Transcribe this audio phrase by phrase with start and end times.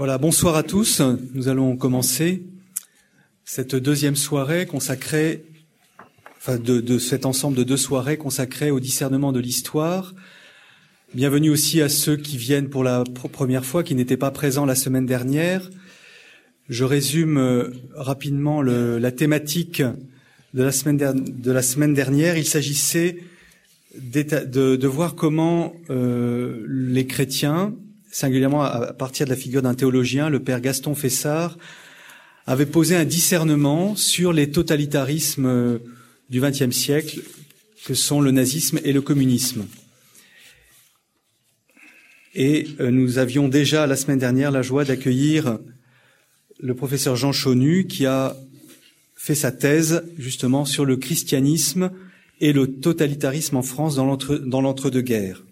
[0.00, 1.02] Voilà, bonsoir à tous.
[1.34, 2.42] Nous allons commencer
[3.44, 5.44] cette deuxième soirée consacrée,
[6.38, 10.14] enfin de, de, cet ensemble de deux soirées consacrées au discernement de l'histoire.
[11.12, 14.74] Bienvenue aussi à ceux qui viennent pour la première fois, qui n'étaient pas présents la
[14.74, 15.68] semaine dernière.
[16.70, 19.82] Je résume euh, rapidement la thématique
[20.54, 22.38] de la semaine, de la semaine dernière.
[22.38, 23.18] Il s'agissait
[23.94, 27.74] de, de, voir comment euh, les chrétiens,
[28.10, 31.56] singulièrement à partir de la figure d'un théologien, le père Gaston Fessard,
[32.46, 35.78] avait posé un discernement sur les totalitarismes euh,
[36.30, 37.20] du XXe siècle,
[37.84, 39.66] que sont le nazisme et le communisme.
[42.34, 45.58] Et euh, nous avions déjà la semaine dernière la joie d'accueillir
[46.58, 48.36] le professeur Jean Chonu, qui a
[49.16, 51.90] fait sa thèse justement sur le christianisme
[52.40, 55.42] et le totalitarisme en France dans l'entre-deux-guerres.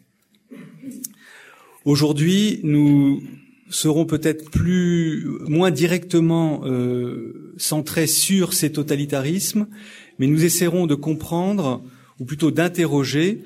[1.88, 3.22] Aujourd'hui, nous
[3.70, 9.68] serons peut-être plus moins directement euh, centrés sur ces totalitarismes,
[10.18, 11.82] mais nous essaierons de comprendre,
[12.20, 13.42] ou plutôt d'interroger,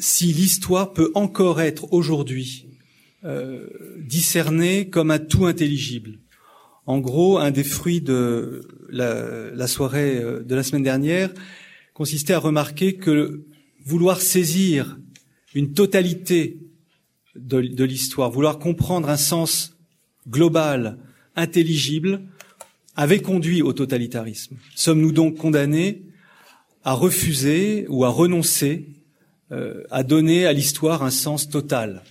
[0.00, 2.66] si l'histoire peut encore être aujourd'hui
[3.22, 3.68] euh,
[4.00, 6.18] discernée comme un tout intelligible.
[6.86, 11.32] En gros, un des fruits de la, la soirée euh, de la semaine dernière
[11.94, 13.44] consistait à remarquer que
[13.84, 14.98] vouloir saisir
[15.58, 16.56] une totalité
[17.34, 19.76] de, l'histoire, vouloir comprendre un sens
[20.28, 20.98] global,
[21.34, 22.22] intelligible,
[22.94, 24.56] avait conduit au totalitarisme.
[24.76, 26.02] Sommes-nous donc condamnés
[26.84, 28.86] à refuser ou à renoncer
[29.50, 32.04] euh, à donner à l'histoire un sens total?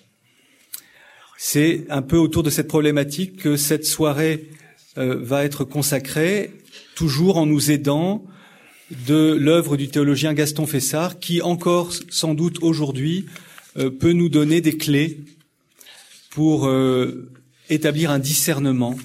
[1.38, 4.50] C'est un peu autour de cette problématique que cette soirée
[4.98, 6.52] euh, va être consacrée,
[6.96, 8.26] toujours en nous aidant
[8.92, 13.26] de l'œuvre du théologien Gaston Fessard, qui encore sans doute aujourd'hui
[13.78, 15.20] euh, peut nous donner des clés
[16.30, 17.30] pour euh,
[17.70, 18.98] établir un discernement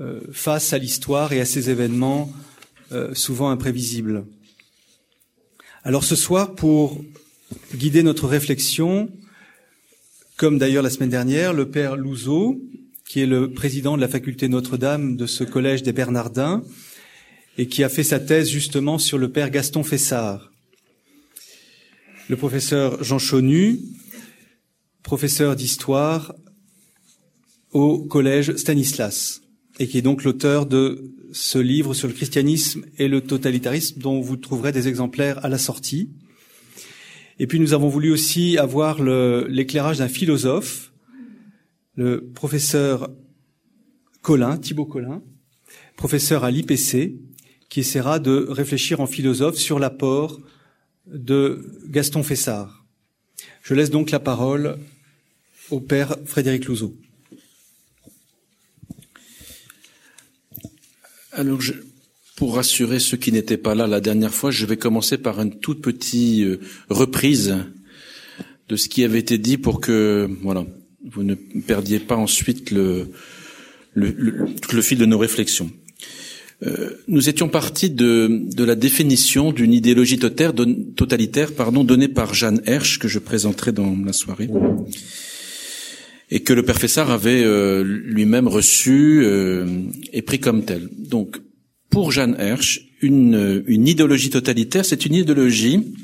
[0.00, 2.32] euh, face à l'histoire et à ces événements
[3.14, 4.26] souvent imprévisibles.
[5.82, 7.02] Alors ce soir, pour
[7.74, 9.08] guider notre réflexion,
[10.36, 12.60] comme d'ailleurs la semaine dernière, le père Louzeau,
[13.06, 16.62] qui est le président de la faculté Notre-Dame de ce collège des Bernardins,
[17.58, 20.52] et qui a fait sa thèse justement sur le père Gaston Fessard.
[22.28, 23.80] Le professeur Jean Chonu,
[25.02, 26.34] professeur d'histoire
[27.72, 29.42] au collège Stanislas,
[29.78, 34.20] et qui est donc l'auteur de ce livre sur le christianisme et le totalitarisme dont
[34.20, 36.10] vous trouverez des exemplaires à la sortie.
[37.38, 40.92] Et puis nous avons voulu aussi avoir l'éclairage d'un philosophe,
[41.96, 43.10] le professeur
[44.20, 45.22] Colin, Thibaut Colin,
[45.96, 47.16] professeur à l'IPC,
[47.72, 50.38] qui essaiera de réfléchir en philosophe sur l'apport
[51.06, 52.84] de Gaston Fessard.
[53.62, 54.76] Je laisse donc la parole
[55.70, 56.94] au père Frédéric Louzeau.
[61.32, 61.72] Alors, je,
[62.36, 65.58] pour rassurer ceux qui n'étaient pas là la dernière fois, je vais commencer par une
[65.58, 67.56] toute petite euh, reprise
[68.68, 70.66] de ce qui avait été dit pour que, voilà,
[71.06, 73.08] vous ne perdiez pas ensuite le,
[73.94, 75.70] le, le, le fil de nos réflexions.
[76.64, 82.98] Euh, nous étions partis de, la définition d'une idéologie totalitaire pardon, donnée par Jeanne Hersch,
[82.98, 84.48] que je présenterai dans la soirée,
[86.30, 89.66] et que le père Fessard avait euh, lui-même reçu euh,
[90.12, 90.88] et pris comme tel.
[90.96, 91.38] Donc,
[91.90, 95.94] pour Jeanne Hersch, une, une idéologie totalitaire, c'est une idéologie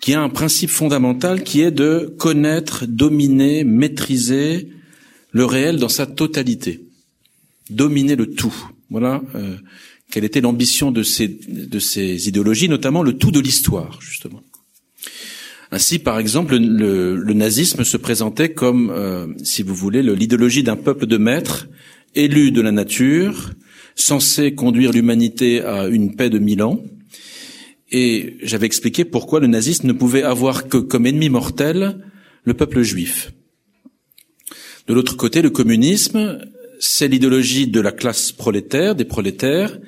[0.00, 4.68] qui a un principe fondamental qui est de connaître, dominer, maîtriser
[5.30, 6.80] le réel dans sa totalité,
[7.70, 8.70] dominer le tout.
[8.90, 9.56] Voilà euh,
[10.10, 14.42] quelle était l'ambition de ces, idéologies, notamment le tout de l'histoire, justement.
[15.72, 20.76] Ainsi, par exemple, le, le nazisme se présentait comme, euh, si vous voulez, l'idéologie d'un
[20.76, 21.68] peuple de maîtres,
[22.14, 23.50] élu de la nature,
[23.96, 26.84] censé conduire l'humanité à une paix de mille ans.
[27.90, 32.04] Et j'avais expliqué pourquoi le nazisme ne pouvait avoir que comme ennemi mortel
[32.44, 33.32] le peuple juif.
[34.86, 36.38] De l'autre côté, le communisme
[36.80, 39.78] c'est l'idéologie de la classe prolétaire, des prolétaires,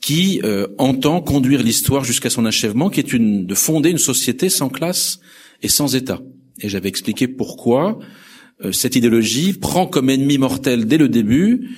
[0.00, 4.48] qui euh, entend conduire l'histoire jusqu'à son achèvement, qui est une, de fonder une société
[4.48, 5.20] sans classe
[5.62, 6.20] et sans État.
[6.60, 7.98] Et j'avais expliqué pourquoi
[8.64, 11.70] euh, cette idéologie prend comme ennemi mortel dès le début,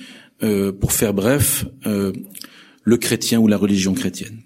[0.43, 4.41] euh, pour faire bref, le chrétien ou la religion chrétienne.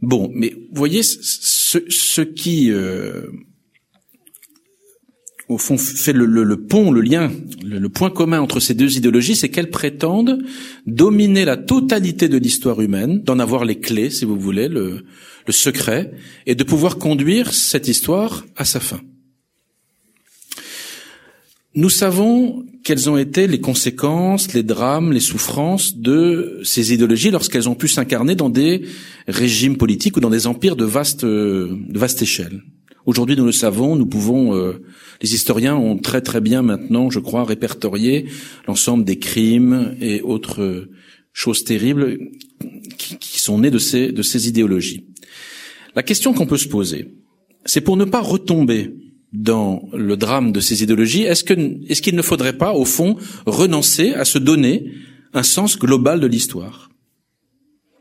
[0.00, 2.70] Bon, mais vous voyez, ce, ce qui
[5.48, 7.30] au fond fait le, le, pont, le lien,
[7.64, 10.42] le, point commun entre ces deux idéologies, c'est qu'elles prétendent
[10.86, 15.04] dominer la totalité de l'histoire humaine, d'en avoir les clés, si vous voulez, le,
[15.46, 16.12] le secret,
[16.46, 19.00] et de pouvoir conduire cette histoire à sa fin.
[21.74, 27.68] nous savons quelles ont été les conséquences, les drames, les souffrances de ces idéologies lorsqu'elles
[27.68, 28.82] ont pu s'incarner dans des
[29.26, 32.62] régimes politiques ou dans des empires de vaste, de vaste échelle.
[33.06, 34.82] Aujourd'hui, nous le savons, nous pouvons, euh,
[35.20, 38.26] les historiens ont très très bien maintenant, je crois, répertorié
[38.66, 40.90] l'ensemble des crimes et autres euh,
[41.34, 42.18] choses terribles
[42.96, 45.04] qui, sont nées de ces, idéologies.
[45.94, 47.14] La question qu'on peut se poser,
[47.66, 48.94] c'est pour ne pas retomber
[49.34, 54.24] dans le drame de ces idéologies, est-ce qu'il ne faudrait pas, au fond, renoncer à
[54.24, 54.92] se donner
[55.34, 56.88] un sens global de l'histoire?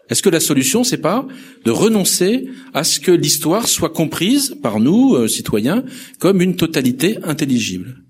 [0.10, 1.26] Est-ce que la solution, c'est pas
[1.64, 5.84] de renoncer à ce que l'histoire soit comprise par nous, euh, citoyens,
[6.20, 8.04] comme une totalité intelligible?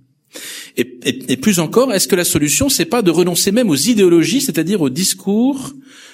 [0.75, 4.81] Et, plus encore, est-ce que la solution, c'est pas de renoncer même aux idéologies, c'est-à-dire
[4.81, 5.72] aux discours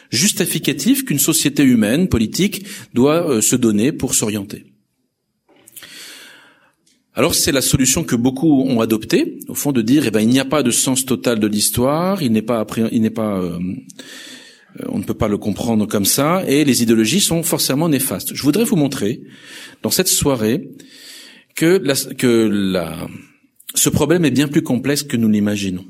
[0.10, 4.66] justificatifs qu'une société humaine, politique, doit euh, se donner pour s'orienter?
[7.14, 10.30] Alors c'est la solution que beaucoup ont adoptée, au fond de dire, eh ben il
[10.30, 13.60] n'y a pas de sens total de l'histoire, il n'est pas, il n'est pas euh,
[14.88, 18.34] on ne peut pas le comprendre comme ça, et les idéologies sont forcément néfastes.
[18.34, 19.22] Je voudrais vous montrer,
[19.82, 20.70] dans cette soirée,
[21.56, 23.08] que, la, que la,
[23.76, 25.86] ce problème est bien plus complexe que nous l'imaginons.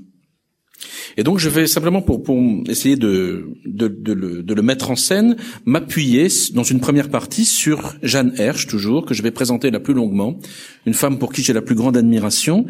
[1.17, 4.89] Et donc je vais simplement, pour, pour essayer de, de, de, le, de, le, mettre
[4.91, 5.35] en scène,
[5.65, 9.93] m'appuyer dans une première partie sur Jeanne Hersch, toujours, que je vais présenter la plus
[9.93, 10.39] longuement,
[10.85, 12.65] une femme pour qui j'ai la plus grande admiration,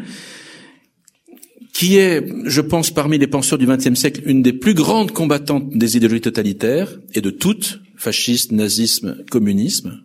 [1.72, 5.70] qui est, je pense, parmi les penseurs du XXe siècle, une des plus grandes combattantes
[5.70, 10.02] des idéologies totalitaires, et de toutes, fascisme, nazisme, communisme,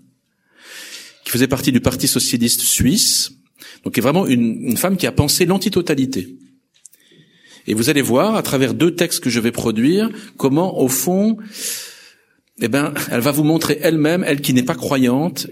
[1.24, 3.32] qui faisait partie du Parti socialiste suisse,
[3.84, 6.38] donc est vraiment une, une femme qui a pensé l'antitotalité.
[7.68, 11.38] Et vous allez voir, à travers deux textes que je vais produire, comment, au fond,
[12.62, 15.48] eh ben, elle va vous montrer elle-même, elle qui n'est pas croyante,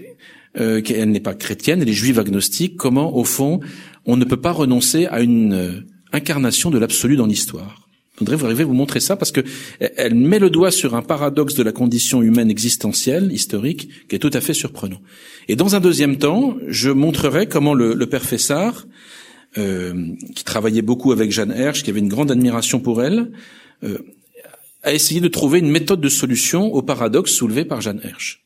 [0.58, 3.60] euh, qu'elle n'est pas chrétienne, elle est juive agnostique, comment, au fond,
[4.06, 5.84] on ne peut pas renoncer à une
[6.14, 7.88] incarnation de l'absolu dans l'histoire.
[8.14, 9.40] Je voudrais vous arriver à vous montrer ça parce que
[9.80, 14.20] elle met le doigt sur un paradoxe de la condition humaine existentielle, historique, qui est
[14.20, 15.00] tout à fait surprenant.
[15.48, 18.86] Et dans un deuxième temps, je montrerai comment le, le père Fessard,
[19.58, 23.32] euh, qui travaillait beaucoup avec Jeanne Hersch, qui avait une grande admiration pour elle,
[23.82, 23.98] euh,
[24.84, 28.43] a essayé de trouver une méthode de solution au paradoxe soulevé par Jeanne Hersch.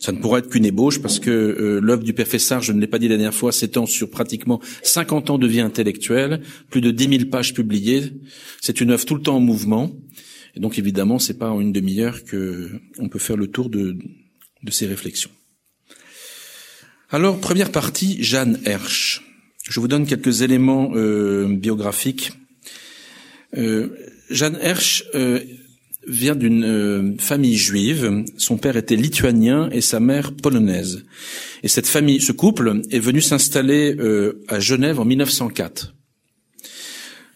[0.00, 2.80] Ça ne pourrait être qu'une ébauche parce que euh, l'œuvre du père Fessard, je ne
[2.80, 6.80] l'ai pas dit la dernière fois, s'étend sur pratiquement 50 ans de vie intellectuelle, plus
[6.80, 8.12] de 10 000 pages publiées.
[8.60, 9.90] C'est une œuvre tout le temps en mouvement.
[10.56, 13.96] Et donc évidemment, c'est pas en une demi-heure que on peut faire le tour de,
[14.62, 15.30] de ces réflexions.
[17.10, 19.22] Alors, première partie, Jeanne Hersch.
[19.68, 22.32] Je vous donne quelques éléments euh, biographiques.
[23.56, 23.88] Euh,
[24.30, 25.40] Jeanne Hersch euh,
[26.08, 28.24] vient d'une euh, famille juive.
[28.36, 31.04] Son père était lituanien et sa mère polonaise.
[31.62, 35.94] Et cette famille, ce couple, est venu s'installer euh, à Genève en 1904.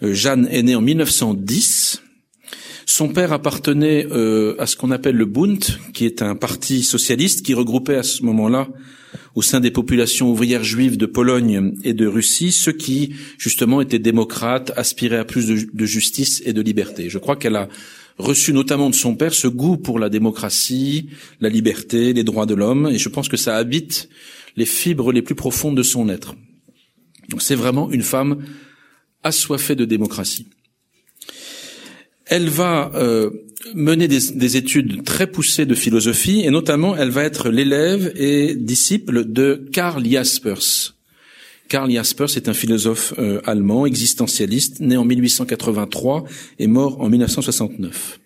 [0.03, 2.03] Euh, Jeanne est née en 1910.
[2.85, 4.07] Son père appartenait
[4.59, 5.65] à ce qu'on appelle le Bund,
[5.95, 8.69] qui est un parti socialiste qui regroupait à ce moment-là,
[9.37, 14.01] au sein des populations ouvrières juives de Pologne et de Russie, ceux qui, justement, étaient
[14.01, 17.09] démocrates, aspiraient à plus de, de justice et de liberté.
[17.09, 17.69] Je crois qu'elle a
[18.19, 21.09] reçu notamment de son père ce goût pour la démocratie,
[21.41, 24.09] la liberté, les droits de l'homme, et je pense que ça habite
[24.57, 26.35] les fibres les plus profondes de son être.
[27.39, 28.45] C'est vraiment une femme
[29.23, 30.49] assoiffée de démocratie.
[32.27, 33.31] Elle va euh,
[33.75, 38.55] mener des, des, études très poussées de philosophie, et notamment elle va être l'élève et
[38.55, 40.95] disciple de Karl Jaspers,
[41.73, 46.25] Karl Jaspers est un philosophe euh, allemand, existentialiste, né en 1883
[46.59, 48.21] et mort en 1969.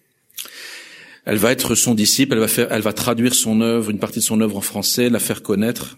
[1.27, 4.19] Elle va être son disciple, elle va faire, elle va traduire son œuvre, une partie
[4.19, 5.97] de son œuvre en français, la faire connaître.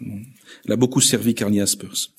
[0.66, 2.10] Elle a beaucoup servi Karl Jaspers.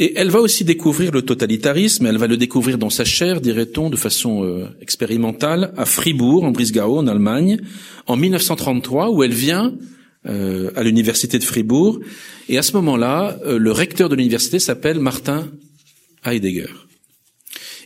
[0.00, 3.90] Et elle va aussi découvrir le totalitarisme, elle va le découvrir dans sa chair, dirait-on,
[3.90, 7.60] de façon euh, expérimentale, à Fribourg, en Brisgau, en Allemagne,
[8.08, 9.72] en 1933, où elle vient
[10.28, 12.00] euh, à l'université de Fribourg.
[12.48, 15.50] Et à ce moment-là, euh, le recteur de l'université s'appelle Martin
[16.24, 16.68] Heidegger.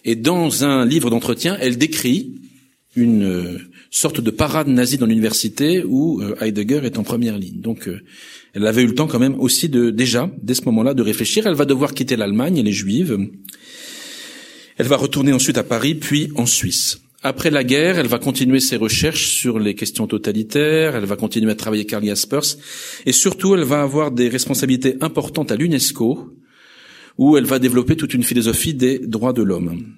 [0.04, 2.32] Et dans un livre d'entretien, elle décrit
[2.96, 3.58] une euh,
[3.90, 7.60] sorte de parade nazie dans l'université où Heidegger est en première ligne.
[7.60, 7.88] Donc,
[8.54, 11.46] elle avait eu le temps quand même aussi de déjà, dès ce moment-là, de réfléchir.
[11.46, 13.28] Elle va devoir quitter l'Allemagne, elle est juive.
[14.78, 16.98] Elle va retourner ensuite à Paris, puis en Suisse.
[17.24, 21.52] Après la guerre, elle va continuer ses recherches sur les questions totalitaires, elle va continuer
[21.52, 22.56] à travailler Karl Jaspers,
[23.06, 26.36] et surtout, elle va avoir des responsabilités importantes à l'UNESCO,
[27.18, 29.94] où elle va développer toute une philosophie des droits de l'homme.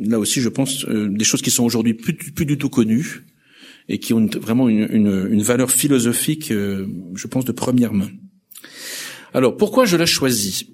[0.00, 3.26] Là aussi, je pense, euh, des choses qui sont aujourd'hui plus, du tout connues,
[3.88, 8.10] et qui ont vraiment une, une, une valeur philosophique, euh, je pense, de première main.
[9.34, 10.68] Alors, pourquoi je l'ai choisie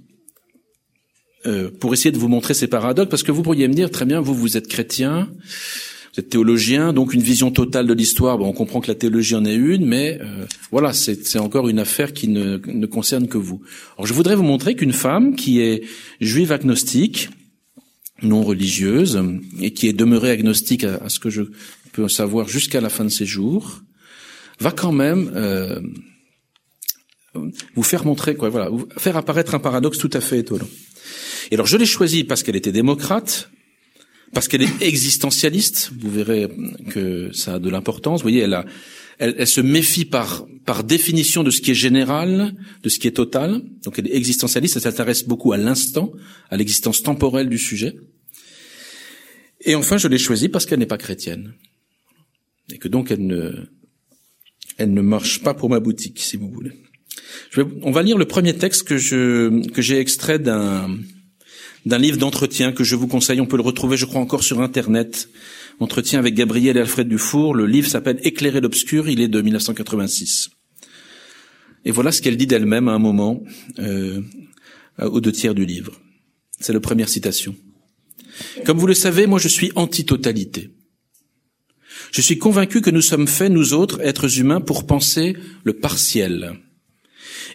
[1.47, 4.05] euh, pour essayer de vous montrer ces paradoxes, parce que vous pourriez me dire, très
[4.05, 5.29] bien, vous, vous êtes chrétien,
[6.15, 9.35] vous êtes théologien, donc une vision totale de l'histoire, bon, on comprend que la théologie
[9.35, 13.39] en est une, mais euh, voilà, c'est encore une affaire qui ne, ne concerne que
[13.39, 13.63] vous.
[13.97, 15.85] Alors je voudrais vous montrer qu'une femme qui est
[16.21, 17.29] juive agnostique,
[18.23, 19.23] non religieuse,
[19.61, 21.43] et qui est demeurée agnostique à, à ce que je
[21.93, 23.83] peux savoir jusqu'à la fin de ses jours,
[24.61, 25.81] va quand même euh,
[27.75, 30.69] vous faire montrer quoi, voilà, vous faire apparaître un paradoxe tout à fait étonnant.
[31.51, 33.51] Et alors je l'ai choisie parce qu'elle était démocrate,
[34.33, 35.91] parce qu'elle est existentialiste.
[35.99, 36.49] Vous verrez
[36.91, 38.21] que ça a de l'importance.
[38.21, 38.47] Vous voyez,
[39.19, 43.13] elle, se méfie par par définition de ce qui est général, de ce qui est
[43.13, 43.63] total.
[43.85, 44.77] Donc elle est existentialiste.
[44.77, 46.13] Elle s'intéresse beaucoup à l'instant,
[46.51, 47.97] à l'existence temporelle du sujet.
[49.63, 51.55] Et enfin, je l'ai choisie parce qu'elle n'est pas chrétienne
[52.73, 53.27] et que donc elle
[54.93, 56.73] ne marche pas pour ma boutique, si vous voulez.
[57.83, 60.89] On va lire le premier texte que j'ai extrait d'un
[61.87, 63.41] d'un livre d'entretien que je vous conseille.
[63.41, 65.29] On peut le retrouver, je crois, encore sur Internet.
[65.81, 67.55] Entretien avec Gabriel et Alfred Dufour.
[67.55, 69.09] Le livre s'appelle Éclairer l'obscur.
[69.09, 70.51] Il est de 1986.
[71.85, 73.43] Et voilà ce qu'elle dit d'elle-même à un moment,
[73.79, 74.21] euh,
[74.99, 76.01] aux deux tiers du livre.
[76.61, 77.55] C'est la première citation.
[78.67, 80.71] Comme vous le savez, moi je suis anti-totalité.
[82.13, 86.59] Je suis convaincu que nous sommes faits, nous autres, êtres humains, pour penser le partiel.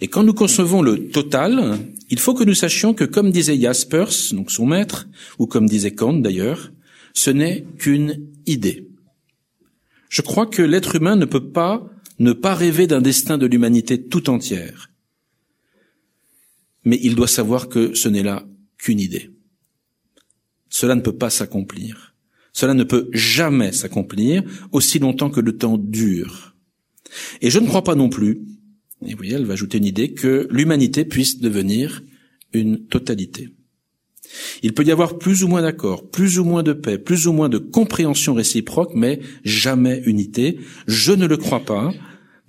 [0.01, 4.33] Et quand nous concevons le total, il faut que nous sachions que, comme disait Jaspers,
[4.33, 5.07] donc son maître,
[5.39, 6.71] ou comme disait Kant d'ailleurs,
[7.13, 8.87] ce n'est qu'une idée.
[10.09, 14.01] Je crois que l'être humain ne peut pas ne pas rêver d'un destin de l'humanité
[14.01, 14.91] tout entière.
[16.85, 18.45] Mais il doit savoir que ce n'est là
[18.77, 19.31] qu'une idée.
[20.69, 22.15] Cela ne peut pas s'accomplir.
[22.51, 26.55] Cela ne peut jamais s'accomplir aussi longtemps que le temps dure.
[27.41, 28.41] Et je ne crois pas non plus
[29.05, 32.01] et vous voyez, elle va ajouter une idée que l'humanité puisse devenir
[32.53, 33.49] une totalité.
[34.61, 37.33] Il peut y avoir plus ou moins d'accord, plus ou moins de paix, plus ou
[37.33, 40.59] moins de compréhension réciproque, mais jamais unité.
[40.87, 41.93] Je ne le crois pas.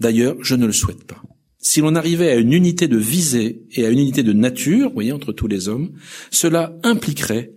[0.00, 1.22] D'ailleurs, je ne le souhaite pas.
[1.58, 4.94] Si l'on arrivait à une unité de visée et à une unité de nature, vous
[4.94, 5.92] voyez, entre tous les hommes,
[6.30, 7.52] cela impliquerait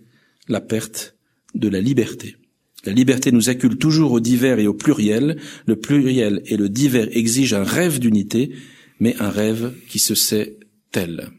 [0.48, 1.16] la perte
[1.56, 2.36] de la liberté.
[2.86, 5.38] La liberté nous accule toujours au divers et au pluriel.
[5.66, 8.52] Le pluriel et le divers exigent un rêve d'unité
[9.00, 10.58] mais un rêve qui se sait
[10.92, 11.30] tel.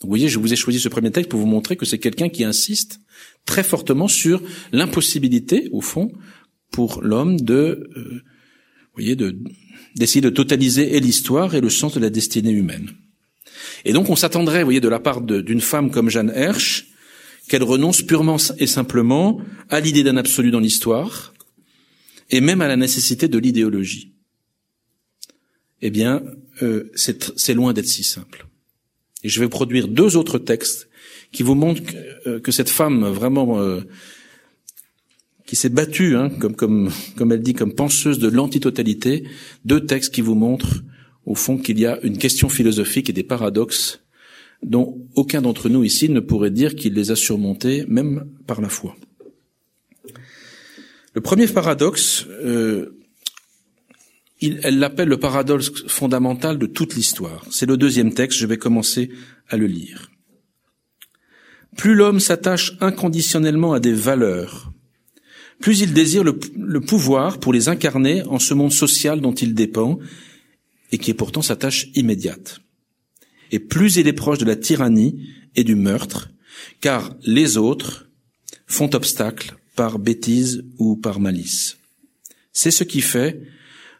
[0.00, 2.28] Vous voyez, je vous ai choisi ce premier texte pour vous montrer que c'est quelqu'un
[2.28, 2.98] qui insiste
[3.46, 6.12] très fortement sur l'impossibilité, au fond,
[6.70, 9.36] pour l'homme de, euh, vous voyez, de
[9.94, 12.90] d'essayer de totaliser et l'histoire et le sens de la destinée humaine.
[13.84, 16.86] Et donc, on s'attendrait, vous voyez, de la part d'une femme comme Jeanne Hersch,
[17.48, 21.34] qu'elle renonce purement et simplement à l'idée d'un absolu dans l'histoire,
[22.30, 24.11] et même à la nécessité de l'idéologie
[25.82, 26.22] eh bien,
[26.62, 28.46] euh, c'est loin d'être si simple.
[29.24, 30.88] Et je vais produire deux autres textes
[31.32, 31.96] qui vous montrent que,
[32.28, 33.80] euh, cette femme vraiment euh,
[35.44, 39.24] qui s'est battue, hein, comme, elle dit, comme penseuse de l'antitotalité,
[39.64, 40.82] deux textes qui vous montrent
[41.26, 44.00] au fond qu'il y a une question philosophique et des paradoxes
[44.62, 48.68] dont aucun d'entre nous ici ne pourrait dire qu'il les a surmontés, même par la
[48.68, 48.96] foi.
[51.14, 52.26] Le premier paradoxe,
[54.62, 57.44] elle l'appelle le paradoxe fondamental de toute l'histoire.
[57.50, 59.10] C'est le deuxième texte, je vais commencer
[59.48, 60.10] à le lire.
[61.76, 64.72] Plus l'homme s'attache inconditionnellement à des valeurs,
[65.62, 69.98] plus il désire le, pouvoir pour les incarner en ce monde social dont il dépend
[70.90, 72.60] et qui est pourtant sa tâche immédiate.
[73.52, 76.30] Et plus il est proche de la tyrannie et du meurtre,
[76.80, 78.08] car les autres
[78.66, 81.78] font obstacle par bêtise ou par malice.
[82.52, 83.40] C'est ce qui fait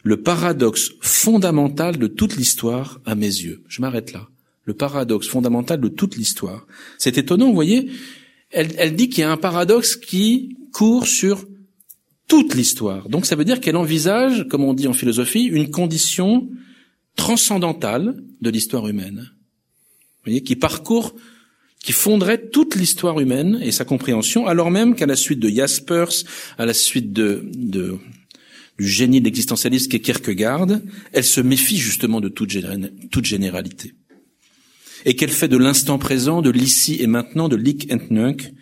[0.02, 3.62] le paradoxe fondamental de toute l'histoire à mes yeux.
[3.68, 4.28] Je m'arrête là.
[4.64, 6.66] Le paradoxe fondamental de toute l'histoire.
[6.98, 7.90] C'est étonnant, vous voyez.
[8.50, 11.44] Elle, elle dit qu'il y a un paradoxe qui court sur
[12.28, 13.08] toute l'histoire.
[13.08, 16.48] Donc ça veut dire qu'elle envisage, comme on dit en philosophie, une condition
[17.16, 19.30] transcendantale de l'histoire humaine.
[19.30, 21.14] Vous voyez, qui parcourt,
[21.82, 26.24] qui fonderait toute l'histoire humaine et sa compréhension, alors même qu'à la suite de Jaspers,
[26.58, 27.98] à la suite de, de
[28.78, 30.66] du génie de l'existentialiste qu'est Kierkegaard,
[31.12, 32.50] elle se méfie justement de toute,
[33.24, 33.94] généralité.
[35.04, 38.52] Et qu'elle fait de l'instant présent, de l'ici et maintenant, de l'ik et nunc,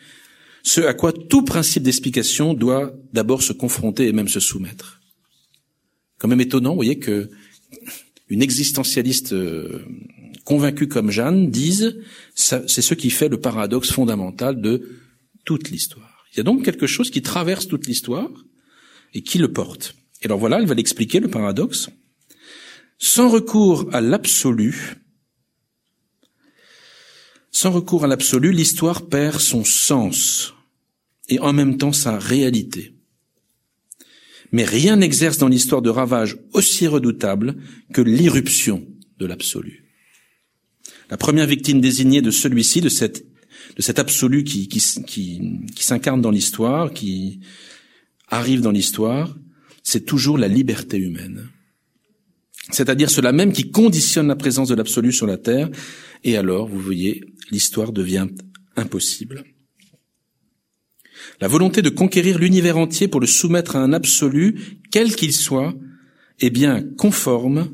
[0.62, 5.00] ce à quoi tout principe d'explication doit d'abord se confronter et même se soumettre.
[6.18, 7.30] Quand même étonnant, vous voyez, que
[8.28, 9.84] une existentialiste euh,
[10.44, 11.98] convaincue comme Jeanne dise,
[12.34, 15.00] c'est ce qui fait le paradoxe fondamental de
[15.44, 16.26] toute l'histoire.
[16.32, 18.30] Il y a donc quelque chose qui traverse toute l'histoire
[19.14, 19.96] et qui le porte.
[20.22, 21.88] Et alors voilà, elle va l'expliquer, le paradoxe.
[22.98, 25.00] Sans recours à l'absolu,
[27.52, 30.54] Sans recours à l'absolu, l'histoire perd son sens
[31.28, 32.94] et en même temps sa réalité.
[34.52, 37.56] Mais rien n'exerce dans l'histoire de ravage aussi redoutable
[37.92, 38.86] que l'irruption
[39.18, 39.84] de l'absolu.
[41.10, 43.26] La première victime désignée de celui-ci, de cette
[43.76, 45.40] de cet absolu qui, qui, qui,
[45.76, 47.40] qui s'incarne dans l'histoire, qui
[48.28, 49.36] arrive dans l'histoire,
[49.82, 51.49] c'est toujours la liberté humaine.
[52.70, 55.70] C'est-à-dire cela même qui conditionne la présence de l'absolu sur la terre,
[56.25, 58.28] et alors, vous voyez, l'histoire devient
[58.76, 59.44] impossible.
[61.40, 65.75] La volonté de conquérir l'univers entier pour le soumettre à un absolu, quel qu'il soit,
[66.40, 67.70] est bien conforme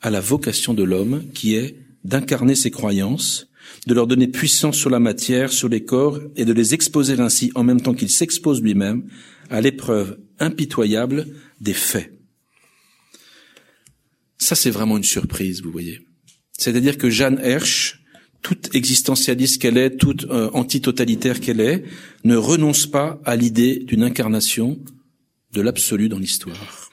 [0.00, 3.48] à la vocation de l'homme qui est d'incarner ses croyances,
[3.86, 7.50] de leur donner puissance sur la matière, sur les corps, et de les exposer ainsi
[7.54, 9.04] en même temps qu'il s'expose lui-même
[9.50, 11.26] à l'épreuve impitoyable
[11.64, 12.12] des faits.
[14.38, 16.00] Ça, c'est vraiment une surprise, vous voyez.
[16.56, 18.00] C'est-à-dire que Jeanne Hersch,
[18.42, 21.82] toute existentialiste qu'elle est, toute euh, antitotalitaire qu'elle est,
[22.24, 24.78] ne renonce pas à l'idée d'une incarnation
[25.52, 26.90] de l'absolu dans l'histoire.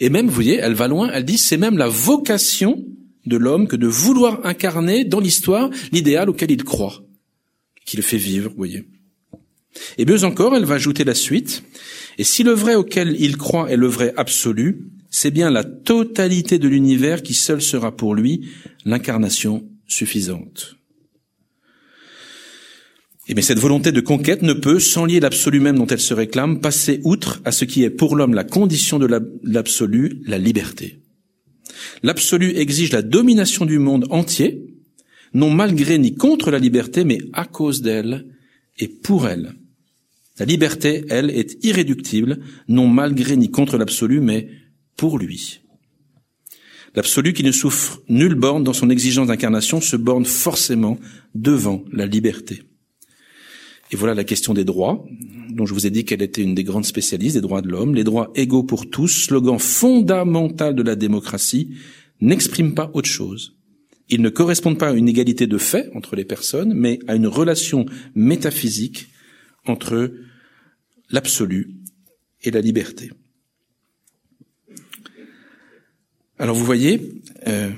[0.00, 2.84] Et même, vous voyez, elle va loin, elle dit, c'est même la vocation
[3.26, 7.04] de l'homme que de vouloir incarner dans l'histoire l'idéal auquel il croit,
[7.86, 8.88] qui le fait vivre, vous voyez.
[9.98, 11.62] Et mieux encore, elle va ajouter la suite,
[12.18, 16.58] et si le vrai auquel il croit est le vrai absolu, c'est bien la totalité
[16.58, 18.48] de l'univers qui seul sera pour lui
[18.84, 20.76] l'incarnation suffisante.
[23.28, 26.14] Et bien cette volonté de conquête ne peut, sans lier l'absolu même dont elle se
[26.14, 29.06] réclame, passer outre à ce qui est pour l'homme la condition de
[29.44, 31.00] l'absolu, la liberté.
[32.02, 34.64] L'absolu exige la domination du monde entier,
[35.32, 38.26] non malgré ni contre la liberté, mais à cause d'elle
[38.78, 39.54] et pour elle.
[40.40, 44.48] La liberté, elle, est irréductible, non malgré ni contre l'absolu, mais
[44.96, 45.60] pour lui.
[46.94, 50.98] L'absolu qui ne souffre nulle borne dans son exigence d'incarnation se borne forcément
[51.34, 52.62] devant la liberté.
[53.92, 55.04] Et voilà la question des droits,
[55.50, 57.94] dont je vous ai dit qu'elle était une des grandes spécialistes des droits de l'homme.
[57.94, 61.74] Les droits égaux pour tous, slogan fondamental de la démocratie,
[62.22, 63.58] n'expriment pas autre chose.
[64.08, 67.26] Ils ne correspondent pas à une égalité de fait entre les personnes, mais à une
[67.26, 69.08] relation métaphysique
[69.66, 70.10] entre
[71.10, 71.74] l'absolu
[72.42, 73.10] et la liberté.
[76.38, 77.70] Alors vous voyez, euh,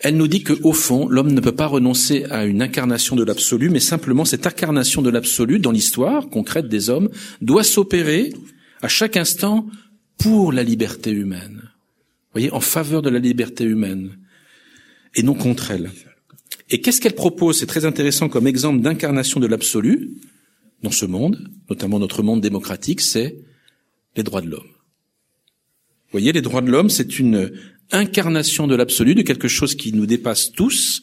[0.00, 3.22] elle nous dit que au fond, l'homme ne peut pas renoncer à une incarnation de
[3.22, 7.10] l'absolu, mais simplement cette incarnation de l'absolu dans l'histoire concrète des hommes
[7.40, 8.32] doit s'opérer
[8.82, 9.66] à chaque instant
[10.18, 11.60] pour la liberté humaine.
[11.62, 14.16] Vous voyez, en faveur de la liberté humaine
[15.14, 15.90] et non contre elle.
[16.70, 17.58] Et qu'est-ce qu'elle propose?
[17.58, 20.10] C'est très intéressant comme exemple d'incarnation de l'absolu
[20.82, 23.36] dans ce monde, notamment notre monde démocratique, c'est
[24.16, 24.62] les droits de l'homme.
[24.62, 27.52] Vous voyez, les droits de l'homme, c'est une
[27.92, 31.02] incarnation de l'absolu, de quelque chose qui nous dépasse tous,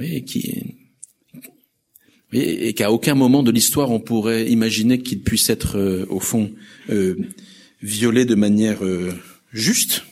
[0.00, 0.76] et qui
[2.32, 6.50] et qu'à aucun moment de l'histoire on pourrait imaginer qu'il puisse être euh, au fond
[6.90, 7.16] euh,
[7.80, 9.12] violé de manière euh,
[9.52, 10.02] juste.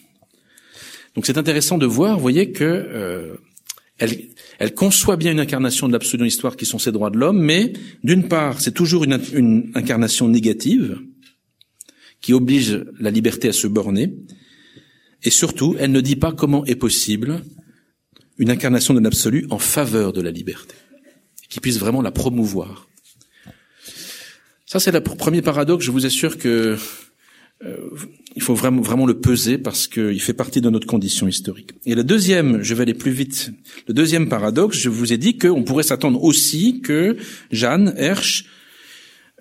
[1.14, 3.34] Donc c'est intéressant de voir, vous voyez, que euh,
[3.98, 4.28] elle,
[4.62, 7.40] elle, conçoit bien une incarnation de l'absolu dans l'histoire qui sont ces droits de l'homme,
[7.40, 7.72] mais
[8.04, 11.00] d'une part, c'est toujours une, incarnation négative,
[12.20, 14.14] qui oblige la liberté à se borner.
[15.24, 17.42] Et surtout, elle ne dit pas comment est possible
[18.38, 20.74] une incarnation de l'absolu en faveur de la liberté,
[21.48, 22.88] qui puisse vraiment la promouvoir.
[24.64, 25.84] Ça, c'est le premier paradoxe.
[25.84, 26.78] Je vous assure que
[28.34, 31.70] il faut vraiment, vraiment le peser parce qu'il fait partie de notre condition historique.
[31.86, 33.52] Et le deuxième, je vais aller plus vite.
[33.86, 37.16] Le deuxième paradoxe, je vous ai dit qu'on pourrait s'attendre aussi que
[37.50, 38.46] Jeanne Hersch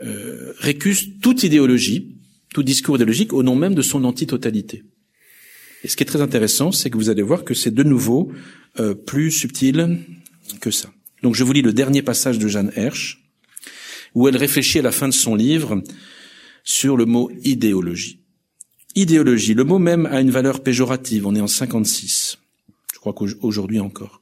[0.04, 2.22] euh, récuse toute idéologie
[2.54, 4.84] tout discours idéologique au nom même de son antitotalité.
[5.84, 8.32] Et ce qui est très intéressant, c'est que vous allez voir que c'est de nouveau
[8.80, 10.00] euh, plus subtil
[10.60, 10.90] que ça.
[11.24, 13.20] Donc je vous lis le dernier passage de Jeanne Hersch,
[14.14, 15.82] où elle réfléchit à la fin de son livre
[16.64, 18.20] sur le mot idéologie.
[18.96, 22.38] Idéologie, le mot même a une valeur péjorative, on est en 56,
[22.94, 24.22] je crois qu'aujourd'hui encore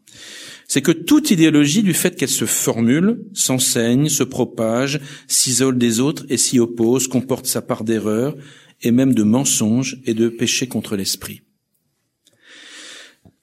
[0.69, 6.28] c'est que toute idéologie, du fait qu'elle se formule, s'enseigne, se propage, s'isole des autres
[6.30, 8.38] et s'y oppose, comporte sa part d'erreur
[8.84, 11.41] et même de mensonge et de péché contre l'esprit.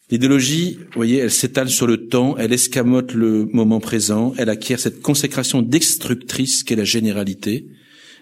[0.08, 4.78] L'idéologie, vous voyez, elle s'étale sur le temps, elle escamote le moment présent, elle acquiert
[4.78, 7.66] cette consécration destructrice qu'est la généralité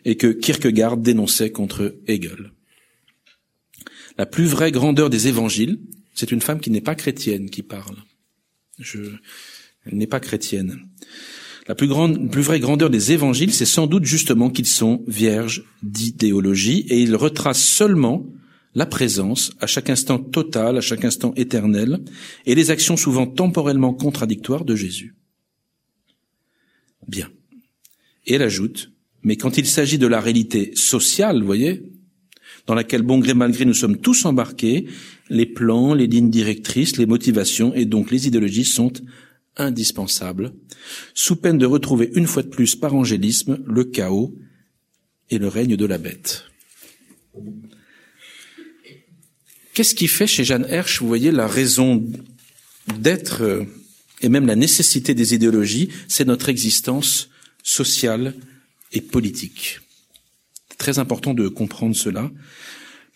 [0.05, 2.53] et que Kierkegaard dénonçait contre Hegel.
[4.19, 5.81] La plus vraie grandeur des évangiles,
[6.15, 7.97] c'est une femme qui n'est pas chrétienne qui parle.
[8.79, 9.01] Je,
[9.85, 10.89] elle n'est pas chrétienne.
[11.67, 15.65] La plus grande, plus vraie grandeur des évangiles, c'est sans doute justement qu'ils sont vierges
[15.83, 18.27] d'idéologie et ils retracent seulement
[18.75, 22.01] la présence, à chaque instant total, à chaque instant éternel,
[22.45, 25.15] et les actions souvent temporellement contradictoires de Jésus.
[27.07, 27.31] Bien.
[28.27, 28.91] Et elle ajoute,
[29.25, 31.83] mais quand il s'agit de la réalité sociale, vous voyez,
[32.67, 34.87] dans laquelle bon gré mal gré nous sommes tous embarqués,
[35.31, 38.93] les plans, les lignes directrices, les motivations et donc les idéologies sont
[39.57, 40.53] indispensables,
[41.15, 44.35] sous peine de retrouver une fois de plus par angélisme le chaos
[45.31, 46.45] et le règne de la bête.
[49.73, 52.05] Qu'est-ce qui fait chez Jeanne Hersch, vous voyez, la raison
[52.99, 53.65] d'être euh,
[54.21, 57.29] et même la nécessité des idéologies, c'est notre existence
[57.63, 58.35] sociale
[58.95, 59.81] et politique.
[60.71, 62.31] C'est très important de comprendre cela.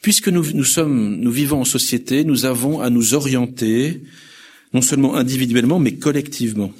[0.02, 4.02] Puisque nous, nous sommes, nous vivons en société, nous avons à nous orienter,
[4.74, 6.72] non seulement individuellement, mais collectivement.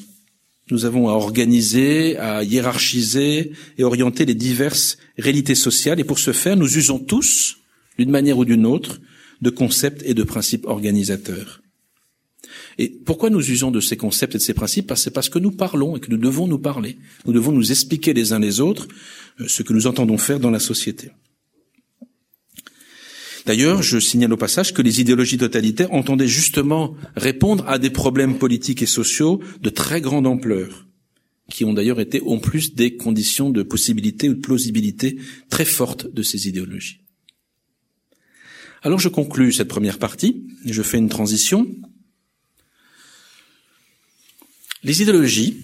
[0.70, 5.98] Nous avons à organiser, à hiérarchiser et orienter les diverses réalités sociales.
[5.98, 7.56] Et pour ce faire, nous usons tous,
[7.98, 9.00] d'une manière ou d'une autre,
[9.40, 11.62] de concepts et de principes organisateurs.
[12.78, 15.50] Et pourquoi nous usons de ces concepts et de ces principes C'est parce que nous
[15.50, 16.96] parlons et que nous devons nous parler.
[17.26, 18.86] Nous devons nous expliquer les uns les autres
[19.40, 21.10] euh, ce que nous entendons faire dans la société.
[23.46, 28.38] D'ailleurs, je signale au passage que les idéologies totalitaires entendaient justement répondre à des problèmes
[28.38, 30.86] politiques et sociaux de très grande ampleur,
[31.50, 35.16] qui ont d'ailleurs été en plus des conditions de possibilité ou de plausibilité
[35.48, 37.00] très fortes de ces idéologies.
[38.82, 41.66] Alors je conclus cette première partie et je fais une transition.
[44.84, 45.56] Les idéologies,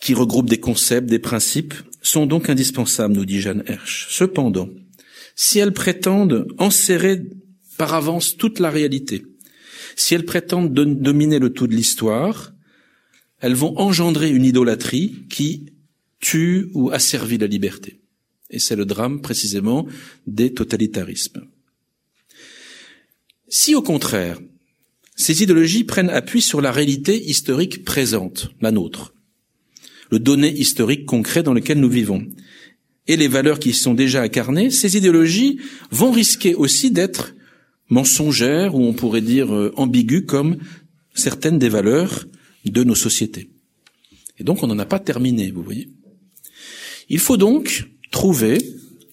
[0.00, 4.08] qui regroupent des concepts, des principes, sont donc indispensables, nous dit Jeanne Hersch.
[4.10, 4.70] Cependant,
[5.36, 7.22] si elles prétendent enserrer
[7.76, 9.24] par avance toute la réalité,
[9.96, 12.52] si elles prétendent dominer le tout de l'histoire,
[13.40, 15.66] elles vont engendrer une idolâtrie qui
[16.20, 18.00] tue ou asservit la liberté.
[18.50, 19.86] Et c'est le drame précisément
[20.26, 21.46] des totalitarismes.
[23.48, 24.38] Si au contraire,
[25.20, 29.12] ces idéologies prennent appui sur la réalité historique présente, la nôtre,
[30.10, 32.26] le donné historique concret dans lequel nous vivons,
[33.06, 37.34] et les valeurs qui sont déjà incarnées, ces idéologies vont risquer aussi d'être
[37.90, 40.56] mensongères ou on pourrait dire euh, ambiguës comme
[41.12, 42.24] certaines des valeurs
[42.64, 43.50] de nos sociétés.
[44.38, 45.90] Et donc on n'en a pas terminé, vous voyez.
[47.10, 48.56] Il faut donc trouver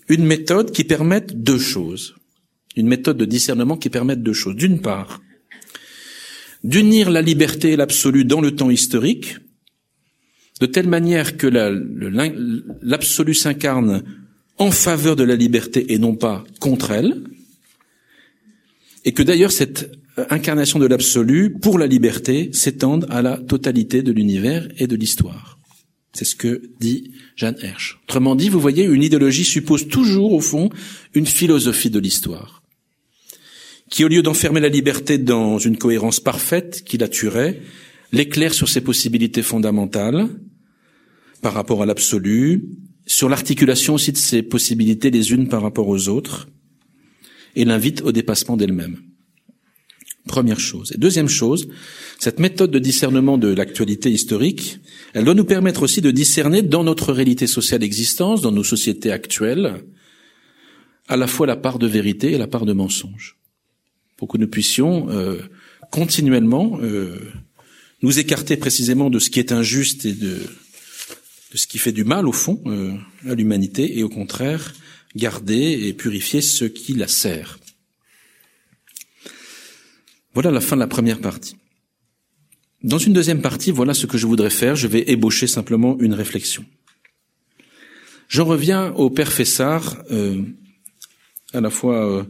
[0.07, 2.15] une méthode qui permette deux choses.
[2.77, 4.55] Une méthode de discernement qui permette deux choses.
[4.55, 5.19] D'une part,
[6.67, 9.37] d'unir la liberté et l'absolu dans le temps historique,
[10.59, 11.47] de telle manière que
[12.81, 14.03] l'absolu s'incarne
[14.57, 17.23] en faveur de la liberté et non pas contre elle,
[19.05, 19.91] et que d'ailleurs cette
[20.29, 25.57] incarnation de l'absolu pour la liberté s'étende à la totalité de l'univers et de l'histoire.
[26.11, 27.99] C'est ce que dit Jeanne Hersch.
[28.05, 30.69] Autrement dit, vous voyez, une idéologie suppose toujours, au fond,
[31.13, 32.63] une philosophie de l'histoire,
[33.89, 37.61] qui, au lieu d'enfermer la liberté dans une cohérence parfaite qui la tuerait,
[38.11, 40.27] l'éclaire sur ses possibilités fondamentales
[41.41, 42.65] par rapport à l'absolu,
[43.05, 46.47] sur l'articulation aussi de ses possibilités les unes par rapport aux autres,
[47.55, 48.97] et l'invite au dépassement d'elle-même.
[50.27, 50.91] Première chose.
[50.93, 51.69] Et deuxième chose,
[52.19, 54.79] cette méthode de discernement de l'actualité historique,
[55.13, 59.11] elle doit nous permettre aussi de discerner dans notre réalité sociale existence, dans nos sociétés
[59.11, 59.85] actuelles,
[61.07, 63.36] à la fois la part de vérité et la part de mensonge,
[64.17, 65.39] pour que nous puissions euh,
[65.91, 67.31] continuellement euh,
[68.01, 70.39] nous écarter précisément de ce qui est injuste et de,
[71.51, 72.93] de ce qui fait du mal au fond euh,
[73.27, 74.73] à l'humanité et au contraire
[75.15, 77.59] garder et purifier ce qui la sert.
[80.33, 81.55] Voilà la fin de la première partie.
[82.83, 84.75] Dans une deuxième partie, voilà ce que je voudrais faire.
[84.75, 86.63] Je vais ébaucher simplement une réflexion.
[88.29, 90.43] J'en reviens au père Fessard, euh,
[91.53, 92.23] à la fois, euh,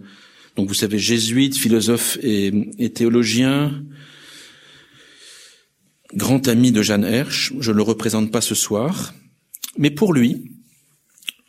[0.57, 3.83] donc vous savez, jésuite, philosophe et, théologien,
[6.15, 9.13] grand ami de Jeanne Hersch, je ne le représente pas ce soir,
[9.77, 10.51] mais pour lui,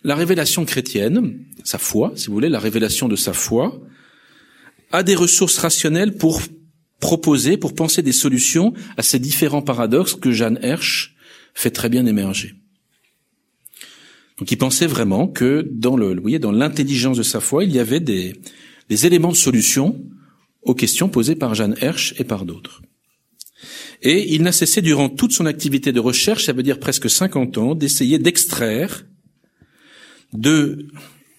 [0.05, 3.81] la révélation chrétienne, sa foi, si vous voulez, la révélation de sa foi,
[4.93, 6.43] a des ressources rationnelles pour
[7.01, 11.15] proposer, pour penser des solutions à ces différents paradoxes que Jeanne Hersch
[11.55, 12.55] fait très bien émerger.
[14.39, 17.73] Donc il pensait vraiment que dans le, vous voyez, dans l'intelligence de sa foi, il
[17.73, 18.35] y avait des,
[18.89, 20.05] des éléments de solution
[20.63, 22.83] aux questions posées par Jeanne Hersch et par d'autres.
[24.03, 27.59] Et il n'a cessé durant toute son activité de recherche, ça veut dire presque 50
[27.59, 29.05] ans, d'essayer d'extraire
[30.33, 30.87] de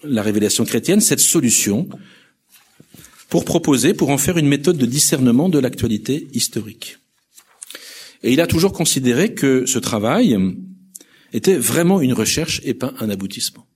[0.04, 1.88] la révélation chrétienne cette solution
[3.30, 6.98] pour proposer, pour en faire une méthode de discernement de l'actualité historique.
[8.24, 10.38] Et il a toujours considéré que ce travail
[11.32, 13.68] était vraiment une recherche et pas un aboutissement.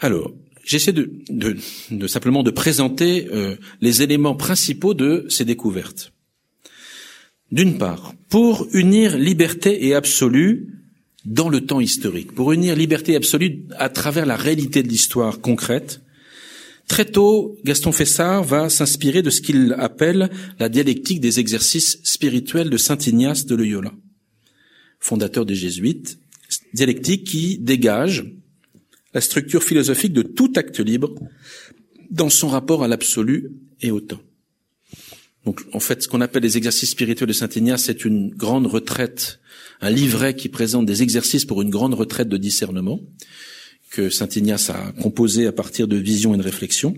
[0.00, 0.32] Alors,
[0.66, 6.12] j'essaie de, de, simplement de présenter euh, les éléments principaux de ces découvertes.
[7.52, 10.74] D'une part, pour unir liberté et absolu
[11.24, 16.02] dans le temps historique, pour unir liberté absolue à travers la réalité de l'histoire concrète,
[16.88, 22.70] très tôt, Gaston Fessard va s'inspirer de ce qu'il appelle la dialectique des exercices spirituels
[22.70, 23.92] de Saint Ignace de Loyola,
[24.98, 26.18] fondateur des Jésuites,
[26.74, 28.24] dialectique qui dégage
[29.16, 31.14] la structure philosophique de tout acte libre
[32.10, 33.50] dans son rapport à l'absolu
[33.80, 34.20] et au temps.
[35.46, 38.66] Donc, en fait, ce qu'on appelle les exercices spirituels de Saint Ignace, c'est une grande
[38.66, 39.40] retraite,
[39.80, 43.00] un livret qui présente des exercices pour une grande retraite de discernement
[43.88, 46.94] que Saint Ignace a composé à partir de visions et de réflexions.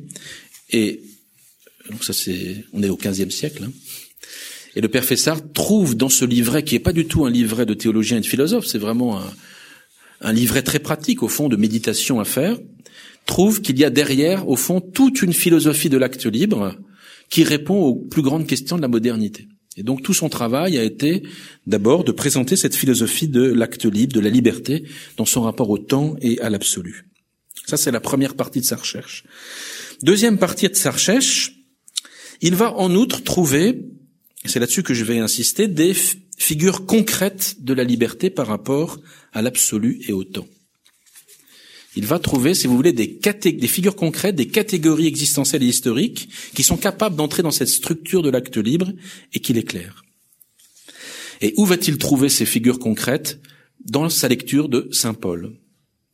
[0.70, 1.02] Et
[1.88, 3.62] donc ça, c'est, on est au XVe siècle.
[3.62, 3.72] Hein.
[4.74, 7.64] Et le père Fessard trouve dans ce livret, qui est pas du tout un livret
[7.64, 9.32] de théologien et de philosophe, c'est vraiment un,
[10.20, 12.58] un livret très pratique, au fond, de méditation à faire,
[13.26, 16.76] trouve qu'il y a derrière, au fond, toute une philosophie de l'acte libre
[17.30, 19.48] qui répond aux plus grandes questions de la modernité.
[19.76, 21.22] Et donc tout son travail a été
[21.66, 24.84] d'abord de présenter cette philosophie de l'acte libre, de la liberté,
[25.16, 27.08] dans son rapport au temps et à l'absolu.
[27.66, 29.24] Ça, c'est la première partie de sa recherche.
[30.02, 31.52] Deuxième partie de sa recherche,
[32.40, 33.84] il va en outre trouver,
[34.46, 35.94] c'est là-dessus que je vais insister, des
[36.38, 38.98] figures concrètes de la liberté par rapport
[39.32, 40.46] à l'absolu et au temps.
[41.96, 46.28] Il va trouver, si vous voulez, des, des figures concrètes, des catégories existentielles et historiques
[46.54, 48.92] qui sont capables d'entrer dans cette structure de l'acte libre
[49.32, 50.04] et qui l'éclairent.
[51.40, 53.40] Et où va-t-il trouver ces figures concrètes?
[53.84, 55.56] Dans sa lecture de Saint Paul,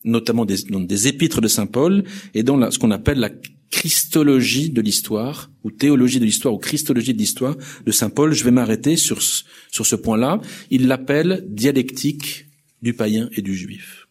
[0.05, 3.31] notamment des, dans des épîtres de Saint Paul et dans ce qu'on appelle la
[3.75, 8.33] christologie de l'histoire, ou théologie de l'histoire, ou christologie de l'histoire de Saint Paul.
[8.33, 10.41] Je vais m'arrêter sur, sur ce point-là.
[10.71, 12.47] Il l'appelle dialectique
[12.83, 14.07] du païen et du juif.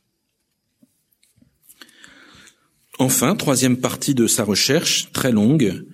[2.99, 5.85] Enfin, troisième partie de sa recherche, très longue,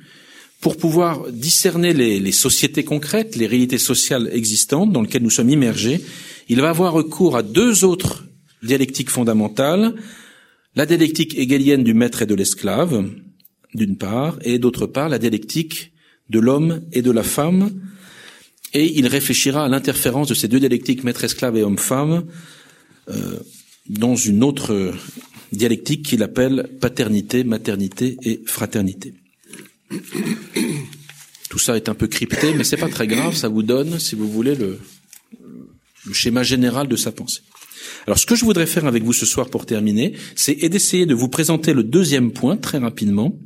[0.61, 5.51] pour pouvoir discerner les, les, sociétés concrètes, les réalités sociales existantes dans lesquelles nous sommes
[5.51, 6.01] immergés,
[6.49, 8.25] il va avoir recours à deux autres
[8.63, 9.93] dialectiques fondamentales,
[10.75, 13.05] la dialectique hegelienne du maître et de l'esclave,
[13.73, 15.93] d'une part, et d'autre part la dialectique
[16.29, 17.71] de l'homme et de la femme,
[18.73, 22.25] et il réfléchira à l'interférence de ces deux dialectiques maître-esclave et homme-femme
[23.09, 23.39] euh,
[23.89, 24.93] dans une autre
[25.51, 29.13] dialectique qu'il appelle paternité, maternité et fraternité.
[31.49, 34.13] Tout ça est un peu crypté, mais c'est pas très grave, ça vous donne, si
[34.13, 34.79] vous voulez, le,
[36.05, 37.41] le schéma général de sa pensée.
[38.07, 41.13] Alors, ce que je voudrais faire avec vous ce soir pour terminer, c'est d'essayer de
[41.13, 43.37] vous présenter le deuxième point très rapidement,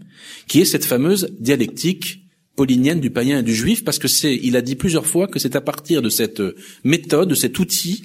[0.48, 2.22] qui est cette fameuse dialectique
[2.56, 5.40] paulinienne du païen et du juif, parce que c'est, il a dit plusieurs fois que
[5.40, 6.42] c'est à partir de cette
[6.84, 8.04] méthode, de cet outil,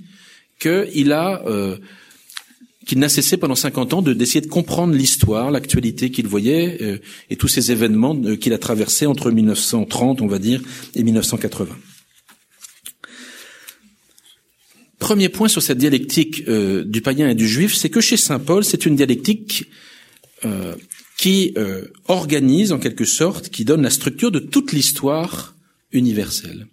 [0.58, 1.76] qu'il a, euh,
[2.86, 6.98] qu'il n'a cessé pendant 50 ans de d'essayer de comprendre l'histoire, l'actualité qu'il voyait euh,
[7.30, 10.62] et tous ces événements euh, qu'il a traversés entre 1930, on va dire,
[10.94, 11.76] et 1980.
[14.98, 18.40] Premier point sur cette dialectique euh, du païen et du juif, c'est que chez saint
[18.40, 19.66] Paul, c'est une dialectique
[20.44, 20.74] euh,
[21.16, 25.54] qui euh, organise en quelque sorte, qui donne la structure de toute l'histoire
[25.92, 26.66] universelle.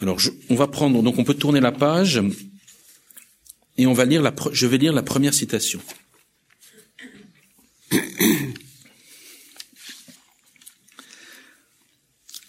[0.00, 2.22] Alors, on va prendre, donc on peut tourner la page
[3.76, 5.80] et on va lire la, je vais lire la première citation.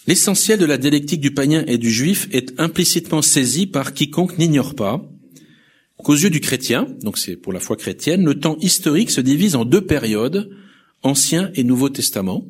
[0.07, 4.75] L'essentiel de la dialectique du païen et du juif est implicitement saisi par quiconque n'ignore
[4.75, 5.03] pas
[5.97, 9.55] qu'aux yeux du chrétien, donc c'est pour la foi chrétienne, le temps historique se divise
[9.55, 10.49] en deux périodes,
[11.03, 12.43] Ancien et Nouveau Testament,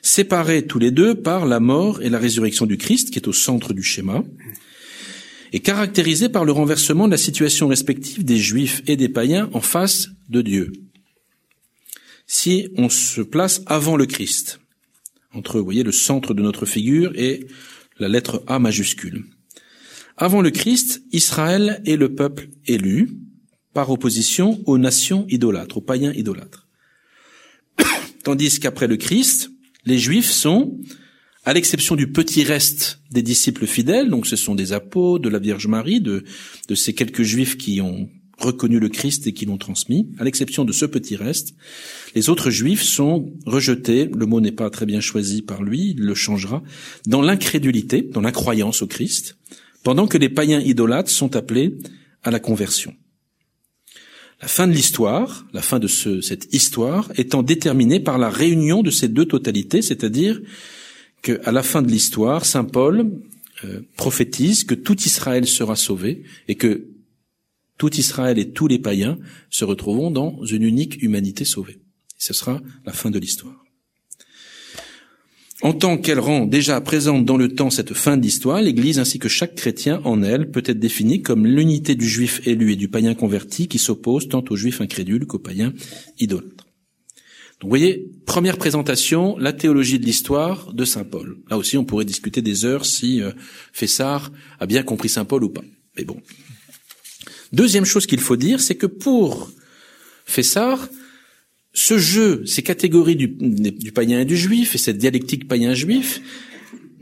[0.00, 3.32] séparés tous les deux par la mort et la résurrection du Christ, qui est au
[3.32, 4.24] centre du schéma,
[5.52, 9.60] et caractérisés par le renversement de la situation respective des Juifs et des païens en
[9.60, 10.72] face de Dieu.
[12.26, 14.61] Si on se place avant le Christ,
[15.34, 17.46] entre, vous voyez, le centre de notre figure et
[17.98, 19.24] la lettre A majuscule.
[20.16, 23.10] Avant le Christ, Israël est le peuple élu,
[23.72, 26.68] par opposition aux nations idolâtres, aux païens idolâtres.
[28.24, 29.50] Tandis qu'après le Christ,
[29.86, 30.78] les Juifs sont,
[31.44, 35.38] à l'exception du petit reste des disciples fidèles, donc ce sont des apôtres, de la
[35.38, 36.24] Vierge Marie, de,
[36.68, 38.08] de ces quelques Juifs qui ont
[38.42, 41.54] reconnu le Christ et qui l'ont transmis, à l'exception de ce petit reste,
[42.14, 46.04] les autres Juifs sont rejetés, le mot n'est pas très bien choisi par lui, il
[46.04, 46.62] le changera,
[47.06, 49.36] dans l'incrédulité, dans l'incroyance au Christ,
[49.82, 51.78] pendant que les païens idolâtres sont appelés
[52.22, 52.94] à la conversion.
[54.40, 58.82] La fin de l'histoire, la fin de ce, cette histoire, étant déterminée par la réunion
[58.82, 60.40] de ces deux totalités, c'est-à-dire
[61.22, 63.12] qu'à la fin de l'histoire, saint Paul
[63.64, 66.88] euh, prophétise que tout Israël sera sauvé et que
[67.78, 69.18] Tout Israël et tous les païens
[69.50, 71.80] se retrouveront dans une unique humanité sauvée.
[72.18, 73.62] ce sera la fin de l'histoire.
[75.62, 79.20] En tant qu'elle rend déjà présente dans le temps cette fin de l'histoire, l'Église ainsi
[79.20, 82.88] que chaque chrétien en elle peut être définie comme l'unité du juif élu et du
[82.88, 85.72] païen converti qui s'oppose tant aux juifs incrédules qu'aux païens
[86.18, 86.66] idolâtres.
[87.60, 91.38] Donc vous voyez, première présentation, la théologie de l'histoire de Saint Paul.
[91.48, 93.30] Là aussi, on pourrait discuter des heures si euh,
[93.72, 95.62] Fessard a bien compris Saint Paul ou pas.
[95.96, 96.20] Mais bon.
[97.52, 99.50] Deuxième chose qu'il faut dire, c'est que pour
[100.24, 100.88] Fessard,
[101.74, 106.20] ce jeu, ces catégories du, païen et du juif, et cette dialectique païen-juif,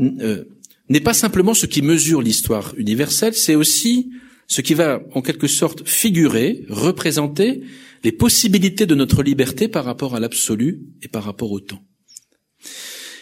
[0.00, 0.44] euh,
[0.88, 4.10] n'est pas simplement ce qui mesure l'histoire universelle, c'est aussi
[4.46, 7.62] ce qui va en quelque sorte figurer, représenter
[8.02, 11.82] les possibilités de notre liberté par rapport à l'absolu et par rapport au temps.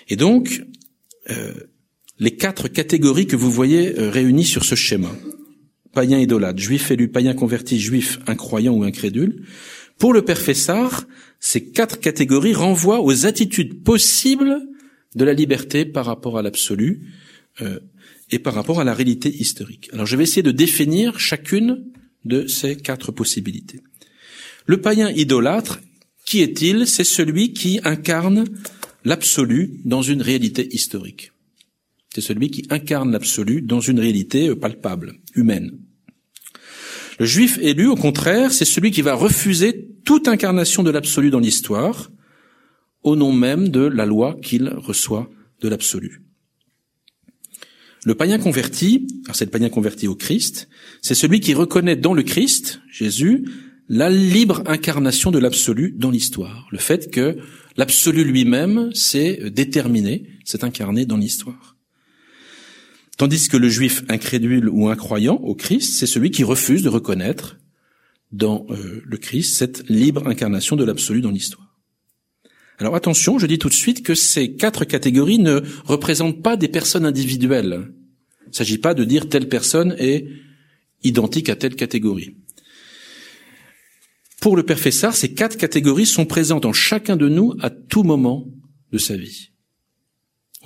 [0.09, 0.63] Et donc,
[1.31, 1.53] euh,
[2.19, 5.15] les quatre catégories que vous voyez euh, réunies sur ce schéma,
[5.93, 9.43] païen idolâtre, juif élu, païen converti, juif incroyant ou incrédule,
[9.99, 11.07] pour le père Fessard,
[11.41, 14.61] ces quatre catégories renvoient aux attitudes possibles
[15.15, 17.03] de la liberté par rapport à l'absolu
[17.61, 17.81] euh,
[18.31, 19.89] et par rapport à la réalité historique.
[19.93, 21.85] Alors je vais essayer de définir chacune
[22.25, 23.81] de ces quatre possibilités.
[24.67, 25.81] Le païen idolâtre,
[26.25, 26.87] qui est-il?
[26.87, 28.45] C'est celui qui incarne
[29.05, 31.33] l'absolu dans une réalité historique.
[32.19, 35.79] C'est celui qui incarne l'absolu dans une réalité palpable, humaine.
[37.21, 41.39] Le juif élu, au contraire, c'est celui qui va refuser toute incarnation de l'absolu dans
[41.39, 42.11] l'histoire,
[43.05, 46.25] au nom même de la loi qu'il reçoit de l'absolu.
[48.05, 50.69] Le païen converti, alors c'est le païen converti au Christ,
[51.01, 53.45] c'est celui qui reconnaît dans le Christ, Jésus,
[53.89, 56.67] la libre incarnation de l'absolu dans l'histoire.
[56.73, 57.37] Le fait que
[57.77, 61.78] l'absolu lui-même s'est déterminé, s'est incarné dans l'histoire.
[63.19, 67.59] Tandis que le juif incrédule ou incroyant au Christ, c'est celui qui refuse de reconnaître
[68.31, 71.77] dans euh, le Christ cette libre incarnation de l'absolu dans l'histoire.
[72.79, 76.69] Alors attention, je dis tout de suite que ces quatre catégories ne représentent pas des
[76.69, 77.93] personnes individuelles.
[78.47, 80.29] Il ne s'agit pas de dire telle personne est
[81.03, 82.37] identique à telle catégorie.
[84.41, 88.05] Pour le Père Fessard, ces quatre catégories sont présentes en chacun de nous à tout
[88.05, 88.47] moment
[88.93, 89.51] de sa vie.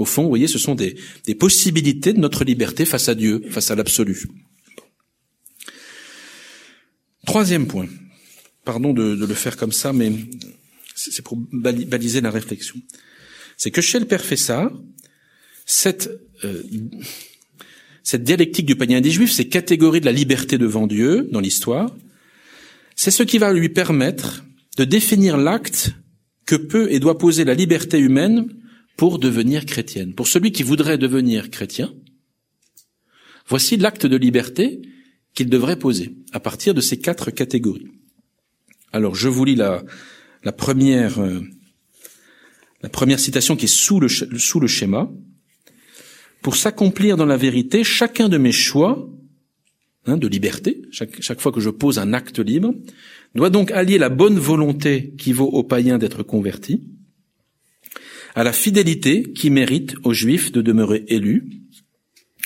[0.02, 0.96] Au fond, vous voyez, ce sont des,
[1.38, 4.26] possibilités de notre liberté face à Dieu, face à l'absolu.
[7.24, 7.86] Troisième point.
[8.64, 10.10] Pardon de, le faire comme ça, mais
[10.96, 12.74] c'est pour baliser la réflexion.
[13.56, 14.72] C'est que chez le Père Fessard,
[15.66, 16.10] cette,
[16.42, 16.64] euh,
[18.02, 21.94] cette dialectique du panier Juifs, ces catégories de la liberté devant Dieu dans l'histoire,
[22.96, 24.44] c'est ce qui va lui permettre
[24.76, 25.92] de définir l'acte
[26.44, 28.48] que peut et doit poser la liberté humaine
[28.96, 30.14] pour devenir chrétienne.
[30.14, 31.92] Pour celui qui voudrait devenir chrétien,
[33.46, 34.80] voici l'acte de liberté
[35.34, 37.88] qu'il devrait poser à partir de ces quatre catégories.
[38.92, 39.82] Alors je vous lis la,
[40.56, 41.40] première euh,
[42.82, 45.10] la première citation qui est sous le, sous le schéma.
[46.42, 49.08] Pour s'accomplir dans la vérité, chacun de mes choix
[50.06, 52.74] hein, de liberté, chaque, chaque fois que je pose un acte libre,
[53.34, 56.82] doit donc allier la bonne volonté qui vaut aux païens d'être convertis,
[58.34, 61.48] à la fidélité qui mérite aux juifs de demeurer élus,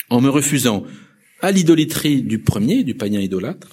[0.09, 0.83] en me refusant
[1.41, 3.69] à l'idolâtrie du premier, du païen idolâtre,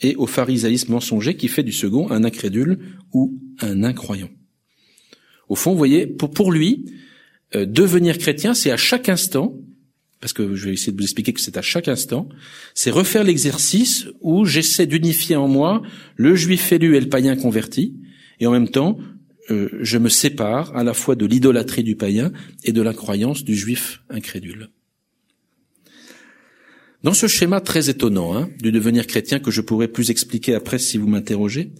[0.00, 2.78] et au pharisaïsme mensonger qui fait du second un incrédule
[3.12, 4.30] ou un incroyant.
[5.48, 6.86] Au fond, vous voyez, pour, lui,
[7.54, 9.56] euh, devenir chrétien, c'est à chaque instant,
[10.20, 12.28] parce que je vais essayer de vous expliquer que c'est à chaque instant,
[12.74, 15.82] c'est refaire l'exercice où j'essaie d'unifier en moi
[16.16, 17.96] le juif élu et le païen converti,
[18.40, 18.98] et en même temps,
[19.50, 22.32] euh, je me sépare à la fois de l'idolâtrie du païen
[22.64, 24.68] et de la croyance du juif incrédule.
[27.02, 30.78] Dans ce schéma très étonnant hein, du devenir chrétien que je pourrais plus expliquer après
[30.78, 31.70] si vous m'interrogez,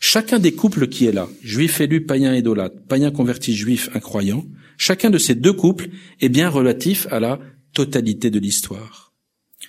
[0.00, 4.46] chacun des couples qui est là, juif élu, païen idolâtre, païen converti, juif incroyant,
[4.78, 5.88] chacun de ces deux couples
[6.20, 7.38] est bien relatif à la
[7.74, 9.12] totalité de l'histoire.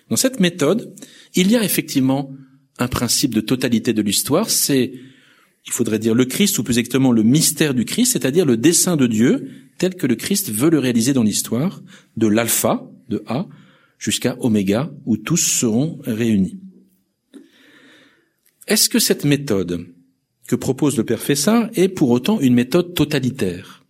[0.09, 0.95] Dans cette méthode,
[1.33, 2.33] il y a effectivement
[2.77, 4.93] un principe de totalité de l'histoire, c'est
[5.65, 8.97] il faudrait dire le Christ, ou plus exactement le mystère du Christ, c'est-à-dire le dessein
[8.97, 11.81] de Dieu tel que le Christ veut le réaliser dans l'histoire,
[12.17, 13.47] de l'alpha, de A,
[13.97, 16.59] jusqu'à oméga, où tous seront réunis.
[18.67, 19.87] Est-ce que cette méthode
[20.47, 23.83] que propose le Père Fessard est pour autant une méthode totalitaire?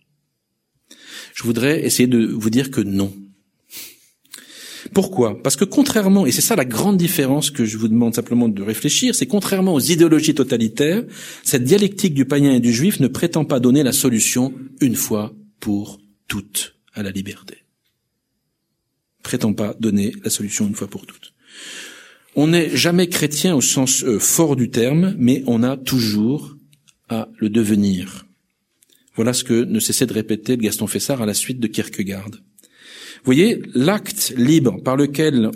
[1.34, 3.14] Je voudrais essayer de vous dire que non.
[4.92, 5.42] Pourquoi?
[5.42, 8.62] Parce que contrairement, et c'est ça la grande différence que je vous demande simplement de
[8.62, 11.04] réfléchir, c'est contrairement aux idéologies totalitaires,
[11.42, 15.34] cette dialectique du païen et du juif ne prétend pas donner la solution une fois
[15.60, 17.64] pour toutes à la liberté.
[19.22, 21.34] Prétend pas donner la solution une fois pour toutes.
[22.34, 26.56] On n'est jamais chrétien au sens euh, fort du terme, mais on a toujours
[27.08, 28.26] à le devenir.
[29.14, 32.30] Voilà ce que ne cessait de répéter Gaston Fessard à la suite de Kierkegaard.
[33.24, 35.50] Voyez, l'acte libre par lequel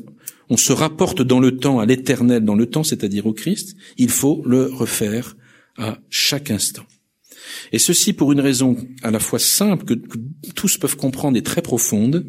[0.48, 4.10] on se rapporte dans le temps à l'éternel dans le temps, c'est-à-dire au Christ, il
[4.10, 5.36] faut le refaire
[5.76, 6.84] à chaque instant.
[7.72, 9.94] Et ceci pour une raison à la fois simple que,
[10.54, 12.26] tous peuvent comprendre et très profonde,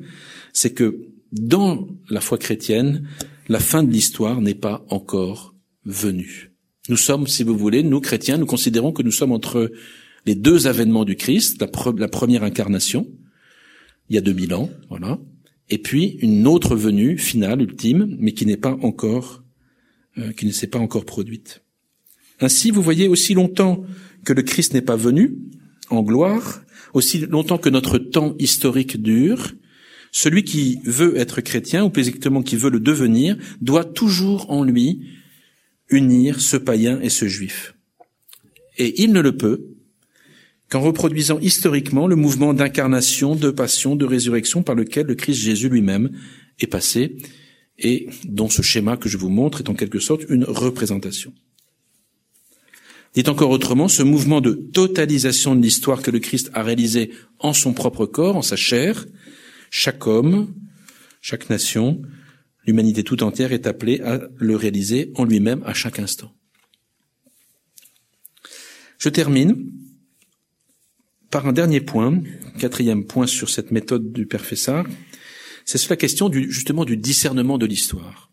[0.53, 3.07] c'est que dans la foi chrétienne,
[3.47, 5.55] la fin de l'histoire n'est pas encore
[5.86, 6.51] venue.
[6.89, 9.71] Nous sommes, si vous voulez, nous chrétiens, nous considérons que nous sommes entre
[10.25, 13.07] les deux avènements du Christ, la première incarnation,
[14.10, 15.20] il y a 2000 ans, voilà,
[15.70, 19.43] et puis une autre venue finale, ultime, mais qui n'est pas encore,
[20.18, 21.64] euh, qui ne s'est pas encore produite.
[22.41, 23.86] Ainsi, vous voyez, aussi longtemps
[24.26, 25.38] que le Christ n'est pas venu
[25.89, 26.62] en gloire,
[26.93, 29.54] aussi longtemps que notre temps historique dure,
[30.12, 34.64] celui qui veut être chrétien, ou plus exactement qui veut le devenir, doit toujours en
[34.64, 35.08] lui
[35.89, 37.76] unir ce païen et ce juif.
[38.78, 39.70] Et il ne le peut
[40.72, 45.67] qu'en reproduisant historiquement le mouvement d'incarnation, de passion, de résurrection par lequel le Christ Jésus
[45.67, 46.11] lui-même
[46.59, 47.17] est passé,
[47.78, 51.34] et dont ce schéma que je vous montre est en quelque sorte une représentation.
[53.13, 57.51] Dit encore autrement, ce mouvement de totalisation de l'histoire que le Christ a réalisé en
[57.51, 59.05] son propre corps, en sa chair,
[59.69, 60.53] chaque homme,
[61.19, 62.01] chaque nation,
[62.65, 66.32] l'humanité tout entière est appelée à le réaliser en lui-même à chaque instant.
[68.99, 69.69] Je termine
[71.32, 72.21] par un dernier point,
[72.59, 74.86] quatrième point sur cette méthode du Père Fessard,
[75.65, 78.29] c'est sur la question du, justement du discernement de l'histoire,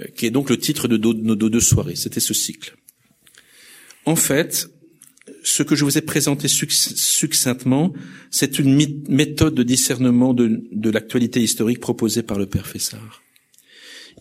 [0.00, 1.96] euh, qui est donc le titre de nos deux soirées.
[1.96, 2.76] C'était ce cycle.
[4.06, 4.70] En fait,
[5.42, 7.92] ce que je vous ai présenté succinctement,
[8.30, 8.74] c'est une
[9.08, 13.22] méthode de discernement de, l'actualité historique proposée par le Père Fessard.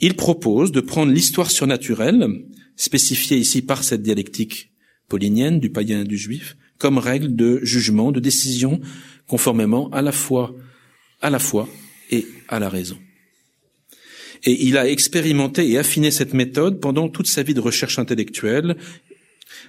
[0.02, 2.28] Il propose de prendre l'histoire surnaturelle,
[2.76, 4.72] spécifiée ici par cette dialectique
[5.08, 8.80] paulinienne du païen et du juif, comme règle de jugement, de décision,
[9.28, 10.56] conformément à la foi,
[11.22, 11.68] à la foi
[12.12, 12.98] et à la raison.
[14.44, 18.76] Et il a expérimenté et affiné cette méthode pendant toute sa vie de recherche intellectuelle.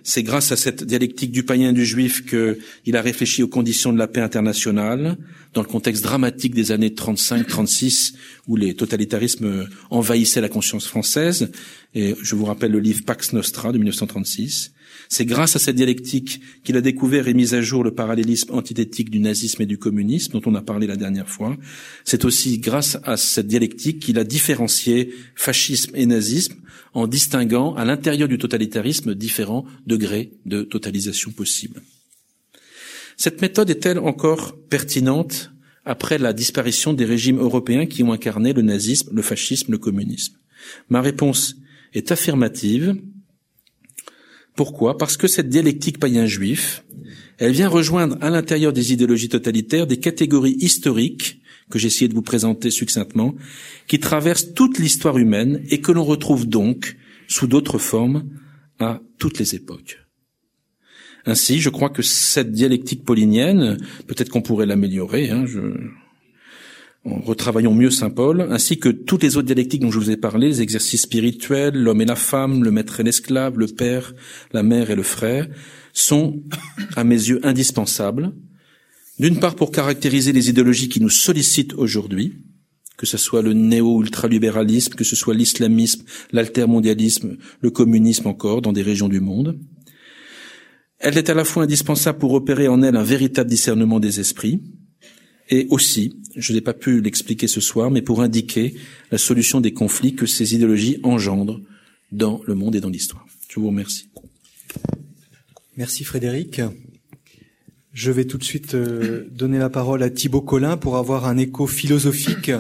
[0.02, 3.92] C'est grâce à cette dialectique du païen et du juif qu'il a réfléchi aux conditions
[3.92, 5.16] de la paix internationale,
[5.54, 8.14] dans le contexte dramatique des années 35-36,
[8.46, 11.50] où les totalitarismes envahissaient la conscience française.
[11.94, 14.72] Et je vous rappelle le livre Pax Nostra de 1936.
[15.08, 19.10] C'est grâce à cette dialectique qu'il a découvert et mis à jour le parallélisme antithétique
[19.10, 21.56] du nazisme et du communisme dont on a parlé la dernière fois.
[22.04, 26.56] C'est aussi grâce à cette dialectique qu'il a différencié fascisme et nazisme
[26.94, 31.82] en distinguant à l'intérieur du totalitarisme différents degrés de totalisation possibles.
[33.16, 35.52] Cette méthode est-elle encore pertinente
[35.84, 40.36] après la disparition des régimes européens qui ont incarné le nazisme, le fascisme, le communisme?
[40.88, 41.56] Ma réponse
[41.94, 42.96] est affirmative
[44.56, 44.96] pourquoi?
[44.96, 46.84] Parce que cette dialectique païen-juif,
[47.38, 51.40] elle vient rejoindre à l'intérieur des idéologies totalitaires des catégories historiques
[51.70, 53.34] que j'ai essayé de vous présenter succinctement,
[53.86, 56.96] qui traversent toute l'histoire humaine et que l'on retrouve donc
[57.28, 58.24] sous d'autres formes
[58.78, 59.98] à toutes les époques.
[61.24, 65.44] Ainsi, je crois que cette dialectique paulinienne, peut-être qu'on pourrait l'améliorer, hein,
[67.24, 70.48] retravaillons mieux Saint Paul, ainsi que toutes les autres dialectiques dont je vous ai parlé,
[70.48, 74.14] les exercices spirituels, l'homme et la femme, le maître et l'esclave, le père,
[74.52, 75.48] la mère et le frère,
[75.92, 76.42] sont,
[76.96, 78.32] à mes yeux, indispensables.
[79.18, 82.34] D'une part pour caractériser les idéologies qui nous sollicitent aujourd'hui,
[82.96, 88.82] que ce soit le néo-ultralibéralisme, que ce soit l'islamisme, l'altermondialisme, le communisme encore, dans des
[88.82, 89.58] régions du monde.
[90.98, 94.62] Elle est à la fois indispensable pour opérer en elle un véritable discernement des esprits,
[95.48, 98.74] et aussi, je n'ai pas pu l'expliquer ce soir, mais pour indiquer
[99.10, 101.60] la solution des conflits que ces idéologies engendrent
[102.12, 103.26] dans le monde et dans l'histoire.
[103.48, 104.08] Je vous remercie.
[105.76, 106.60] Merci Frédéric.
[107.92, 111.38] Je vais tout de suite euh, donner la parole à Thibaut Collin pour avoir un
[111.38, 112.50] écho philosophique,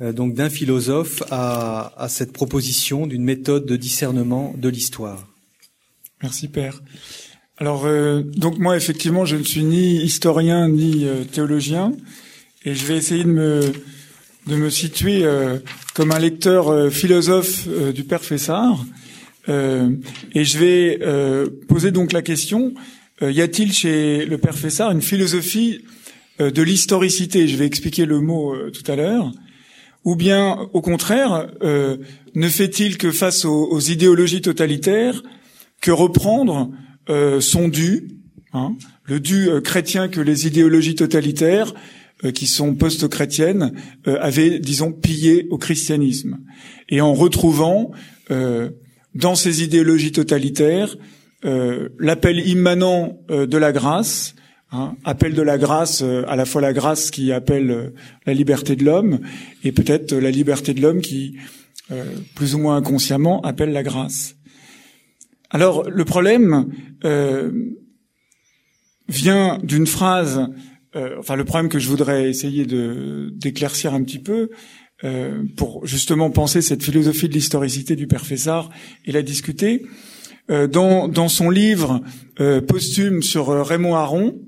[0.00, 5.26] euh, donc d'un philosophe à, à cette proposition d'une méthode de discernement de l'histoire.
[6.22, 6.80] Merci Père.
[7.60, 11.92] Alors, euh, donc moi, effectivement, je ne suis ni historien ni euh, théologien,
[12.64, 13.60] et je vais essayer de me
[14.46, 15.58] de me situer euh,
[15.92, 18.86] comme un lecteur philosophe du Père Fessard,
[19.48, 21.00] et je vais
[21.66, 22.74] poser donc la question
[23.22, 25.80] y a-t-il chez le Père Fessard une philosophie
[26.38, 27.48] de l'historicité?
[27.48, 29.32] Je vais expliquer le mot tout à l'heure.
[30.04, 35.22] Ou bien, au contraire, ne fait-il que face aux, aux idéologies totalitaires
[35.80, 36.70] que reprendre
[37.08, 38.08] euh, sont dus,
[38.52, 41.74] hein, le dû euh, chrétien que les idéologies totalitaires
[42.34, 46.38] qui sont post-chrétiennes avaient, disons, pillé au christianisme.
[46.88, 47.92] Et en retrouvant
[49.14, 50.96] dans ces idéologies totalitaires
[51.44, 54.34] l'appel immanent de la grâce,
[54.72, 57.92] Hein, appel de la grâce, à la fois la grâce qui appelle
[58.26, 59.20] la liberté de l'homme,
[59.62, 61.36] et peut-être la liberté de l'homme qui,
[62.34, 64.34] plus ou moins inconsciemment, appelle la grâce.
[65.50, 66.66] Alors le problème
[67.04, 67.50] euh,
[69.08, 70.46] vient d'une phrase,
[70.94, 74.50] euh, enfin le problème que je voudrais essayer d'éclaircir un petit peu
[75.04, 78.70] euh, pour justement penser cette philosophie de l'historicité du père Fessard
[79.06, 79.86] et la discuter.
[80.48, 82.00] dans, dans son livre
[82.66, 84.40] posthume sur Raymond Aron,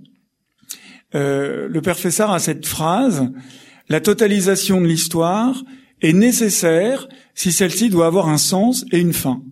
[1.12, 3.30] le père Fessard a cette phrase
[3.90, 5.62] La totalisation de l'histoire
[6.00, 9.42] est nécessaire si celle-ci doit avoir un sens et une fin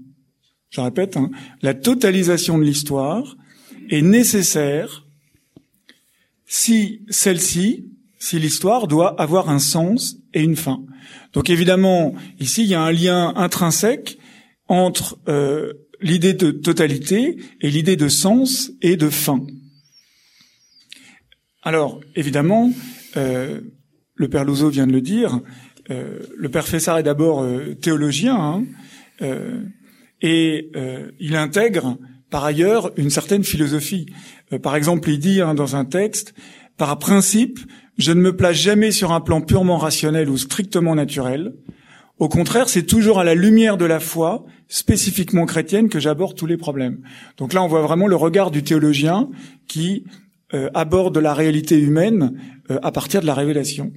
[0.71, 1.31] je répète, hein,
[1.63, 3.37] la totalisation de l'histoire
[3.91, 5.07] est nécessaire
[6.47, 7.87] si celle-ci,
[8.19, 10.85] si l'histoire doit avoir un sens et une fin.
[11.33, 14.19] Donc évidemment, ici, il y a un lien intrinsèque
[14.67, 19.47] entre euh, l'idée de totalité et l'idée de sens et de fin.
[21.63, 22.73] Alors, évidemment,
[23.17, 23.61] euh,
[24.15, 25.41] le père Louzeau vient de le dire,
[25.91, 27.47] euh, le père Fessard est d'abord
[27.81, 28.65] théologien, hein,
[30.23, 31.97] et euh, il intègre
[32.31, 34.07] par ailleurs une certaine philosophie.
[34.53, 36.35] Euh, par exemple, il dit hein, dans un texte,
[36.77, 37.59] par principe,
[37.97, 41.55] je ne me place jamais sur un plan purement rationnel ou strictement naturel.
[42.19, 46.47] Au contraire, c'est toujours à la lumière de la foi, spécifiquement chrétienne, que j'aborde tous
[46.47, 47.01] les problèmes.
[47.37, 49.29] Donc là, on voit vraiment le regard du théologien
[49.69, 50.05] qui
[50.53, 52.41] euh, aborde la réalité humaine
[52.83, 53.93] à partir de la révélation.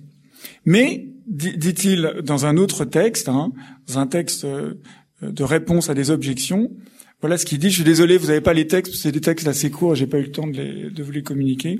[0.66, 3.52] Mais, dit-il dans un autre texte, hein,
[3.88, 4.46] dans un texte
[5.22, 6.72] de réponse à des objections.
[7.20, 7.70] Voilà ce qu'il dit.
[7.70, 10.20] Je suis désolé, vous n'avez pas les textes, c'est des textes assez courts, j'ai pas
[10.20, 11.80] eu le temps de, de vous les communiquer.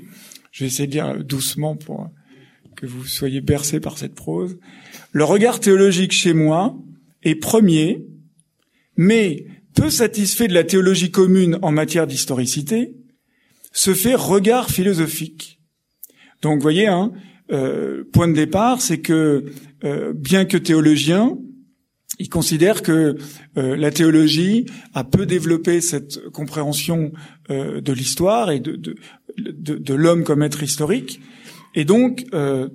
[0.52, 2.08] Je vais essayer de lire doucement pour
[2.76, 4.58] que vous soyez bercés par cette prose.
[5.12, 6.76] Le regard théologique chez moi
[7.22, 8.04] est premier,
[8.96, 12.94] mais peu satisfait de la théologie commune en matière d'historicité,
[13.72, 15.60] se fait regard philosophique.
[16.42, 17.12] Donc, vous voyez, hein,
[17.52, 19.46] euh, point de départ, c'est que
[19.84, 21.38] euh, bien que théologien,
[22.22, 23.16] il considère que
[23.58, 27.12] euh, la théologie a peu développé cette compréhension
[27.50, 28.94] euh, de l'histoire et de, de,
[29.36, 31.20] de, l'homme comme être historique,
[31.74, 32.68] et donc euh,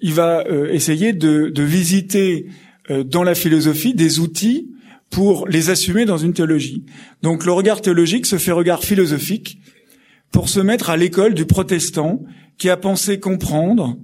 [0.00, 2.46] il va essayer de, de visiter
[3.06, 4.68] dans la philosophie des outils
[5.08, 6.84] pour les assumer dans une théologie.
[7.22, 9.58] Donc le regard théologique se fait regard philosophique
[10.30, 12.22] pour se mettre à l'école du protestant
[12.58, 13.96] qui a pensé comprendre,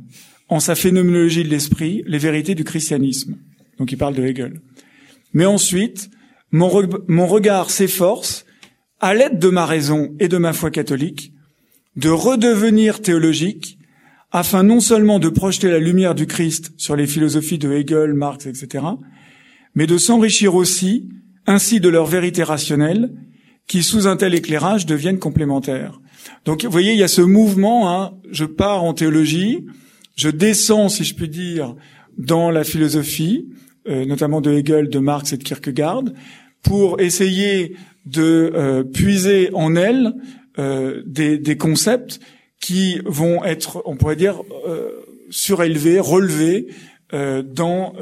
[0.48, 3.36] en sa phénoménologie de l'esprit, les vérités du christianisme.
[3.78, 4.60] Donc il parle de Hegel.
[5.32, 6.10] Mais ensuite,
[6.50, 6.70] mon,
[7.08, 8.44] mon regard s'efforce,
[9.00, 11.32] à l'aide de ma raison et de ma foi catholique,
[11.96, 13.78] de redevenir théologique,
[14.30, 18.46] afin non seulement de projeter la lumière du Christ sur les philosophies de Hegel, Marx,
[18.46, 18.84] etc.,
[19.74, 21.08] mais de s'enrichir aussi
[21.46, 23.12] ainsi de leur vérité rationnelle,
[23.66, 26.00] qui sous un tel éclairage deviennent complémentaires.
[26.44, 29.66] Donc vous voyez, il y a ce mouvement, hein, je pars en théologie,
[30.16, 31.74] je descends, si je puis dire,
[32.18, 33.48] dans la philosophie,
[33.88, 36.04] euh, notamment de Hegel, de Marx et de Kierkegaard,
[36.62, 37.74] pour essayer
[38.06, 40.14] de euh, puiser en elle
[40.58, 42.20] euh, des, concepts
[42.60, 44.40] qui vont être, on pourrait dire,
[45.30, 46.68] surélevés, relevés
[47.12, 47.94] dans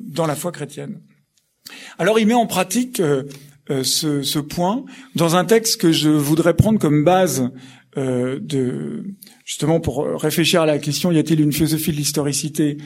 [0.00, 1.00] dans la foi chrétienne.
[1.98, 3.02] Alors il met en pratique
[3.68, 4.84] ce, ce, point
[5.16, 7.50] dans un texte que je voudrais prendre comme base
[7.96, 9.04] de
[9.44, 12.78] justement pour réfléchir à la question y a-t-il une philosophie de l'historicité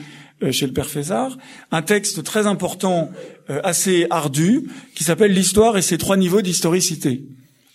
[0.49, 1.37] chez le père Fésard,
[1.71, 3.11] un texte très important,
[3.49, 7.23] euh, assez ardu, qui s'appelle L'histoire et ses trois niveaux d'historicité,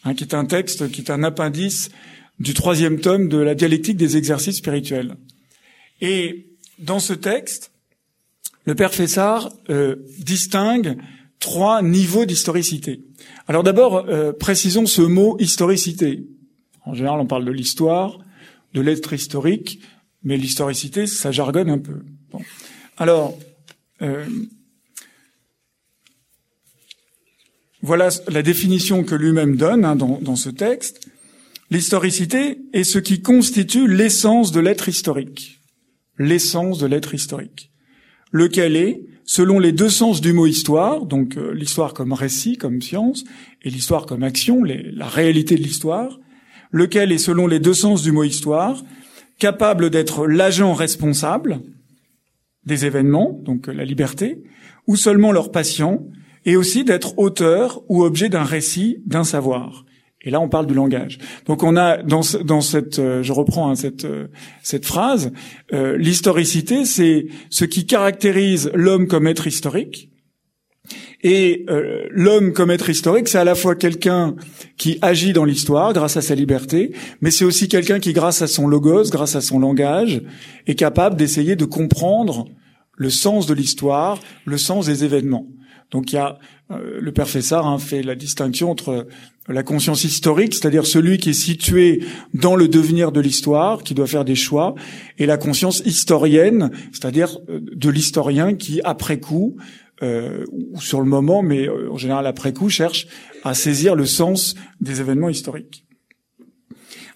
[0.04, 1.90] hein, qui est un texte, qui est un appendice
[2.40, 5.16] du troisième tome de la dialectique des exercices spirituels.
[6.00, 6.48] Et
[6.78, 7.70] dans ce texte,
[8.64, 10.96] le père Fessard euh, distingue
[11.38, 13.00] trois niveaux d'historicité.
[13.46, 14.06] Alors d'abord,
[14.40, 16.24] précisons ce mot historicité.
[16.84, 18.18] En général, on parle de l'histoire,
[18.74, 19.80] de l'être historique,
[20.24, 22.00] mais l'historicité, ça jargonne un peu.
[22.98, 23.38] Alors,
[24.02, 24.24] euh,
[27.82, 31.08] voilà la définition que lui-même donne hein, dans, ce texte.
[31.70, 35.60] L'historicité est ce qui constitue l'essence de l'être historique.
[36.18, 37.70] L'essence de l'être historique.
[38.32, 42.80] Lequel est, selon les deux sens du mot histoire, donc euh, l'histoire comme récit, comme
[42.80, 43.24] science,
[43.62, 46.18] et l'histoire comme action, la réalité de l'histoire,
[46.70, 48.82] lequel est, selon les deux sens du mot histoire,
[49.38, 51.60] capable d'être l'agent responsable,
[52.66, 54.42] des événements, donc la liberté,
[54.86, 56.06] ou seulement leur patient,
[56.44, 59.84] et aussi d'être auteur ou objet d'un récit, d'un savoir.
[60.22, 61.18] Et là, on parle du langage.
[61.46, 64.26] Donc, on a dans, cette, euh, je reprends hein, cette euh,
[64.62, 65.32] cette phrase,
[65.72, 70.10] euh, l'historicité, c'est ce qui caractérise l'homme comme être historique.
[71.22, 71.66] Et
[72.10, 74.36] l'homme comme être historique, c'est à la fois quelqu'un
[74.76, 78.46] qui agit dans l'histoire grâce à sa liberté, mais c'est aussi quelqu'un qui, grâce à
[78.46, 80.22] son logos, grâce à son langage,
[80.66, 82.46] est capable d'essayer de comprendre
[82.96, 85.46] le sens de l'histoire, le sens des événements.
[85.90, 86.38] Donc il y a
[86.72, 89.06] euh, le père Fessard hein, fait la distinction entre
[89.48, 92.02] la conscience historique, c'est-à-dire celui qui est situé
[92.34, 94.74] dans le devenir de l'histoire, qui doit faire des choix,
[95.18, 99.56] et la conscience historienne, c'est-à-dire euh, de l'historien qui, après coup,
[100.02, 103.06] euh, ou sur le moment, mais euh, en général après coup, cherche
[103.44, 105.86] à saisir le sens des événements historiques.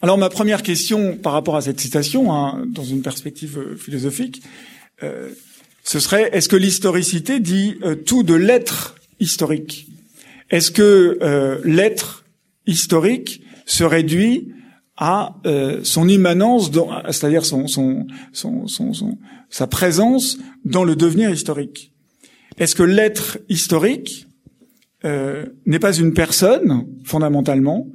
[0.01, 4.43] Alors ma première question par rapport à cette citation, hein, dans une perspective philosophique,
[5.03, 5.28] euh,
[5.85, 7.76] ce serait est-ce que l'historicité dit
[8.07, 9.89] tout de l'être historique?
[10.49, 12.24] Est-ce que l'être
[12.66, 14.53] historique se réduit
[14.97, 15.35] à
[15.83, 16.70] son immanence,
[17.11, 17.45] c'est-à-dire
[19.51, 21.91] sa présence dans le devenir historique?
[22.61, 24.29] Est-ce que l'être historique
[25.03, 27.89] n'est pas une personne fondamentalement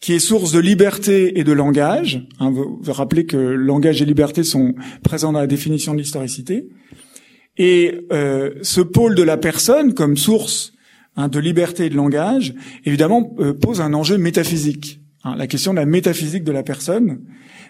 [0.00, 2.26] qui est source de liberté et de langage?
[2.40, 6.66] Hein, vous, vous rappelez que langage et liberté sont présents dans la définition de l'historicité.
[7.56, 10.72] Et euh, ce pôle de la personne comme source
[11.16, 12.54] hein, de liberté et de langage,
[12.84, 15.00] évidemment, euh, pose un enjeu métaphysique.
[15.24, 17.20] Hein, la question de la métaphysique de la personne,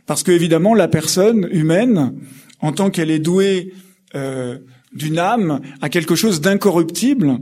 [0.06, 2.14] parce que évidemment, la personne humaine,
[2.60, 3.72] en tant qu'elle est douée
[4.14, 4.58] euh,
[4.92, 7.38] d'une âme, a quelque chose d'incorruptible.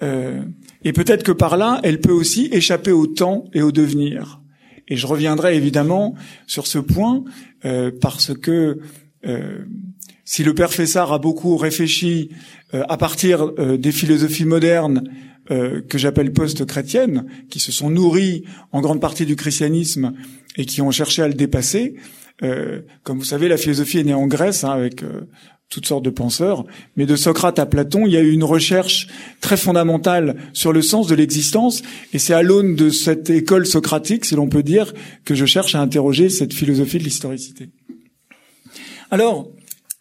[0.00, 4.40] et peut-être que par là, elle peut aussi échapper au temps et au devenir.
[4.86, 6.14] Et je reviendrai évidemment
[6.46, 7.24] sur ce point
[8.00, 8.78] parce que
[10.28, 12.28] si le père Fessard a beaucoup réfléchi
[12.74, 15.10] euh, à partir euh, des philosophies modernes
[15.50, 20.12] euh, que j'appelle post-chrétiennes, qui se sont nourries en grande partie du christianisme
[20.58, 21.94] et qui ont cherché à le dépasser,
[23.02, 25.02] comme vous savez, la philosophie est née en Grèce hein, avec
[25.68, 26.64] toutes sortes de penseurs,
[26.96, 29.06] mais de Socrate à Platon, il y a eu une recherche
[29.40, 34.24] très fondamentale sur le sens de l'existence, et c'est à l'aune de cette école socratique,
[34.24, 34.94] si l'on peut dire,
[35.24, 37.68] que je cherche à interroger cette philosophie de l'historicité.
[39.10, 39.50] Alors,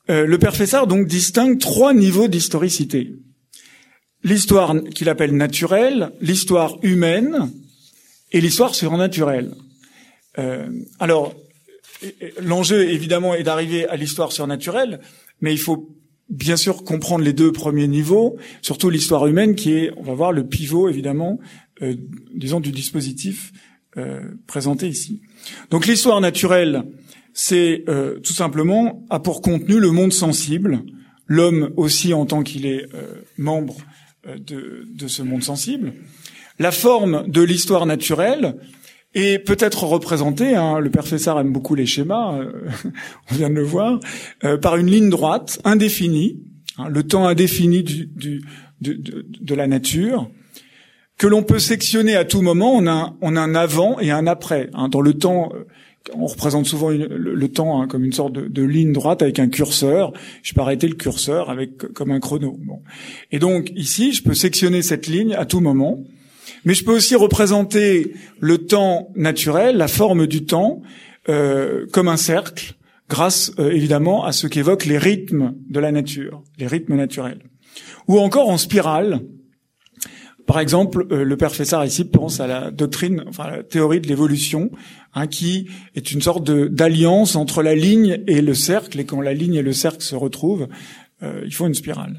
[0.09, 3.13] euh, le père Fessard donc distingue trois niveaux d'historicité.
[4.24, 7.51] L'histoire qu'il appelle naturelle, l'histoire humaine
[8.32, 9.53] et l'histoire surnaturelle.
[10.38, 11.36] Euh, alors,
[12.41, 14.99] l'enjeu évidemment est d'arriver à l'histoire surnaturelle,
[15.42, 15.96] mais il faut
[16.30, 20.32] bien sûr comprendre les deux premiers niveaux, surtout l'histoire humaine qui est, on va voir,
[20.32, 21.40] le pivot évidemment,
[21.82, 21.96] euh,
[22.34, 23.54] disons, du dispositif
[23.98, 25.22] euh, présenté ici.
[25.70, 26.84] Donc l'histoire naturelle,
[27.34, 30.84] c'est euh, tout simplement a pour contenu le monde sensible,
[31.28, 33.78] l'homme aussi en tant qu'il est euh, membre
[34.28, 35.94] euh, de, de, ce monde sensible.
[36.60, 38.56] La forme de l'histoire naturelle
[39.18, 42.39] est peut-être représentée, hein, le père Fessard aime beaucoup les schémas,
[43.32, 43.99] on vient de le voir,
[44.61, 46.39] par une ligne droite indéfinie,
[46.78, 48.41] hein, le temps indéfini du, du,
[48.82, 50.30] de, de, la nature,
[51.18, 52.76] que l'on peut sectionner à tout moment.
[52.76, 54.70] On a, a un avant et un après.
[54.74, 55.51] Hein, dans le temps
[56.13, 60.13] on représente souvent le, temps hein, comme une sorte de, ligne droite avec un curseur.
[60.43, 62.57] Je peux arrêter le curseur avec comme un chrono.
[62.65, 62.82] Bon.
[63.32, 65.99] Et donc ici, je peux sectionner cette ligne à tout moment,
[66.66, 70.82] mais je peux aussi représenter le temps naturel, la forme du temps,
[71.30, 72.74] euh, comme un cercle,
[73.10, 77.43] grâce euh, évidemment à ce qu'évoquent les rythmes de la nature, les rythmes naturels,
[78.08, 79.22] ou encore en spirale.
[80.45, 84.08] Par exemple, euh, le père Fessard ici pense à la doctrine, enfin la théorie de
[84.08, 84.72] l'évolution,
[85.14, 89.34] hein, qui est une sorte d'alliance entre la ligne et le cercle, et quand la
[89.34, 90.70] ligne et le cercle se retrouvent,
[91.24, 92.18] euh, il faut une spirale.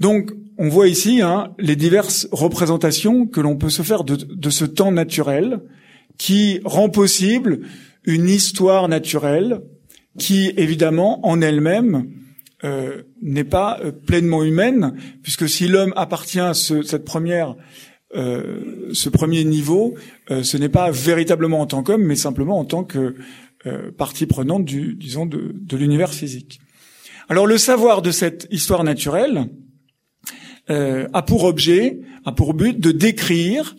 [0.00, 4.64] Donc, on voit ici hein, les diverses représentations que l'on peut se faire de, ce
[4.64, 5.60] temps naturel,
[6.18, 7.60] qui rend possible
[8.04, 9.60] une histoire naturelle,
[10.18, 12.10] qui évidemment en elle-même
[12.64, 17.56] euh, n'est pas euh, pleinement humaine, puisque si l'homme appartient à ce, cette première,
[18.14, 19.94] euh, ce premier niveau,
[20.28, 23.14] ce n'est pas véritablement en tant qu'homme, mais simplement en tant que
[23.96, 26.60] partie prenante du, disons, de, de l'univers physique.
[27.28, 29.48] Alors le savoir de cette histoire naturelle
[30.68, 33.74] a pour objet, a pour but de décrire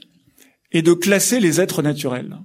[0.72, 2.38] et de classer les êtres naturels.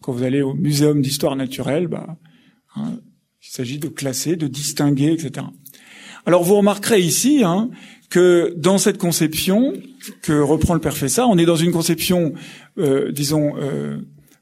[0.00, 2.16] Quand vous allez au muséum d'histoire naturelle, bah,
[2.74, 2.98] hein,
[3.42, 5.46] il s'agit de classer, de distinguer, etc.
[6.24, 7.70] Alors vous remarquerez ici hein,
[8.10, 9.74] que dans cette conception
[10.22, 10.94] que reprend le père
[11.28, 12.34] on est dans une conception,
[12.78, 13.98] euh, disons, euh,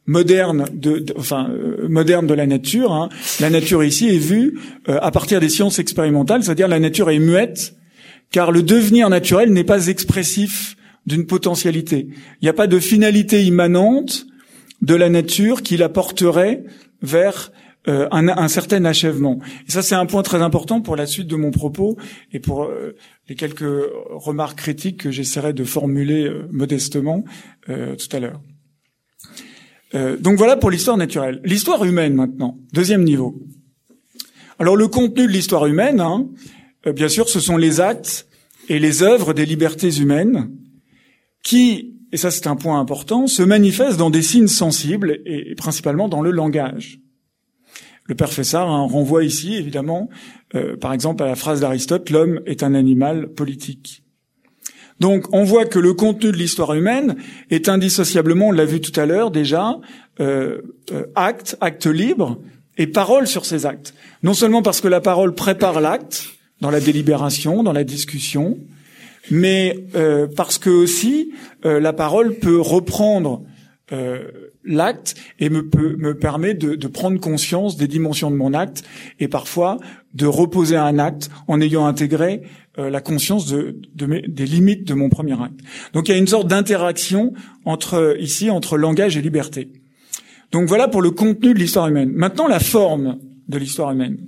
[0.07, 2.93] moderne de, enfin euh, moderne de la nature.
[2.93, 3.11] Hein.
[3.41, 7.75] La nature ici est vue à partir des sciences expérimentales, c'est-à-dire la nature est muette,
[8.35, 10.75] car le devenir naturel n'est pas expressif
[11.07, 12.09] d'une potentialité.
[12.11, 14.27] Il n'y a pas de finalité immanente
[14.83, 16.65] de la nature qui la porterait
[17.01, 17.53] vers
[17.87, 19.39] euh, un, certain achèvement.
[19.69, 21.97] Et ça, c'est un point très important pour la suite de mon propos
[22.33, 22.97] et pour euh,
[23.29, 23.73] les quelques
[24.11, 27.23] remarques critiques que j'essaierai de formuler euh, modestement
[27.69, 28.41] tout à l'heure.
[30.21, 31.41] donc voilà pour l'histoire naturelle.
[31.45, 33.41] L'histoire humaine maintenant, deuxième niveau.
[34.59, 36.29] Alors le contenu de l'histoire humaine, hein,
[36.93, 38.27] bien sûr, ce sont les actes
[38.69, 40.51] et les œuvres des libertés humaines
[41.43, 46.09] qui, et ça c'est un point important, se manifestent dans des signes sensibles et principalement
[46.09, 47.01] dans le langage.
[48.07, 50.11] Le père Fessard hein, renvoie ici, évidemment,
[50.55, 54.03] euh, par exemple, à la phrase d'Aristote, l'homme est un animal politique.
[55.01, 57.17] Donc, on voit que le contenu de l'histoire humaine
[57.51, 59.79] est indissociablement, on l'a vu tout à l'heure déjà,
[60.21, 60.61] euh,
[60.93, 62.39] euh, acte, acte libre,
[62.77, 63.95] et parole sur ces actes.
[64.23, 68.59] Non seulement parce que la parole prépare l'acte, dans la délibération, dans la discussion,
[69.31, 69.87] mais
[70.37, 71.33] parce que aussi
[71.63, 73.43] la parole peut reprendre
[74.65, 78.83] l'acte et me, peut, me permet de, de, prendre conscience des dimensions de mon acte
[79.21, 79.79] et parfois
[80.15, 82.43] de reposer un acte en ayant intégré
[82.79, 85.61] euh, la conscience de, de mes, des limites de mon premier acte.
[85.93, 87.33] Donc il y a une sorte d'interaction
[87.65, 89.71] entre ici entre langage et liberté.
[90.51, 92.11] Donc voilà pour le contenu de l'histoire humaine.
[92.13, 94.19] Maintenant la forme de l'histoire humaine.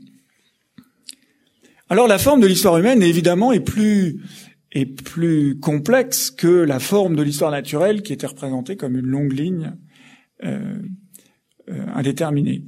[1.88, 4.20] Alors la forme de l'histoire humaine évidemment est plus
[4.72, 9.32] est plus complexe que la forme de l'histoire naturelle qui était représentée comme une longue
[9.32, 9.72] ligne
[10.44, 10.78] euh,
[11.70, 12.62] euh, indéterminé.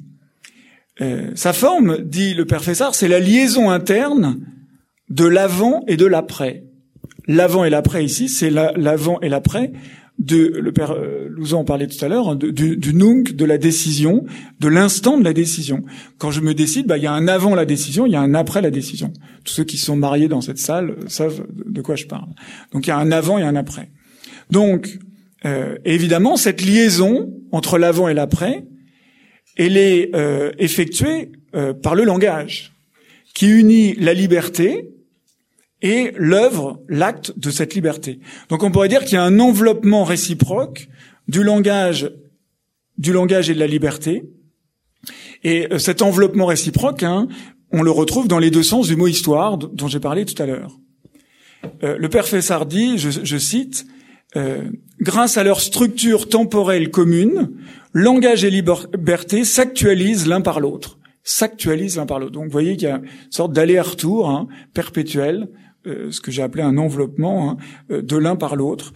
[1.00, 4.40] Euh, sa forme, dit le père Fessard, c'est la liaison interne
[5.10, 6.64] de l'avant et de l'après.
[7.26, 9.72] L'avant et l'après ici, c'est l'avant et l'après
[10.18, 10.96] le père
[11.28, 14.24] Louzon en parlait tout à l'heure hein, du, du nunc de la décision,
[14.60, 15.84] de l'instant de la décision.
[16.18, 18.20] Quand je me décide, bah il y a un avant la décision, il y a
[18.20, 19.12] un après la décision.
[19.44, 22.28] Tous ceux qui sont mariés dans cette salle savent de quoi je parle.
[22.72, 23.90] Donc il y a un avant et un après.
[24.50, 24.98] Donc
[25.44, 28.64] euh, évidemment, cette liaison entre l'avant et l'après,
[29.56, 32.72] elle est euh, effectuée euh, par le langage,
[33.34, 34.90] qui unit la liberté
[35.82, 38.20] et l'œuvre, l'acte de cette liberté.
[38.48, 40.88] Donc on pourrait dire qu'il y a un enveloppement réciproque
[41.28, 42.10] du langage,
[42.96, 44.24] du langage et de la liberté.
[45.44, 47.28] Et cet enveloppement réciproque, hein,
[47.70, 50.46] on le retrouve dans les deux sens du mot histoire dont j'ai parlé tout à
[50.46, 50.78] l'heure.
[51.82, 53.86] le père Fessard dit, je, cite,
[54.36, 54.70] euh,
[55.00, 57.50] grâce à leur structure temporelle commune,
[57.92, 60.98] langage et liberté s'actualisent l'un par l'autre.
[61.22, 62.32] S'actualisent l'un par l'autre.
[62.32, 65.46] Donc vous voyez qu'il y a une sorte d'aller-retour hein, perpétuel, euh,
[66.10, 67.56] ce que j'ai appelé un enveloppement hein,
[67.90, 68.92] euh, de l'un par l'autre.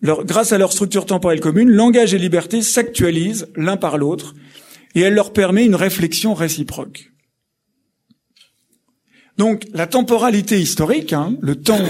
[0.00, 4.34] Leur, grâce à leur structure temporelle commune, langage et liberté s'actualisent l'un par l'autre
[4.96, 7.12] et elle leur permet une réflexion réciproque.
[9.38, 11.84] Donc la temporalité historique, hein, le temps,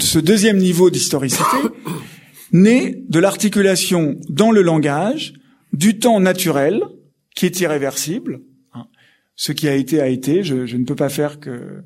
[0.00, 1.44] ce deuxième niveau d'historicité,
[2.52, 5.34] naît de l'articulation dans le langage
[5.72, 6.82] du temps naturel
[7.34, 8.40] qui est irréversible.
[8.74, 8.84] Hein.
[9.36, 10.42] Ce qui a été a été.
[10.42, 11.82] Je, ne peux pas faire que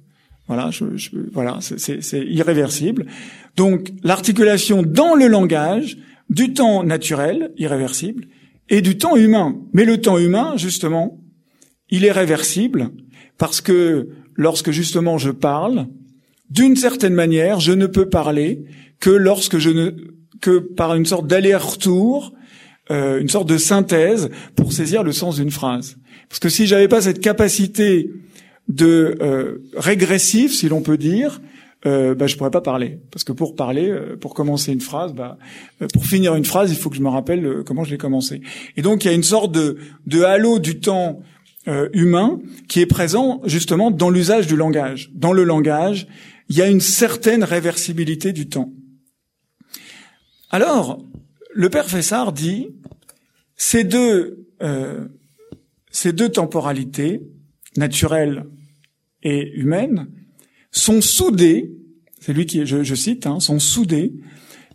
[0.49, 0.71] voilà,
[1.33, 3.07] voilà, c'est irréversible.
[3.57, 5.99] Donc l'articulation dans le langage
[6.31, 8.27] du temps naturel irréversible
[8.69, 9.57] et du temps humain.
[9.73, 11.19] Mais le temps humain, justement,
[11.91, 12.91] il est réversible
[13.39, 15.87] parce que lorsque justement je parle,
[16.51, 18.65] d'une certaine manière, je ne peux parler
[19.01, 19.91] que lorsque je ne
[20.41, 22.33] que par une sorte d'aller-retour,
[22.91, 25.97] euh, une sorte de synthèse pour saisir le sens d'une phrase.
[26.29, 28.11] Parce que si j'avais pas cette capacité
[28.69, 31.41] de euh, régressif, si l'on peut dire,
[31.87, 32.99] euh, bah, je pourrais pas parler.
[33.13, 35.39] Parce que pour parler, euh, pour commencer une phrase, bah,
[35.83, 38.41] euh, pour finir une phrase, il faut que je me rappelle comment je l'ai commencé.
[38.77, 39.79] Et donc il y a une sorte de,
[40.23, 41.21] halo du temps
[41.93, 42.39] humain
[42.69, 45.11] qui est présent justement dans l'usage du langage.
[45.15, 46.07] Dans le langage,
[46.49, 48.73] il y a une certaine réversibilité du temps.
[50.51, 51.03] Alors,
[51.53, 52.69] le père Fessard dit
[53.57, 54.47] ces deux
[55.91, 57.21] ces deux temporalités
[57.77, 58.45] naturelles
[59.27, 60.07] et humaines
[60.71, 61.73] sont soudées,
[62.21, 64.13] c'est lui qui, je, cite, hein, sont soudées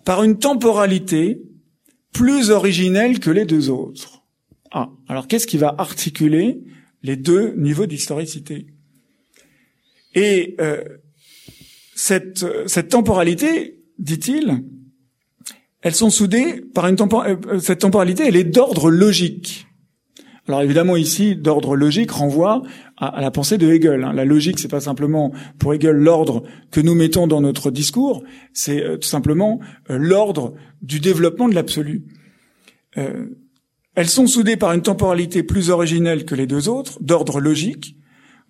[0.04, 1.42] par une temporalité
[2.12, 4.24] plus originelle que les deux autres.
[4.72, 6.60] Ah, alors qu'est-ce qui va articuler
[7.02, 8.68] les deux niveaux d'historicité?
[10.16, 10.84] Et euh,
[11.96, 12.46] cette,
[12.90, 14.66] temporalité, dit-il,
[15.82, 19.68] elles sont soudées par une temporalité, euh, cette temporalité, elle est d'ordre logique.
[20.48, 22.64] Alors évidemment ici, d'ordre logique renvoie
[23.02, 24.04] à, la pensée de Hegel.
[24.04, 24.14] Hein.
[24.14, 28.24] La logique, c'est pas simplement pour Hegel l'ordre que nous mettons dans notre discours,
[28.54, 32.06] c'est euh, tout simplement l'ordre du développement de l'absolu.
[33.96, 37.98] Elles sont soudées par une temporalité plus originelle que les deux autres, d'ordre logique,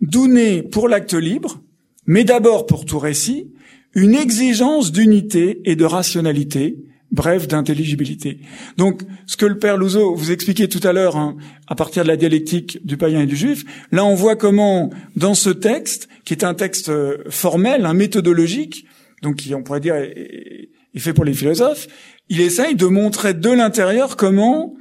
[0.02, 1.62] d'où naît pour l'acte libre,
[2.06, 3.52] mais d'abord pour tout récit,
[3.94, 6.78] une exigence d'unité et de rationalité,
[7.12, 8.40] bref, d'intelligibilité.
[8.78, 11.36] Donc, ce que le père Louzeau vous expliquait tout à l'heure, hein,
[11.68, 15.34] à partir de la dialectique du païen et du juif, là, on voit comment, dans
[15.34, 18.86] ce texte, qui est un texte euh, formel, un méthodologique,
[19.22, 21.88] donc qui, on pourrait dire, est, est fait pour les philosophes,
[22.30, 24.74] il essaye de montrer de l'intérieur comment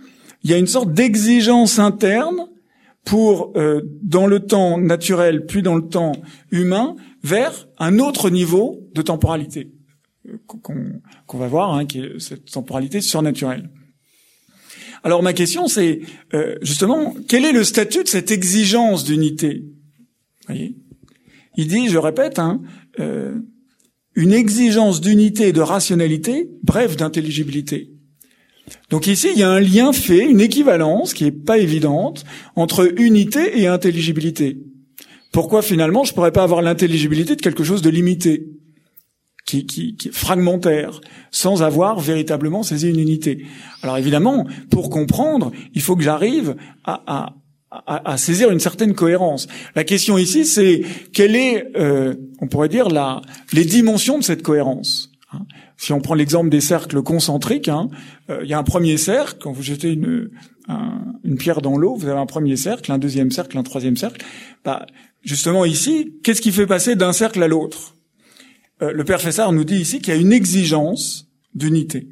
[0.45, 2.47] il y a une sorte d'exigence interne
[3.05, 6.12] pour, euh, dans le temps naturel, puis dans le temps
[6.51, 9.70] humain, vers un autre niveau de temporalité
[10.47, 13.71] qu'on va voir, hein, qui est cette temporalité surnaturelle.
[15.03, 16.01] Alors ma question, c'est
[16.35, 19.64] euh, justement, quel est le statut de cette exigence d'unité?
[20.49, 22.61] Il dit, je répète, hein,
[22.99, 23.39] euh,
[24.14, 27.91] une exigence d'unité et de rationalité, bref, d'intelligibilité.
[28.91, 32.25] Donc ici, il y a un lien fait, une équivalence qui est pas évidente
[32.57, 34.59] entre unité et intelligibilité.
[35.33, 38.47] Pourquoi finalement je pourrais pas avoir l'intelligibilité de quelque chose de limité,
[39.47, 43.45] qui, qui, fragmentaire, sans avoir véritablement saisi une unité
[43.82, 47.34] Alors évidemment, pour comprendre, il faut que j'arrive à,
[48.16, 49.47] saisir une certaine cohérence.
[49.74, 50.82] La question ici, c'est
[51.12, 52.88] quelle est, euh, on pourrait dire,
[53.53, 55.11] les dimensions de cette cohérence.
[55.32, 57.88] Hein si on prend l'exemple des cercles concentriques, hein,
[58.28, 60.28] euh, il y a un premier cercle, quand vous jetez une,
[61.24, 64.24] une pierre dans l'eau, vous avez un premier cercle, un deuxième cercle, un troisième cercle.
[64.64, 64.86] Bah,
[65.22, 67.97] justement ici, qu'est-ce qui fait passer d'un cercle à l'autre?
[68.83, 72.09] Euh, Le père Fessard nous dit ici qu'il y a une exigence d'unité.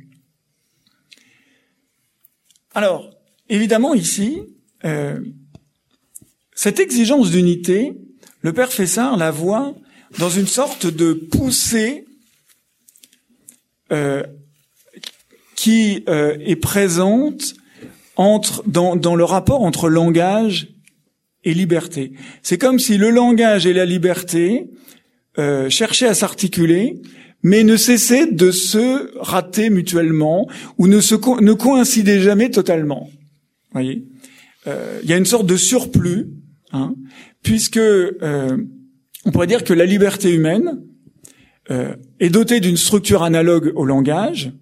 [2.74, 3.10] Alors,
[3.48, 4.42] évidemment ici,
[4.84, 5.20] euh,
[6.54, 7.92] cette exigence d'unité,
[8.42, 9.74] le père Fessard la voit
[10.18, 12.06] dans une sorte de poussée
[13.92, 14.22] euh,
[15.56, 17.54] qui est présente
[18.14, 20.68] entre dans le rapport entre langage
[21.44, 22.12] et liberté.
[22.42, 24.70] C'est comme si le langage et la liberté
[25.38, 27.00] euh, cherchaient à s'articuler,
[27.42, 33.08] mais ne cessaient de se rater mutuellement ou ne se ne coïncidaient jamais totalement.
[33.72, 34.06] Voyez,
[34.66, 36.28] euh, il y a une sorte de surplus,
[36.72, 36.94] hein,
[37.42, 38.56] puisque euh,
[39.24, 40.82] on pourrait dire que la liberté humaine
[41.70, 44.52] euh, est doté d'une structure analogue au langage,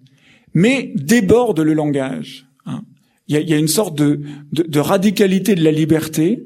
[0.53, 2.47] mais déborde le langage.
[2.65, 2.81] Hein.
[3.27, 4.21] Il, y a, il y, a, une sorte de,
[4.51, 6.43] de, de, radicalité de la liberté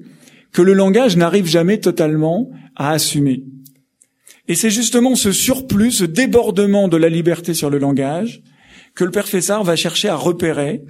[0.52, 3.44] que le langage n'arrive jamais totalement à assumer.
[4.48, 8.42] Et c'est justement ce surplus, ce débordement de la liberté sur le langage
[8.96, 10.84] que le Fessard va chercher à repérer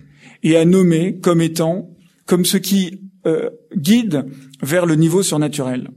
[0.43, 1.89] et à nommer comme étant,
[2.25, 4.25] comme ce qui euh, guide
[4.61, 5.89] vers le niveau surnaturel.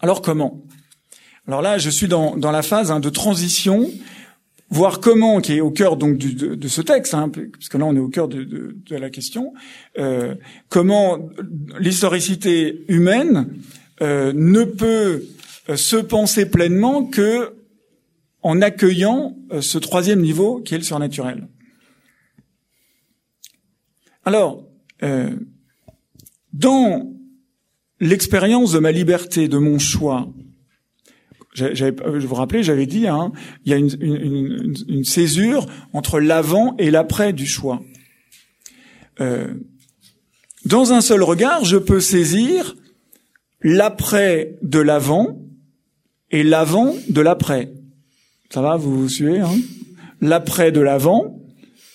[0.00, 0.62] Alors comment?
[1.46, 3.90] Alors là, je suis dans, dans la phase hein, de transition,
[4.68, 7.86] voir comment, qui est au cœur donc du, de, de, ce texte, hein, puisque là
[7.86, 9.54] on est au cœur de, de, de la question,
[9.98, 10.34] euh,
[10.68, 11.28] comment
[11.78, 13.48] l'historicité humaine
[14.02, 15.22] euh, ne peut
[15.74, 17.56] se penser pleinement que
[18.46, 21.48] en accueillant euh, ce troisième niveau qui est le surnaturel.
[24.24, 24.64] Alors,
[25.02, 25.34] euh,
[26.52, 27.12] dans
[27.98, 30.28] l'expérience de ma liberté, de mon choix,
[31.54, 33.32] je vous rappelais, j'avais dit, hein,
[33.64, 37.82] il y a une, césure entre l'avant et l'après du choix.
[39.20, 39.54] Euh,
[40.66, 42.76] dans un seul regard, je peux saisir
[43.60, 45.45] l'après de l'avant
[46.36, 47.72] et l'avant de l'après.
[48.50, 49.56] Ça va, vous, vous suivez hein?
[50.20, 51.40] L'après de l'avant,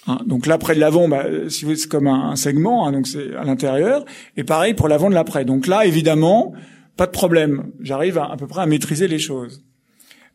[0.07, 3.43] hein, donc l'après de l'avant, bah, si c'est comme un, segment, hein, donc c'est à
[3.43, 4.03] l'intérieur,
[4.37, 5.45] et pareil pour l'avant de l'après.
[5.45, 6.53] Donc là, évidemment,
[6.97, 7.71] pas de problème.
[7.81, 9.63] J'arrive à, peu près à maîtriser les choses.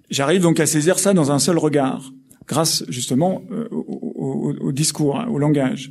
[0.09, 2.13] J'arrive donc à saisir ça dans un seul regard,
[2.47, 5.91] grâce justement euh, au, discours, hein, au langage.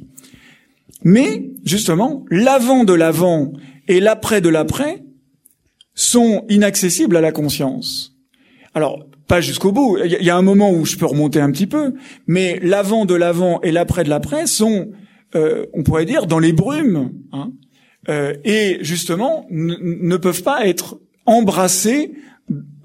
[1.03, 3.51] Mais justement, l'avant de l'avant
[3.89, 5.03] et l'après de l'après
[5.95, 8.13] sont inaccessibles à la conscience.
[8.73, 9.97] Alors, pas jusqu'au bout.
[10.03, 11.93] Il y a un moment où je peux remonter un petit peu,
[12.27, 14.91] mais l'avant de l'avant et l'après de l'après sont,
[15.35, 17.11] euh, on pourrait dire, dans les brumes.
[17.31, 17.51] Hein,
[18.07, 22.13] euh, et justement ne peuvent pas être embrassés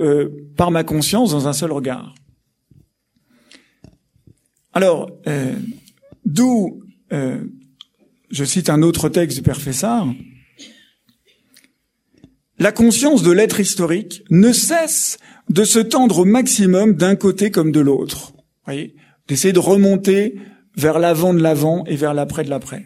[0.00, 2.14] euh, par ma conscience dans un seul regard.
[4.72, 5.11] Alors,
[6.24, 6.80] d'où,
[7.11, 10.06] je cite un autre texte du Père Fessard,
[12.61, 15.16] la conscience de l'être historique ne cesse
[15.48, 18.34] de se tendre au maximum d'un côté comme de l'autre.
[18.66, 18.94] Voyez,
[19.26, 20.36] d'essayer de remonter
[20.76, 22.84] vers l'avant de l'avant et vers l'après de l'après.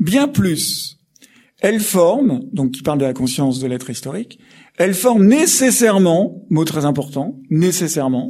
[0.00, 0.98] Bien plus,
[1.60, 4.40] elle forme, donc qui parle de la conscience de l'être historique,
[4.76, 8.26] elle forme nécessairement, mot très important, nécessairement,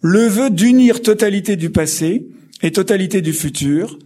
[0.00, 2.28] le vœu d'unir totalité du passé
[2.62, 3.98] et totalité du futur,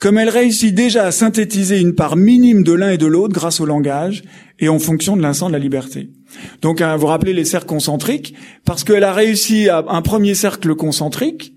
[0.00, 3.60] comme elle réussit déjà à synthétiser une part minime de l'un et de l'autre grâce
[3.60, 4.24] au langage
[4.58, 6.10] et en fonction de l'instant de la liberté.
[6.62, 8.34] Donc, hein, vous rappelez les cercles concentriques,
[8.64, 11.54] parce qu'elle a réussi à un premier cercle concentrique,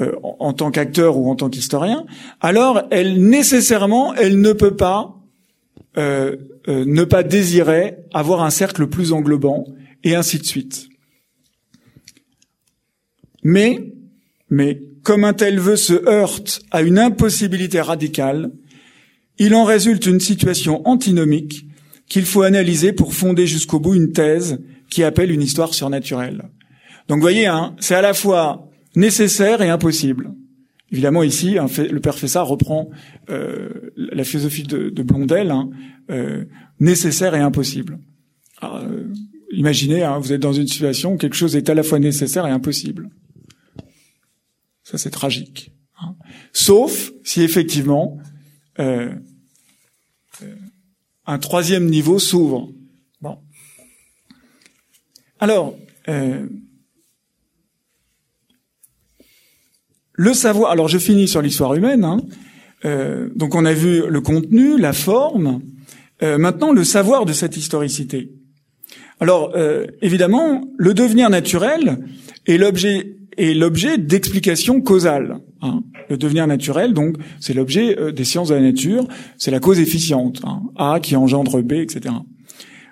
[0.00, 2.04] euh, en, tant qu'acteur ou en tant qu'historien,
[2.40, 5.16] alors elle nécessairement, elle ne peut pas
[5.96, 6.36] euh,
[6.68, 9.64] euh, ne pas désirer avoir un cercle plus englobant,
[10.04, 10.88] et ainsi de suite.
[13.42, 13.92] Mais,
[14.48, 18.50] mais, comme un tel vœu se heurte à une impossibilité radicale,
[19.38, 21.66] il en résulte une situation antinomique
[22.08, 26.50] qu'il faut analyser pour fonder jusqu'au bout une thèse qui appelle une histoire surnaturelle.
[27.08, 30.32] Donc, vous voyez, hein, c'est à la fois nécessaire et impossible.
[30.90, 32.88] Évidemment, ici, le père Fessard reprend
[33.28, 35.68] euh, la philosophie de, Blondel, hein,
[36.10, 36.44] euh,
[36.80, 37.98] nécessaire et impossible.
[38.62, 39.04] Euh,
[39.50, 42.46] imaginez, hein, vous êtes dans une situation où quelque chose est à la fois nécessaire
[42.46, 43.10] et impossible.
[44.84, 45.72] Ça, c'est tragique.
[46.00, 46.14] Hein.
[46.52, 48.18] Sauf si effectivement
[51.26, 52.70] un troisième niveau s'ouvre.
[53.20, 53.38] Bon.
[55.38, 55.76] Alors,
[60.14, 60.70] Le savoir.
[60.70, 62.04] Alors je finis sur l'histoire humaine.
[62.04, 62.20] Hein.
[62.84, 65.60] Euh, donc on a vu le contenu, la forme.
[66.22, 68.30] Euh, maintenant le savoir de cette historicité.
[69.20, 71.98] Alors euh, évidemment, le devenir naturel
[72.46, 75.38] est l'objet est l'objet d'explications causales.
[75.62, 75.82] Hein.
[76.10, 79.08] Le devenir naturel, donc, c'est l'objet des sciences de la nature,
[79.38, 80.62] c'est la cause efficiente, hein.
[80.76, 82.14] A qui engendre B, etc.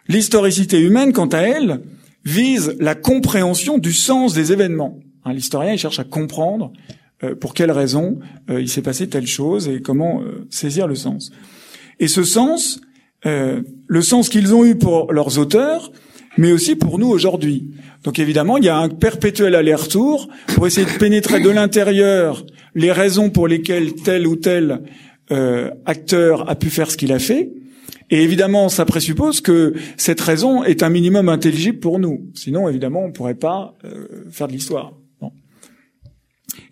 [0.08, 1.82] L'historicité humaine, quant à elle,
[2.24, 4.98] vise la compréhension du sens des événements.
[5.24, 6.72] Hein, l'historien, cherche à comprendre
[7.22, 8.18] euh, pour quelles raisons
[8.50, 11.30] euh, il s'est passé telle chose et comment euh, saisir le sens.
[12.00, 12.80] Et ce sens,
[13.24, 15.92] le sens qu'ils ont eu pour leurs auteurs,
[16.38, 17.70] mais aussi pour nous aujourd'hui.
[18.04, 22.92] Donc évidemment, il y a un perpétuel aller-retour pour essayer de pénétrer de l'intérieur les
[22.92, 24.82] raisons pour lesquelles tel ou tel
[25.86, 27.50] acteur a pu faire ce qu'il a fait.
[28.10, 32.30] Et évidemment, ça présuppose que cette raison est un minimum intelligible pour nous.
[32.34, 33.74] Sinon, évidemment, on ne pourrait pas
[34.30, 34.92] faire de l'histoire.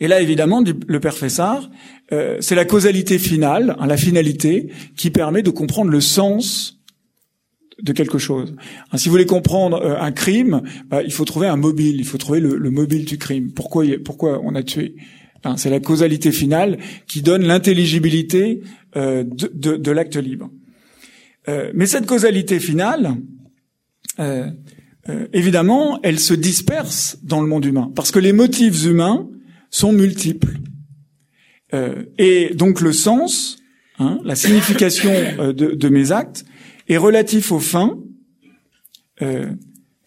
[0.00, 1.70] Et là, évidemment, le père Fessard,
[2.12, 6.79] euh, c'est la causalité finale, hein, la finalité, qui permet de comprendre le sens
[7.82, 8.54] de quelque chose.
[8.90, 12.04] Hein, si vous voulez comprendre euh, un crime, bah, il faut trouver un mobile, il
[12.04, 13.52] faut trouver le, mobile du crime.
[13.52, 13.84] Pourquoi,
[14.42, 14.94] on a tué?
[15.44, 18.62] Hein, C'est la causalité finale qui donne l'intelligibilité
[18.96, 20.50] euh, de, l'acte libre.
[21.74, 23.16] mais cette causalité finale,
[25.32, 29.28] évidemment, elle se disperse dans le monde humain, parce que les motifs humains
[29.70, 30.58] sont multiples.
[31.74, 33.58] Euh, et donc le sens,
[33.98, 36.44] hein, la signification euh, de, mes actes,
[36.90, 37.98] est relatif aux fins
[39.22, 39.46] euh,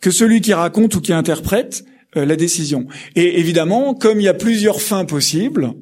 [0.01, 1.85] que celui qui raconte ou qui interprète
[2.17, 2.87] euh, la décision.
[3.15, 5.73] Et évidemment, comme il y a plusieurs fins possibles,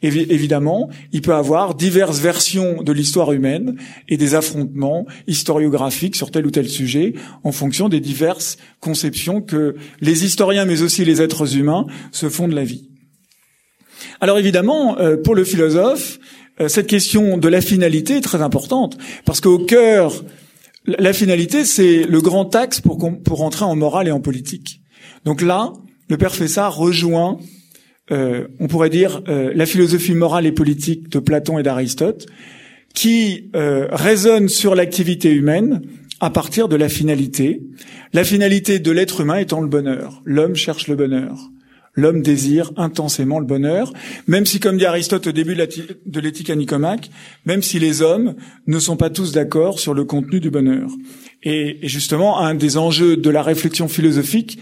[0.00, 3.76] évidemment, il peut avoir diverses versions de l'histoire humaine
[4.08, 9.74] et des affrontements historiographiques sur tel ou tel sujet en fonction des diverses conceptions que
[10.00, 12.88] les historiens, mais aussi les êtres humains, se font de la vie.
[14.20, 16.18] Alors évidemment, euh, pour le philosophe,
[16.60, 20.24] euh, cette question de la finalité est très importante, parce qu'au cœur,
[20.98, 24.80] la finalité, c'est le grand axe pour, pour entrer en morale et en politique.
[25.24, 25.72] Donc là,
[26.08, 27.38] le père Fessard rejoint,
[28.10, 32.26] euh, on pourrait dire, la philosophie morale et politique de Platon et d'Aristote,
[32.94, 35.82] qui raisonne sur l'activité humaine
[36.20, 37.60] à partir de la finalité,
[38.12, 40.22] la finalité de l'être humain étant le bonheur.
[40.24, 41.50] L'homme cherche le bonheur
[41.98, 43.92] l'homme désire intensément le bonheur,
[44.28, 46.56] même si, comme dit Aristote au début de l'éthique à
[47.44, 48.36] même si les hommes
[48.68, 50.90] ne sont pas tous d'accord sur le contenu du bonheur.
[51.42, 54.60] Et, justement, un des enjeux de la réflexion philosophique,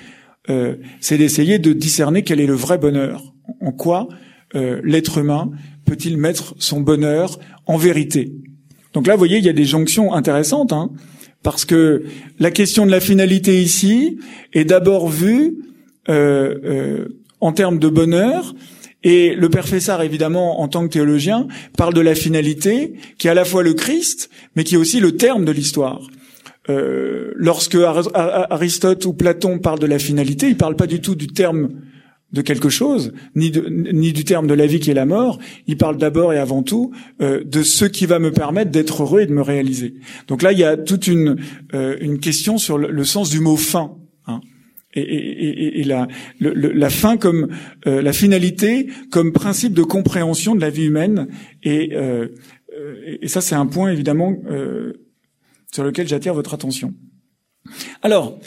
[0.49, 3.35] euh, c'est d'essayer de discerner quel est le vrai bonheur.
[3.61, 4.09] En quoi
[4.55, 5.51] euh, l'être humain
[5.85, 8.33] peut-il mettre son bonheur en vérité?
[8.95, 10.91] Donc là, vous voyez, il y a des jonctions intéressantes, hein,
[11.43, 12.05] parce que
[12.39, 14.19] la question de la finalité ici
[14.55, 15.59] est d'abord vue
[16.09, 17.09] euh,
[17.41, 18.55] en termes de bonheur.
[19.03, 23.31] Et le père Fessard, évidemment, en tant que théologien, parle de la finalité, qui est
[23.31, 26.01] à la fois le Christ, mais qui est aussi le terme de l'histoire.
[26.69, 27.77] Euh, lorsque
[28.15, 31.69] Aristote ou Platon parlent de la finalité, ils parlent pas du tout du terme
[32.33, 35.39] de quelque chose, ni, du terme de la vie qui est la mort.
[35.69, 39.21] Ils parlent d'abord et avant tout euh, de ce qui va me permettre d'être heureux
[39.21, 39.95] et de me réaliser.
[40.27, 41.37] Donc là, il y a toute une,
[41.73, 43.93] euh, une question sur le, le, sens du mot fin
[45.01, 46.09] et, et, et la,
[46.41, 47.49] la, fin comme
[47.87, 51.29] euh, la finalité comme principe de compréhension de la vie humaine
[51.63, 52.29] et, euh,
[52.79, 54.95] euh et ça c'est un point évidemment euh,
[55.73, 56.95] sur lequel j'attire votre attention.
[58.03, 58.39] Alors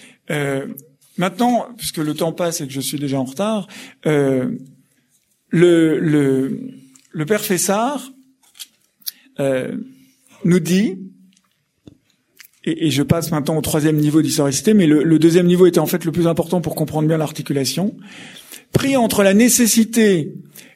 [1.17, 3.67] maintenant, puisque le temps passe et que je suis déjà en retard,
[4.05, 4.57] le,
[5.51, 6.59] le,
[7.11, 8.11] le père Fessard
[9.37, 10.97] nous dit
[12.77, 16.05] et, je passe maintenant au troisième niveau d'historicité, mais le, deuxième niveau était en fait
[16.05, 17.95] le plus important pour comprendre bien l'articulation,
[18.71, 20.33] pris entre la nécessité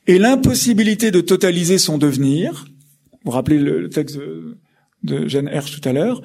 [0.07, 2.65] et l'impossibilité de totaliser son devenir,
[3.11, 4.57] vous vous rappelez le, texte de,
[5.03, 6.21] de Jeanne Hersch tout à l'heure,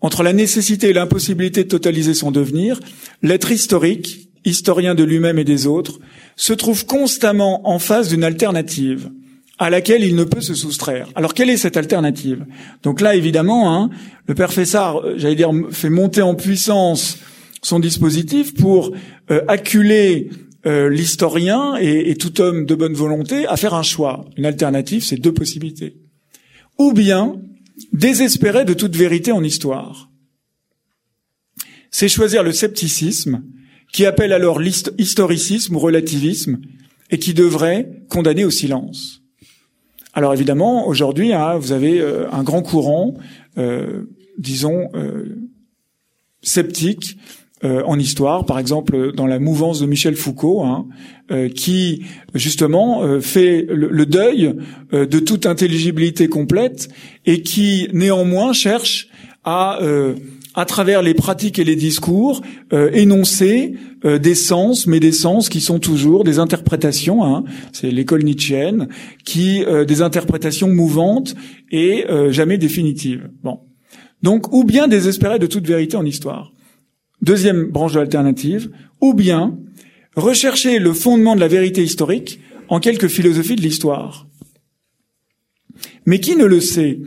[0.00, 2.80] entre la nécessité et l'impossibilité de totaliser son devenir,
[3.22, 5.98] l'être historique, historien de lui-même et des autres,
[6.36, 9.10] se trouve constamment en face d'une alternative
[9.58, 11.08] à laquelle il ne peut se soustraire.
[11.14, 12.46] Alors quelle est cette alternative?
[12.82, 13.90] Donc là, évidemment, hein,
[14.26, 17.18] le père Fessard, euh, j'allais dire, fait monter en puissance
[17.62, 18.92] son dispositif pour
[19.30, 20.30] euh, acculer
[20.66, 24.24] euh, l'historien et, tout homme de bonne volonté à faire un choix.
[24.36, 25.96] Une alternative, c'est deux possibilités.
[26.78, 27.36] Ou bien
[27.92, 30.10] désespérer de toute vérité en histoire.
[31.90, 33.42] C'est choisir le scepticisme,
[33.92, 36.58] qui appelle alors l'historicisme ou relativisme,
[37.10, 39.17] et qui devrait condamner au silence.
[40.14, 43.14] Alors évidemment, aujourd'hui, hein, vous avez euh, un grand courant,
[43.58, 44.04] euh,
[44.38, 45.36] disons, euh,
[46.42, 47.16] sceptique
[47.64, 50.86] en histoire, par exemple dans la mouvance de Michel Foucault, hein,
[51.56, 54.54] qui justement fait le, deuil
[54.92, 56.88] de toute intelligibilité complète
[57.26, 59.08] et qui néanmoins cherche
[59.42, 59.80] à
[60.58, 62.42] à travers les pratiques et les discours,
[62.72, 67.24] euh, énoncer euh, des sens, mais des sens qui sont toujours des interprétations.
[67.24, 68.88] Hein, c'est l'école nietzschéenne,
[69.24, 71.36] qui euh, des interprétations mouvantes
[71.70, 73.30] et euh, jamais définitives.
[73.44, 73.60] Bon,
[74.22, 76.52] donc ou bien désespérer de toute vérité en histoire.
[77.22, 78.68] Deuxième branche de l'alternative,
[79.00, 79.56] ou bien
[80.16, 84.26] rechercher le fondement de la vérité historique en quelques philosophies de l'histoire.
[86.04, 86.98] Mais qui ne le sait?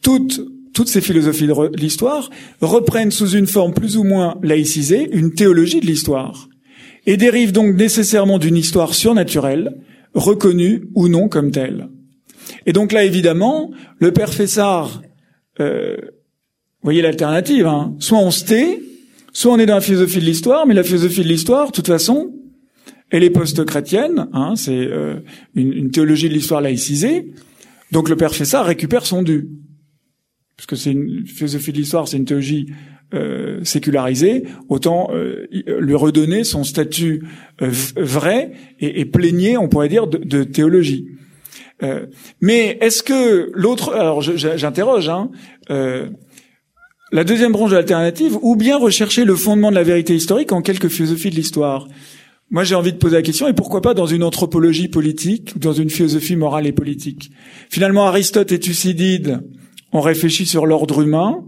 [0.00, 0.40] Toutes
[0.72, 5.80] toutes ces philosophies de l'histoire reprennent sous une forme plus ou moins laïcisée une théologie
[5.80, 6.48] de l'histoire
[7.06, 9.78] et dérivent donc nécessairement d'une histoire surnaturelle,
[10.14, 11.88] reconnue ou non comme telle.
[12.66, 15.02] Et donc là, évidemment, le père Fessard,
[15.60, 15.96] euh,
[16.82, 18.80] voyez l'alternative, hein, soit on se tait,
[19.32, 21.86] soit on est dans la philosophie de l'histoire, mais la philosophie de l'histoire, de toute
[21.86, 22.32] façon,
[23.10, 25.20] elle est post-chrétienne, hein, c'est euh,
[25.54, 27.32] une, une, théologie de l'histoire laïcisée,
[27.92, 29.48] donc le père Fessard récupère son dû
[30.60, 32.66] puisque c'est une philosophie de l'histoire, c'est une théologie
[33.14, 37.24] euh, sécularisée, autant euh, lui redonner son statut
[37.62, 41.06] euh, vrai et, et plaigner, on pourrait dire, de, de théologie.
[41.82, 42.04] Euh,
[42.42, 45.30] mais est-ce que l'autre, alors j'interroge, hein,
[45.70, 46.10] euh,
[47.10, 50.60] la deuxième branche de l'alternative, ou bien rechercher le fondement de la vérité historique en
[50.60, 51.88] quelques philosophies de l'histoire?
[52.50, 55.72] Moi, j'ai envie de poser la question, et pourquoi pas dans une anthropologie politique, dans
[55.72, 57.30] une philosophie morale et politique?
[57.70, 59.40] Finalement, Aristote et Thucydide
[59.92, 61.42] on réfléchit sur l'ordre humain,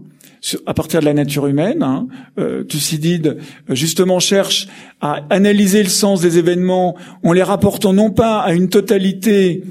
[0.65, 1.83] à partir de la nature humaine.
[1.83, 2.07] Hein.
[2.37, 3.37] Euh, Thucydide
[3.69, 4.67] justement cherche
[5.01, 9.63] à analyser le sens des événements en les rapportant non pas à une totalité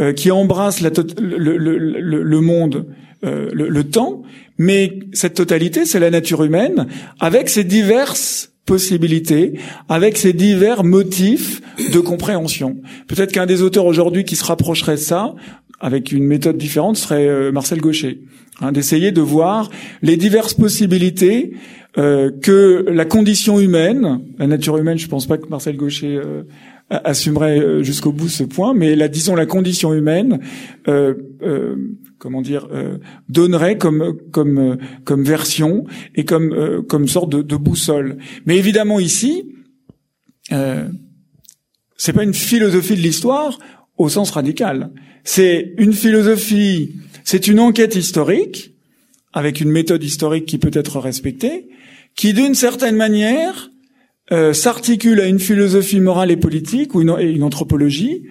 [0.00, 2.86] euh, qui embrasse le, monde,
[3.24, 4.22] euh, le, temps,
[4.58, 6.86] mais cette totalité, c'est la nature humaine,
[7.20, 9.54] avec ses diverses possibilités,
[9.88, 11.62] avec ses divers motifs
[11.92, 12.76] de compréhension.
[13.08, 15.34] Peut-être qu'un des auteurs aujourd'hui qui se rapprocherait de ça
[15.80, 18.20] avec une méthode différente serait euh, Marcel Gaucher,
[18.60, 19.70] hein, d'essayer de voir
[20.02, 21.52] les diverses possibilités
[21.98, 26.44] euh, que la condition humaine, la nature humaine, je pense pas que Marcel Gaucher euh,
[26.90, 30.38] assumerait euh, jusqu'au bout ce point, mais la disons la condition humaine,
[32.18, 32.68] comment dire,
[33.28, 38.18] donnerait comme comme comme version et comme comme sorte de, de, boussole.
[38.46, 39.54] Mais évidemment ici,
[40.50, 43.58] c'est pas une philosophie de l'histoire
[43.96, 44.90] au sens radical.
[45.30, 48.74] C'est une philosophie, c'est une enquête historique,
[49.34, 51.68] avec une méthode historique qui peut être respectée,
[52.14, 53.70] qui d'une certaine manière
[54.32, 58.22] euh, s'articule à une philosophie morale et politique ou une, une anthropologie,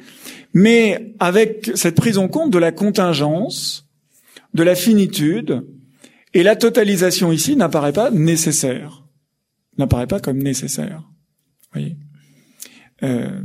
[0.56, 3.88] mais avec cette prise en compte de la contingence,
[4.56, 5.68] de la finitude,
[6.34, 9.06] et la totalisation ici n'apparaît pas nécessaire,
[9.78, 11.04] n'apparaît pas comme nécessaire.
[11.74, 11.96] Voyez?
[13.04, 13.40] Euh,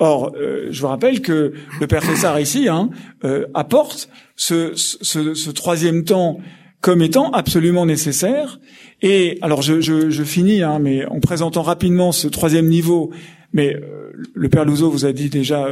[0.00, 2.90] Or, euh, je vous rappelle que le père Fessard ici hein,
[3.24, 6.40] euh, apporte ce, ce, ce, troisième temps
[6.80, 8.58] comme étant absolument nécessaire.
[9.02, 13.12] Et alors, je, je, je finis, hein, mais en présentant rapidement ce troisième niveau.
[13.52, 15.68] Mais euh, le père Louzeau vous a dit déjà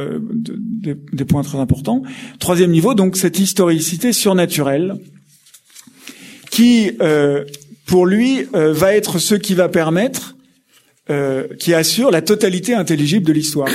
[0.81, 2.01] des points très importants.
[2.39, 4.95] Troisième niveau, donc cette historicité surnaturelle,
[6.49, 6.91] qui,
[7.85, 10.35] pour lui, va être ce qui va permettre,
[11.59, 13.69] qui assure la totalité intelligible de l'histoire.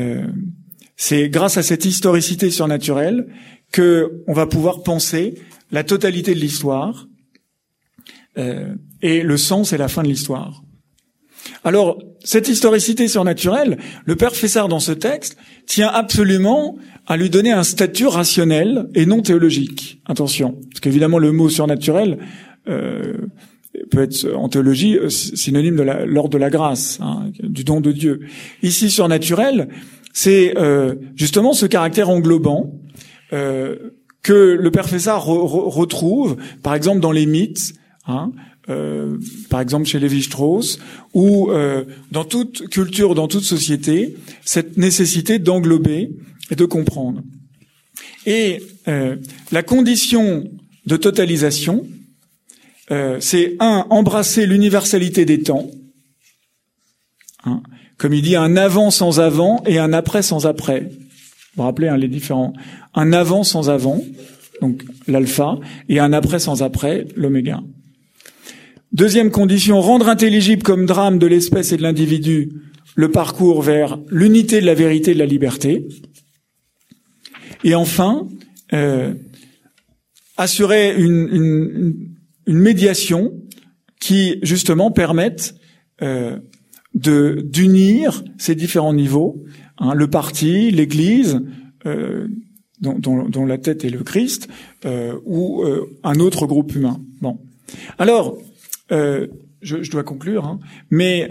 [0.00, 0.26] Euh,
[0.96, 3.26] c'est grâce à cette historicité surnaturelle
[3.72, 5.34] que on va pouvoir penser
[5.70, 7.08] la totalité de l'histoire
[8.38, 10.62] euh, et le sens et la fin de l'histoire.
[11.64, 15.36] Alors, cette historicité surnaturelle, le père Fessard dans ce texte
[15.66, 20.00] tient absolument à lui donner un statut rationnel et non théologique.
[20.06, 22.18] Attention, parce qu'évidemment le mot surnaturel
[23.90, 28.20] peut être en théologie synonyme de l'ordre de la grâce, hein, du don de Dieu.
[28.62, 29.68] Ici, surnaturel,
[30.12, 30.54] c'est
[31.16, 32.74] justement ce caractère englobant
[33.30, 37.74] que le père Fessard retrouve, par exemple, dans les mythes,
[38.06, 38.32] hein,
[38.68, 39.18] euh,
[39.50, 40.78] par exemple chez Lévi-Strauss,
[41.14, 46.10] ou euh, dans toute culture, dans toute société, cette nécessité d'englober
[46.50, 47.22] et de comprendre.
[48.24, 49.16] Et euh,
[49.50, 50.44] la condition
[50.86, 51.86] de totalisation,
[53.20, 55.70] c'est un, embrasser l'universalité des temps,
[57.44, 57.62] hein,
[57.98, 60.80] comme il dit, un avant sans avant et un après sans après.
[60.80, 62.52] Vous vous rappelez hein, les différents
[62.94, 64.02] un avant sans avant,
[64.60, 65.58] donc l'alpha,
[65.88, 67.62] et un après sans après, l'oméga.
[68.92, 72.50] Deuxième condition, rendre intelligible comme drame de l'espèce et de l'individu
[72.94, 75.86] le parcours vers l'unité de la vérité et de la liberté.
[77.64, 78.28] Et enfin,
[78.74, 79.14] euh,
[80.36, 82.11] assurer une,
[82.46, 83.32] une, médiation
[84.00, 85.54] qui justement permette
[86.02, 86.38] euh,
[86.94, 89.44] de d'unir ces différents niveaux,
[89.78, 91.40] hein, le parti, l'Église,
[91.86, 92.28] euh,
[92.80, 94.48] dont, la tête est le Christ,
[94.84, 95.64] euh, ou
[96.02, 97.00] un autre groupe humain.
[97.20, 97.38] Bon,
[97.98, 98.36] alors
[98.90, 100.58] je, dois conclure, hein.
[100.90, 101.30] mais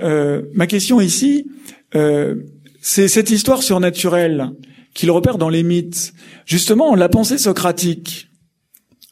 [0.53, 1.47] ma question ici,
[1.93, 4.51] c'est cette histoire surnaturelle
[4.93, 6.13] qu'il repère dans les mythes.
[6.45, 8.30] Justement, la pensée socratique,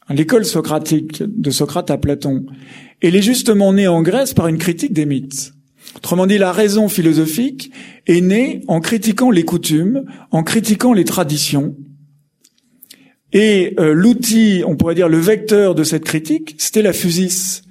[0.10, 2.45] l'école socratique de Socrate à Platon,
[3.02, 5.53] elle est justement née en Grèce par une critique des mythes.
[5.95, 7.72] Autrement dit, la raison philosophique
[8.07, 11.76] est née en critiquant les coutumes, en critiquant les traditions.
[13.34, 17.64] Et euh, l'outil, on pourrait dire le vecteur de cette critique, c'était la physis,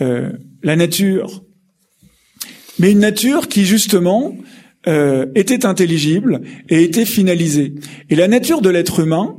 [0.00, 1.44] euh, la nature,
[2.78, 4.36] mais une nature qui justement
[4.88, 7.74] euh, était intelligible et était finalisée.
[8.10, 9.36] Et la nature de l'être humain,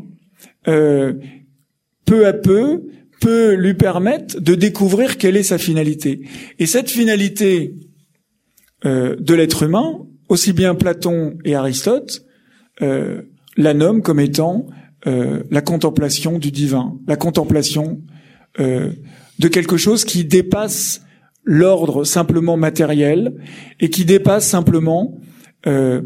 [2.06, 2.84] peu à peu,
[3.22, 6.22] peut lui permettre de découvrir quelle est sa finalité.
[6.60, 7.74] Et cette finalité
[8.84, 12.24] de l'être humain, aussi bien Platon et Aristote
[12.80, 14.68] la nomment comme étant
[15.06, 18.02] la contemplation du divin, la contemplation
[18.60, 21.02] de quelque chose qui dépasse
[21.46, 23.36] l'ordre simplement matériel
[23.80, 25.20] et qui dépasse simplement,
[25.68, 26.02] euh,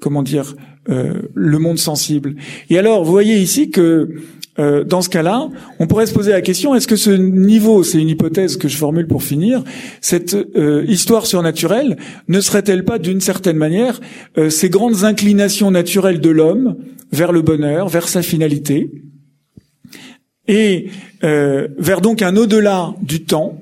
[0.00, 0.54] comment dire,
[0.90, 2.36] euh, le monde sensible.
[2.70, 4.14] Et alors, vous voyez ici que
[4.58, 5.48] euh, dans ce cas-là,
[5.78, 8.76] on pourrait se poser la question est-ce que ce niveau, c'est une hypothèse que je
[8.76, 9.62] formule pour finir,
[10.00, 11.96] cette euh, histoire surnaturelle
[12.28, 14.00] ne serait-elle pas d'une certaine manière
[14.36, 16.76] euh, ces grandes inclinations naturelles de l'homme
[17.12, 18.90] vers le bonheur, vers sa finalité,
[20.48, 20.88] et
[21.24, 23.60] euh, vers donc un au-delà du temps,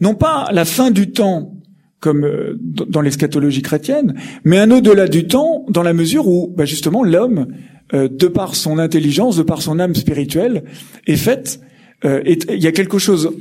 [0.00, 1.55] non pas la fin du temps
[2.00, 4.14] comme euh, dans l'eschatologie chrétienne,
[4.44, 7.46] mais un au-delà du temps dans la mesure où bah, justement l'homme,
[7.94, 10.64] euh, de par son intelligence, de par son âme spirituelle,
[11.06, 11.60] est fait.
[12.04, 13.32] il y a quelque chose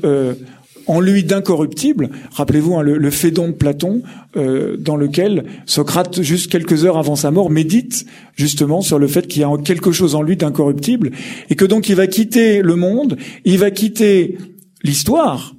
[0.87, 2.09] en lui d'incorruptible.
[2.31, 4.01] Rappelez-vous hein, le, le, Phédon de Platon,
[4.37, 8.05] euh, dans lequel Socrate, juste quelques heures avant sa mort, médite
[8.35, 11.11] justement sur le fait qu'il y a quelque chose en lui d'incorruptible,
[11.49, 14.37] et que donc il va quitter le monde, il va quitter
[14.83, 15.55] l'histoire,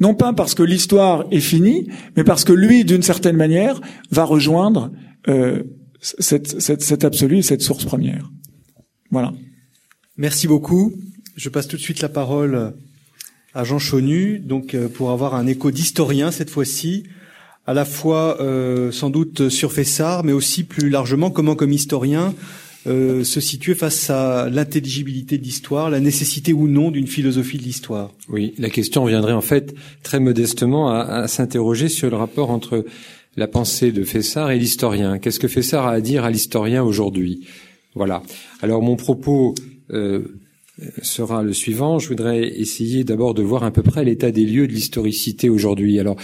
[0.00, 4.24] non pas parce que l'histoire est finie, mais parce que lui, d'une certaine manière, va
[4.24, 4.90] rejoindre
[5.28, 5.62] euh,
[6.00, 8.30] cette, cette, absolue, cette source première.
[9.10, 9.32] Voilà.
[10.16, 10.94] Merci beaucoup.
[11.36, 12.74] Je passe tout de suite la parole
[13.54, 17.04] à Jean Chonu, donc euh, pour avoir un écho d'historien cette fois-ci,
[17.66, 22.34] à la fois euh, sans doute sur Fessard, mais aussi plus largement comment, comme historien,
[22.86, 27.62] euh, se situer face à l'intelligibilité de l'histoire, la nécessité ou non d'une philosophie de
[27.62, 28.12] l'histoire.
[28.28, 32.84] Oui, la question viendrait en fait très modestement à, à s'interroger sur le rapport entre
[33.36, 35.18] la pensée de Fessard et l'historien.
[35.18, 37.46] Qu'est-ce que Fessard a à dire à l'historien aujourd'hui?
[37.94, 38.22] Voilà.
[38.62, 39.54] Alors mon propos
[39.92, 40.22] euh,
[41.02, 41.98] sera le suivant.
[41.98, 45.98] Je voudrais essayer d'abord de voir à peu près l'état des lieux de l'historicité aujourd'hui.
[45.98, 46.16] Alors,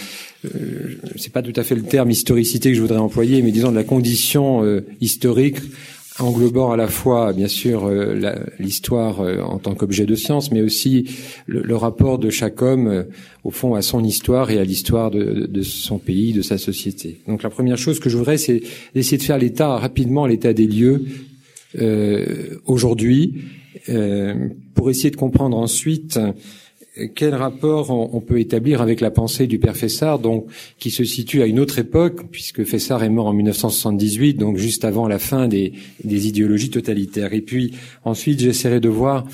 [0.45, 3.71] euh, c'est pas tout à fait le terme historicité que je voudrais employer, mais disons
[3.71, 5.59] de la condition euh, historique
[6.19, 10.63] englobant à la fois, bien sûr, euh, l'histoire euh, en tant qu'objet de science, mais
[10.63, 11.11] aussi
[11.47, 13.05] le, rapport de chaque homme,
[13.45, 17.21] au fond, à son histoire et à l'histoire de, de, son pays, de sa société.
[17.27, 18.63] Donc, la première chose que je voudrais, c'est
[18.95, 21.05] d'essayer de faire l'état rapidement, l'état des lieux
[22.65, 23.35] aujourd'hui
[23.89, 26.33] euh, pour essayer de comprendre ensuite euh,
[27.15, 30.47] quel rapport on, peut établir avec la pensée du père Fessard, donc
[30.79, 34.85] qui se situe à une autre époque, puisque Fessard est mort en 1978, donc juste
[34.85, 35.73] avant la fin des,
[36.05, 37.33] idéologies totalitaires.
[37.35, 37.75] Et puis
[38.05, 39.27] ensuite, j'essaierai de voir,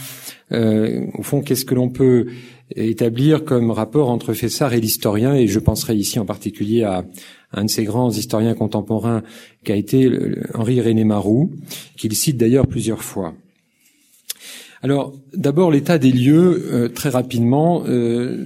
[0.50, 2.26] euh, au fond, qu'est-ce que l'on peut
[2.74, 7.04] établir comme rapport entre Fessard et l'historien, et je penserai ici en particulier à
[7.52, 9.22] un de ces grands historiens contemporains
[9.62, 10.10] qui a été
[10.54, 11.52] Henri René Maroux,
[11.96, 13.34] qu'il cite d'ailleurs plusieurs fois.
[14.82, 18.44] Alors, d'abord, l'état des lieux, euh, très rapidement, euh,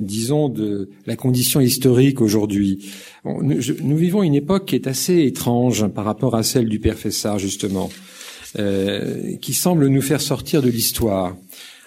[0.00, 2.90] disons, de la condition historique aujourd'hui.
[3.24, 7.38] Nous, vivons une époque qui est assez étrange par rapport à celle du père Fessard,
[7.38, 7.88] justement,
[8.58, 11.36] euh, qui semble nous faire sortir de l'histoire,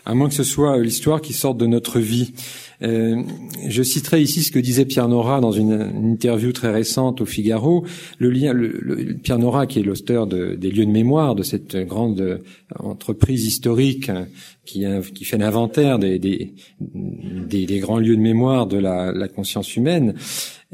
[0.05, 2.33] à moins que ce soit l'histoire qui sorte de notre vie.
[2.81, 3.21] Euh,
[3.67, 5.71] je citerai ici ce que disait Pierre Nora dans une,
[6.11, 7.85] interview très récente au Figaro.
[8.19, 12.41] Pierre Nora, qui est l'auteur de, des lieux de mémoire de cette grande
[12.79, 14.27] entreprise historique hein,
[14.65, 20.15] qui, qui fait l'inventaire des, des, grands lieux de mémoire de la, la conscience humaine,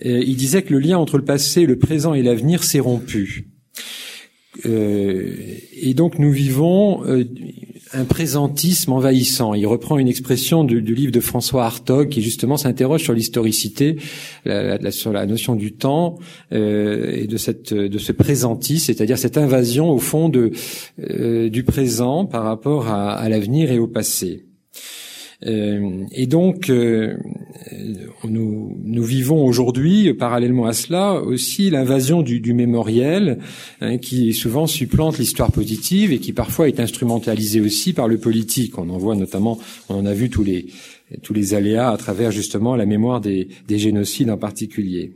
[0.05, 3.47] euh, il disait que le lien entre le passé, le présent et l'avenir s'est rompu.
[4.65, 5.35] Euh,
[5.79, 7.25] et donc nous vivons euh,
[7.93, 9.53] un présentisme envahissant.
[9.53, 13.97] Il reprend une expression du, livre de François Hartog qui justement s'interroge sur l'historicité,
[14.89, 16.17] sur la notion du temps
[16.51, 22.43] euh, et de cette de ce présentisme, c'est-à-dire cette invasion au fond du présent par
[22.43, 24.46] rapport à l'avenir et au passé.
[25.45, 27.15] Euh, et donc, euh,
[28.23, 33.39] nous, nous, vivons aujourd'hui, parallèlement à cela, aussi l'invasion du, du, mémoriel,
[33.81, 38.77] hein, qui souvent supplante l'histoire positive et qui parfois est instrumentalisée aussi par le politique.
[38.77, 39.59] On en voit notamment,
[39.89, 40.67] on en a vu tous les
[41.23, 45.13] tous les aléas à travers justement la mémoire des génocides en particulier.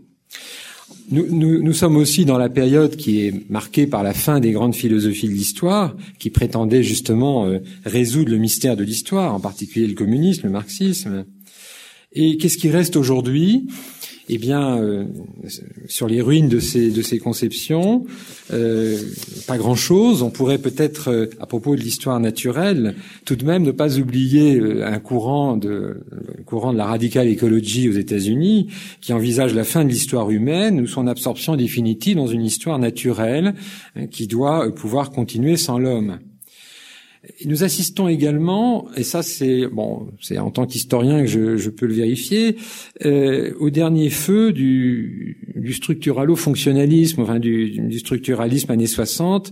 [1.12, 4.52] Nous, nous, nous, sommes aussi dans la période qui est marquée par la fin des
[4.52, 9.88] grandes philosophies de l'histoire, qui prétendaient justement euh, résoudre le mystère de l'histoire, en particulier
[9.88, 11.26] le communisme, le marxisme.
[12.14, 13.68] Et qu'est-ce qui reste aujourd'hui?
[14.34, 15.06] Eh bien, euh,
[15.88, 18.06] sur les ruines de ces, de ces conceptions,
[18.54, 18.98] euh,
[19.46, 20.22] pas grand-chose.
[20.22, 24.58] On pourrait peut-être, euh, à propos de l'histoire naturelle, tout de même ne pas oublier
[24.84, 26.06] un courant de,
[26.46, 28.68] courant de la radicale écologie aux États-Unis,
[29.02, 33.54] qui envisage la fin de l'histoire humaine ou son absorption définitive dans une histoire naturelle
[33.98, 36.20] hein, qui doit pouvoir continuer sans l'homme.
[37.46, 41.86] Nous assistons également, et ça c'est bon, c'est en tant qu'historien que je, je, peux
[41.86, 42.56] le vérifier,
[43.06, 49.52] euh, au dernier feu du, du structuralo-fonctionnalisme, enfin du, du, structuralisme années 60,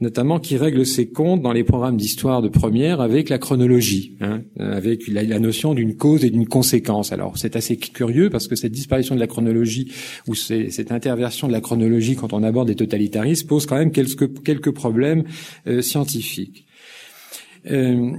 [0.00, 4.40] notamment qui règle ses comptes dans les programmes d'histoire de première avec la chronologie, hein,
[4.58, 7.12] avec la, notion d'une cause et d'une conséquence.
[7.12, 9.92] Alors c'est assez curieux parce que cette disparition de la chronologie
[10.26, 14.42] ou cette interversion de la chronologie quand on aborde des totalitarismes pose quand même quelques,
[14.42, 15.24] quelques problèmes
[15.66, 16.64] euh, scientifiques.
[17.66, 18.12] Euh,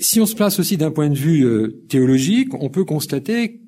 [0.00, 3.60] si on se place aussi d'un point de vue euh, théologique, on peut constater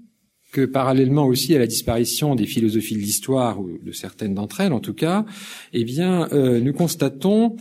[0.52, 4.72] que parallèlement aussi à la disparition des philosophies de l'histoire, ou de certaines d'entre elles
[4.72, 5.26] en tout cas,
[5.72, 7.56] eh bien, euh, nous constatons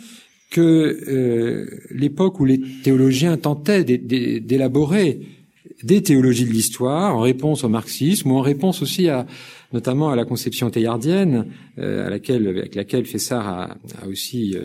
[0.52, 5.20] que l'époque où les théologiens tentaient d'élaborer
[5.84, 9.26] des théologies de l'histoire en réponse au marxisme ou en réponse aussi à
[9.74, 11.48] notamment à la conception théardienne
[11.78, 14.56] à laquelle avec laquelle Fessard a, a aussi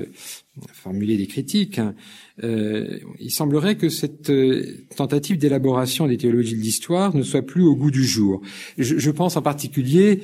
[0.73, 1.94] formulé des critiques hein,
[2.42, 7.62] euh, il semblerait que cette euh, tentative d'élaboration des théologies de l'histoire ne soit plus
[7.62, 8.40] au goût du jour.
[8.78, 10.22] Je, je pense en particulier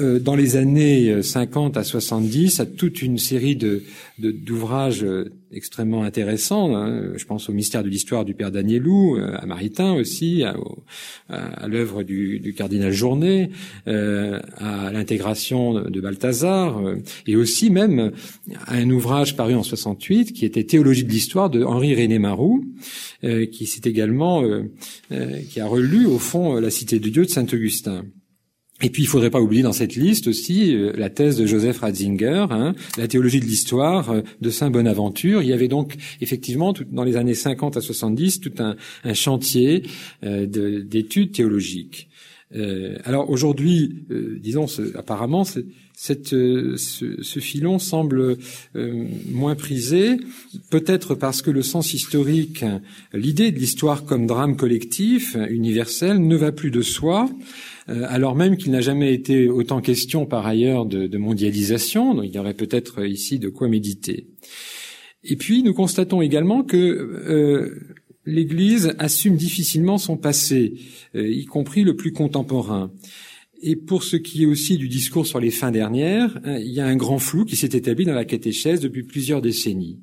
[0.00, 3.82] dans les années 50 à 70 à toute une série de
[4.18, 5.04] d'ouvrages
[5.52, 6.76] extrêmement intéressants.
[6.76, 7.12] Hein.
[7.16, 10.56] Je pense au mystère de l'histoire du père Danielou, à Maritain aussi, à,
[11.28, 13.50] à l'œuvre du, du, cardinal Journet,
[13.86, 16.80] à l'intégration de Balthazar,
[17.26, 18.12] et aussi même
[18.66, 22.64] à un ouvrage paru en 68 qui était Théologie de l'histoire de Henri René Marou,
[23.22, 24.64] euh, qui s'est également euh,
[25.12, 28.04] euh, qui a relu au fond la Cité de Dieu de Saint Augustin.
[28.82, 32.46] Et puis, il faudrait pas oublier dans cette liste aussi la thèse de Joseph Ratzinger,
[32.50, 35.42] hein, la théologie de l'histoire de Saint Bonaventure.
[35.42, 38.74] Il y avait donc effectivement, dans les années 50 à 70, tout un,
[39.04, 39.84] un chantier
[40.22, 42.08] d'études théologiques.
[43.04, 44.04] alors aujourd'hui,
[44.40, 45.44] disons, apparemment,
[46.32, 48.36] euh, ce, filon semble
[48.76, 50.16] euh, moins prisé,
[50.70, 52.64] peut-être parce que le sens historique,
[53.12, 57.30] l'idée de l'histoire comme drame collectif, universel, ne va plus de soi,
[57.88, 62.34] euh, alors même qu'il n'a jamais été autant question par ailleurs de, mondialisation, donc il
[62.34, 64.26] y aurait peut-être ici de quoi méditer.
[65.22, 67.78] Et puis nous constatons également que
[68.26, 70.74] l'Église assume difficilement son passé,
[71.14, 72.90] y compris le plus contemporain.
[73.66, 76.80] Et pour ce qui est aussi du discours sur les fins dernières, hein, il y
[76.80, 80.00] a un grand flou qui s'est établi dans la catéchèse depuis plusieurs décennies.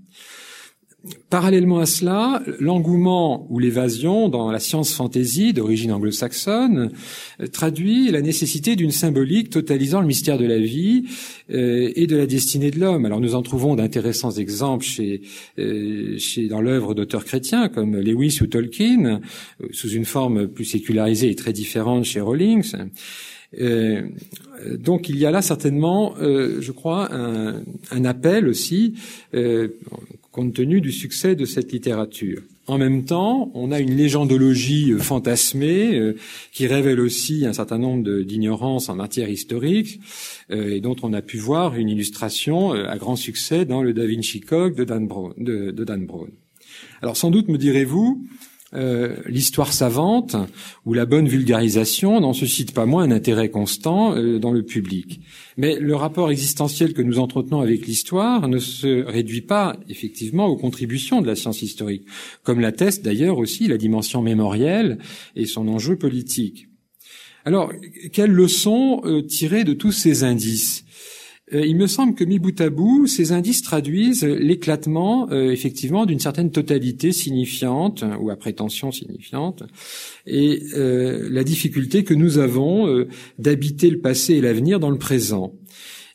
[1.31, 6.91] Parallèlement à cela, l'engouement ou l'évasion dans la science fantasy d'origine anglo-saxonne
[7.39, 11.05] euh, traduit la nécessité d'une symbolique totalisant le mystère de la vie
[11.49, 13.05] euh, et de la destinée de l'homme.
[13.05, 15.21] Alors nous en trouvons d'intéressants exemples chez,
[15.57, 19.21] euh, chez dans l'œuvre d'auteurs chrétiens comme Lewis ou Tolkien,
[19.71, 22.75] sous une forme plus sécularisée et très différente chez Rawlings.
[23.59, 24.07] Euh,
[24.77, 28.95] donc il y a là certainement, euh, je crois, un, appel aussi,
[29.33, 29.69] euh,
[30.31, 32.41] compte tenu du succès de cette littérature.
[32.67, 36.13] En même temps, on a une légendologie fantasmée
[36.53, 39.99] qui révèle aussi un certain nombre d'ignorances en matière historique
[40.49, 44.39] et dont on a pu voir une illustration à grand succès dans le Da Vinci
[44.39, 45.33] Code de Dan Brown.
[45.37, 46.29] De Dan Brown.
[47.01, 48.23] Alors sans doute me direz-vous,
[48.73, 50.37] euh, l'histoire savante
[50.85, 55.19] ou la bonne vulgarisation n'en suscite pas moins un intérêt constant euh, dans le public.
[55.57, 60.55] Mais le rapport existentiel que nous entretenons avec l'histoire ne se réduit pas effectivement aux
[60.55, 62.05] contributions de la science historique,
[62.43, 64.99] comme l'atteste d'ailleurs aussi la dimension mémorielle
[65.35, 66.67] et son enjeu politique.
[67.43, 67.73] Alors,
[68.13, 70.85] quelles leçons euh, tirer de tous ces indices?
[71.53, 76.19] Il me semble que mi bout à bout, ces indices traduisent l'éclatement euh, effectivement d'une
[76.19, 79.63] certaine totalité signifiante ou à prétention signifiante
[80.25, 83.05] et euh, la difficulté que nous avons
[83.37, 85.53] d'habiter le passé et l'avenir dans le présent.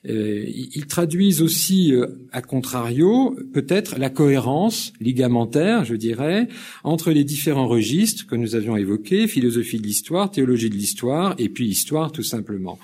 [0.05, 1.93] ils traduisent aussi,
[2.33, 6.49] à contrario, peut-être la cohérence ligamentaire, je dirais,
[6.85, 11.49] entre les différents registres que nous avions évoqués, philosophie de l'histoire, théologie de l'histoire, et
[11.49, 12.79] puis histoire tout simplement.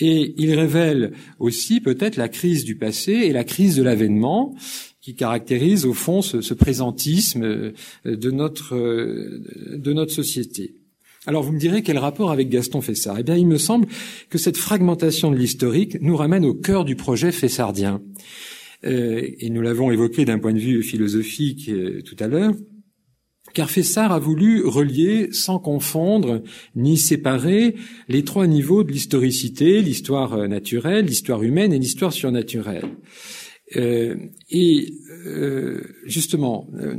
[0.00, 4.54] Et il révèle aussi peut-être la crise du passé et la crise de l'avènement
[5.00, 7.72] qui caractérise au fond ce, présentisme euh,
[8.04, 9.42] de notre, euh,
[9.76, 10.74] de notre société.
[11.26, 13.18] Alors vous me direz quel rapport avec Gaston Fessard?
[13.18, 13.86] Eh bien, il me semble
[14.30, 18.02] que cette fragmentation de l'historique nous ramène au cœur du projet fessardien.
[18.84, 21.70] Euh, et nous l'avons évoqué d'un point de vue philosophique
[22.04, 22.54] tout à l'heure
[23.52, 26.42] car Fessard a voulu relier sans confondre
[26.76, 27.74] ni séparer
[28.08, 32.84] les trois niveaux de l'historicité, l'histoire euh, naturelle, l'histoire humaine et l'histoire surnaturelle.
[33.76, 34.16] Euh,
[34.50, 34.94] et
[35.26, 36.96] euh, justement, euh,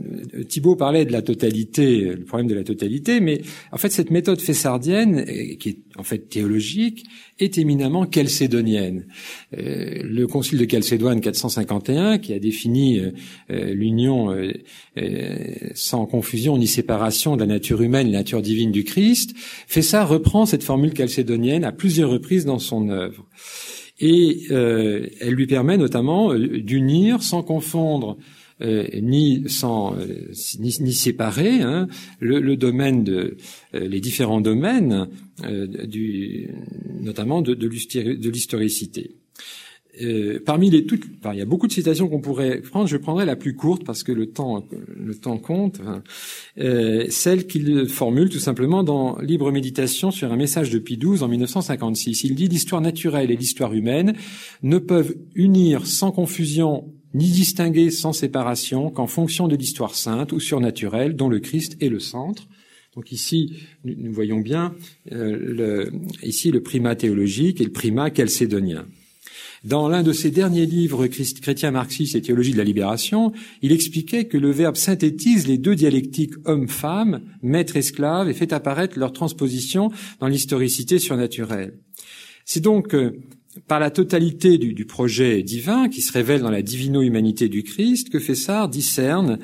[0.48, 3.42] Thibault parlait de la totalité, le problème de la totalité, mais
[3.72, 5.26] en fait cette méthode fessardienne,
[5.60, 7.04] qui est en fait théologique,
[7.40, 9.08] est éminemment chalcédonienne.
[9.52, 13.02] le Concile de Chalcédoine 451, qui a défini
[13.50, 14.30] l'union
[15.74, 19.34] sans confusion ni séparation de la nature humaine et la nature divine du Christ,
[19.68, 23.26] Fessard reprend cette formule chalcédonienne à plusieurs reprises dans son œuvre
[24.02, 28.18] et euh, elle lui permet notamment euh, d'unir sans confondre
[28.62, 29.96] euh, ni sans
[30.60, 31.88] ni, séparer hein,
[32.20, 33.38] le, domaine de
[33.74, 35.08] les différents domaines
[35.88, 36.50] du
[37.00, 39.21] notamment de, de l'historicité.
[40.02, 41.04] Euh, parmi les toutes,
[41.34, 42.88] il y a beaucoup de citations qu'on pourrait prendre.
[42.88, 44.66] Je prendrai la plus courte parce que le temps,
[44.96, 45.82] le temps compte.
[46.58, 51.24] Euh, celle qu'il formule tout simplement dans Libre méditation sur un message de Pie XII
[51.24, 52.24] en 1956.
[52.24, 54.16] Il dit l'histoire naturelle et l'histoire humaine
[54.64, 60.40] ne peuvent unir sans confusion ni distinguer sans séparation qu'en fonction de l'histoire sainte ou
[60.40, 62.48] surnaturelle dont le Christ est le centre.
[62.96, 63.54] Donc ici,
[63.84, 64.76] nous voyons bien
[65.12, 65.92] euh, le,
[66.24, 68.86] ici le primat théologique et le primat chalcédonien.
[69.64, 73.32] Dans l'un de ses derniers livres, Chrétien marxiste et théologie de la libération,
[73.62, 79.14] il expliquait que le verbe synthétise les deux dialectiques homme-femme, maître-esclave, et fait apparaître leur
[79.14, 81.78] transposition dans l'historicité surnaturelle.
[82.44, 83.20] C'est donc euh,
[83.68, 88.10] par la totalité du, du, projet divin qui se révèle dans la divino-humanité du Christ
[88.10, 89.38] que Fessard discerne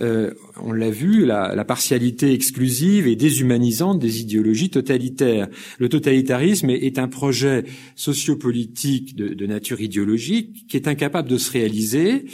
[0.00, 0.32] euh,
[0.62, 5.48] on l'a vu, la, partialité exclusive et déshumanisante des idéologies totalitaires.
[5.78, 7.64] Le totalitarisme est, un projet
[7.94, 12.26] sociopolitique de, de, nature idéologique qui est incapable de se réaliser.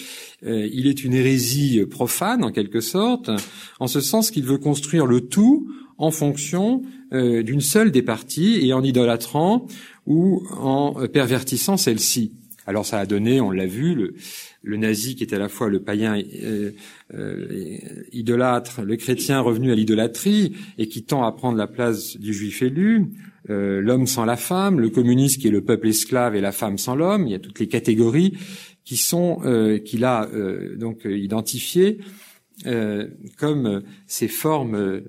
[0.45, 3.31] Euh, il est une hérésie profane, en quelque sorte,
[3.81, 5.69] en ce sens qu'il veut construire le tout
[5.99, 6.83] en fonction
[7.13, 9.67] euh, d'une seule des parties et en idolâtrant
[10.07, 12.33] ou en pervertissant celle-ci.
[12.67, 14.15] Alors ça a donné, on l'a vu, le,
[14.63, 16.71] le nazi qui est à la fois le païen euh,
[17.15, 17.67] euh,
[18.13, 22.63] idolâtre, le chrétien revenu à l'idolâtrie et qui tend à prendre la place du juif
[22.63, 23.07] élu,
[23.51, 26.79] euh, l'homme sans la femme, le communiste qui est le peuple esclave et la femme
[26.79, 27.27] sans l'homme.
[27.27, 28.39] Il y a toutes les catégories
[28.85, 29.41] qui sont
[29.85, 30.29] qu'il a
[30.77, 32.01] donc identifiées
[33.39, 35.03] comme ces formes.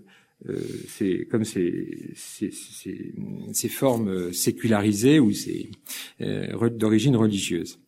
[1.32, 3.16] comme ces, ces, ces,
[3.52, 5.72] ces, formes sécularisées ou ces
[6.20, 7.80] d'origine religieuse.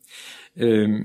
[0.60, 1.00] Euh,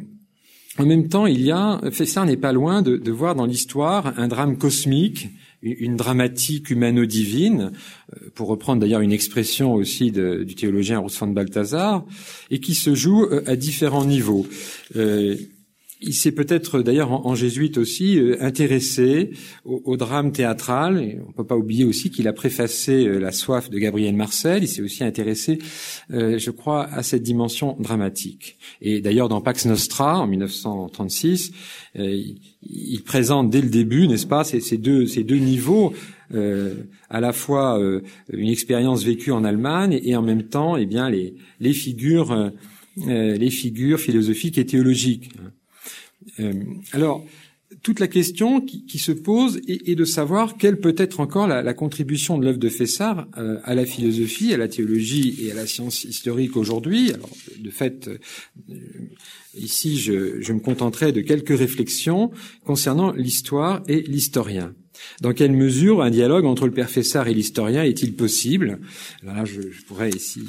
[0.80, 4.14] en même temps, il y a, Fessard n'est pas loin de, de voir dans l'histoire
[4.18, 5.28] un drame cosmique,
[5.62, 7.72] une dramatique humano-divine,
[8.14, 12.04] euh, pour reprendre d'ailleurs une expression aussi de, du théologien Urs von Balthasar,
[12.50, 14.46] et qui se joue euh, à différents niveaux.
[14.96, 15.36] Euh,
[16.02, 19.30] il s'est peut-être d'ailleurs en, jésuite aussi euh, intéressé
[19.64, 21.20] au, drame théâtral.
[21.24, 24.62] On ne peut pas oublier aussi qu'il a préfacé euh, La soif de Gabriel Marcel.
[24.62, 25.58] Il s'est aussi intéressé,
[26.10, 28.58] euh, je crois, à cette dimension dramatique.
[28.80, 31.52] Et d'ailleurs, dans Pax Nostra, en 1936,
[31.94, 35.04] il, présente dès le début, n'est-ce pas, ces, deux,
[35.36, 35.92] niveaux.
[37.10, 37.80] à la fois
[38.32, 42.52] une expérience vécue en Allemagne et, en même temps, eh bien, les, les figures,
[42.96, 45.30] les figures philosophiques et théologiques.
[46.92, 47.24] Alors,
[47.82, 52.36] toute la question qui, se pose est, de savoir quelle peut être encore la, contribution
[52.36, 56.04] de l'œuvre de Fessard euh, à la philosophie, à la théologie et à la science
[56.04, 57.12] historique aujourd'hui.
[57.12, 58.74] Alors, de fait, euh,
[59.56, 62.32] ici, je, me contenterai de quelques réflexions
[62.64, 64.74] concernant l'histoire et l'historien.
[65.22, 68.80] Dans quelle mesure un dialogue entre le père Fessard et l'historien est-il possible?
[69.22, 70.40] Là, je, je pourrais ici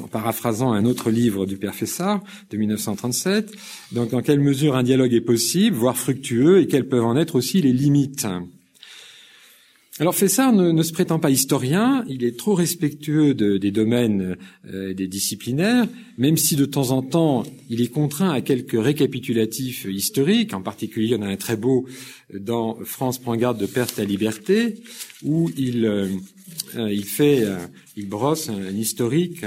[0.00, 3.52] en paraphrasant un autre livre du père Fessard de 1937.
[3.92, 7.36] Donc, dans quelle mesure un dialogue est possible, voire fructueux, et quelles peuvent en être
[7.36, 8.26] aussi les limites
[10.00, 14.36] alors Fessard ne, se prétend pas historien, il est trop respectueux des domaines
[14.72, 19.86] euh, des disciplinaires, même si de temps en temps il est contraint à quelques récapitulatifs
[19.90, 21.84] historiques, en particulier il y en a un très beau
[22.32, 24.76] dans France prend garde de perte à liberté,
[25.24, 26.08] où il, euh, euh,
[26.74, 27.44] il fait,
[27.96, 29.44] il brosse un, historique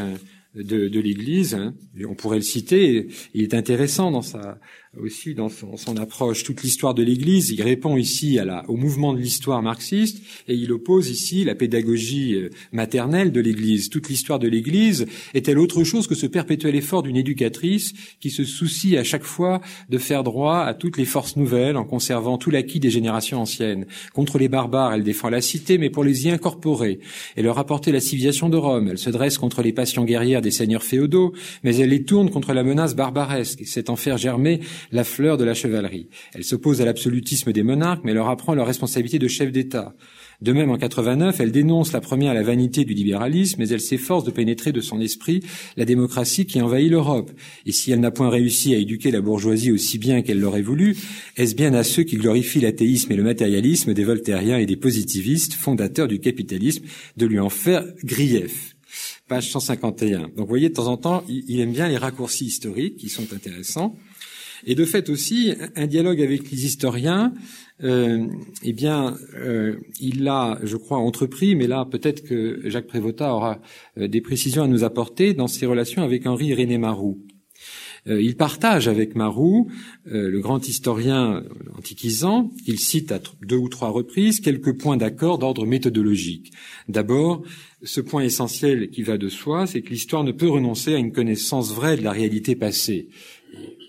[0.55, 1.55] de, de l'Église.
[1.55, 1.73] Hein.
[2.07, 3.07] On pourrait le citer.
[3.33, 4.59] Il est intéressant dans sa
[4.99, 7.49] aussi dans son, approche toute l'histoire de l'Église.
[7.51, 11.55] Il répond ici à la, au mouvement de l'histoire marxiste et il oppose ici la
[11.55, 13.89] pédagogie euh, maternelle de l'Église.
[13.89, 18.43] Toute l'histoire de l'Église est-elle autre chose que ce perpétuel effort d'une éducatrice qui se
[18.43, 22.51] soucie à chaque fois de faire droit à toutes les forces nouvelles en conservant tout
[22.51, 23.85] l'acquis des générations anciennes.
[24.13, 26.99] Contre les barbares, elle défend la cité, mais pour les y incorporer
[27.37, 28.89] et leur apporter la civilisation de Rome.
[28.89, 31.31] Elle se dresse contre les passions guerrières des seigneurs féodaux,
[31.63, 34.59] mais elle les tourne contre la menace barbaresque et c'est en faire germer
[34.91, 36.07] la fleur de la chevalerie.
[36.33, 39.95] Elle s'oppose à l'absolutisme des monarques, mais leur apprend leur responsabilité de chef d'État.
[40.41, 44.23] De même, en 89, elle dénonce la première la vanité du libéralisme, mais elle s'efforce
[44.23, 45.41] de pénétrer de son esprit
[45.77, 47.31] la démocratie qui envahit l'Europe.
[47.67, 50.97] Et si elle n'a point réussi à éduquer la bourgeoisie aussi bien qu'elle l'aurait voulu,
[51.37, 55.53] est-ce bien à ceux qui glorifient l'athéisme et le matérialisme des voltairiens et des positivistes,
[55.53, 56.85] fondateurs du capitalisme,
[57.17, 58.75] de lui en faire grief?
[59.27, 60.21] Page 151.
[60.21, 63.31] Donc vous voyez, de temps en temps, il aime bien les raccourcis historiques qui sont
[63.33, 63.95] intéressants.
[64.65, 67.33] Et de fait aussi, un dialogue avec les historiens,
[67.83, 68.27] euh,
[68.63, 73.59] eh bien, euh, il l'a, je crois, entrepris, mais là, peut-être que Jacques Prévotat aura
[73.97, 77.19] euh, des précisions à nous apporter dans ses relations avec Henri René Marou.
[78.07, 79.69] Euh, il partage avec Marou,
[80.05, 81.43] le grand historien
[81.77, 86.51] antiquisant, il cite à deux ou trois reprises quelques points d'accord d'ordre méthodologique.
[86.87, 87.43] D'abord,
[87.83, 91.11] ce point essentiel qui va de soi, c'est que l'histoire ne peut renoncer à une
[91.11, 93.09] connaissance vraie de la réalité passée.
[93.53, 93.80] Euh,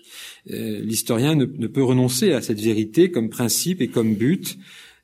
[0.45, 4.57] l'historien ne, peut renoncer à cette vérité comme principe et comme but,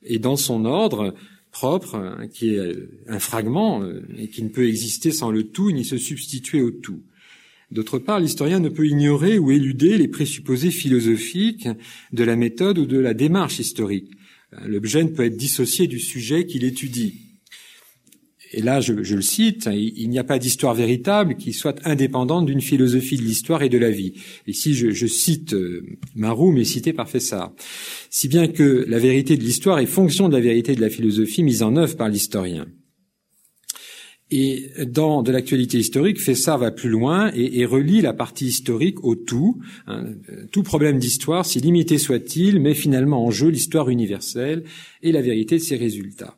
[0.04, 1.14] et dans son ordre
[1.50, 2.76] propre, hein, qui est
[3.08, 6.70] un fragment euh, et qui ne peut exister sans le tout ni se substituer au
[6.70, 7.02] tout.
[7.70, 11.68] D'autre part, l'historien ne peut ignorer ou éluder les présupposés philosophiques
[12.12, 14.10] de la méthode ou de la démarche historique.
[14.66, 17.29] L'objet ne peut être dissocié du sujet qu'il étudie
[18.52, 22.46] et là je, le cite, hein, il, n'y a pas d'histoire véritable qui soit indépendante
[22.46, 24.14] d'une philosophie de l'histoire et de la vie.
[24.46, 25.84] Ici je, je cite euh,
[26.16, 27.52] Marou, mais cité par Fessard.
[28.10, 31.42] Si bien que la vérité de l'histoire est fonction de la vérité de la philosophie
[31.44, 32.66] mise en œuvre par l'historien.
[34.32, 39.02] Et dans de l'actualité historique, Fessard va plus loin et, et, relie la partie historique
[39.02, 39.60] au tout.
[39.88, 40.04] Hein.
[40.52, 44.62] tout problème d'histoire, si limité soit-il, met finalement en jeu l'histoire universelle
[45.02, 46.36] et la vérité de ses résultats.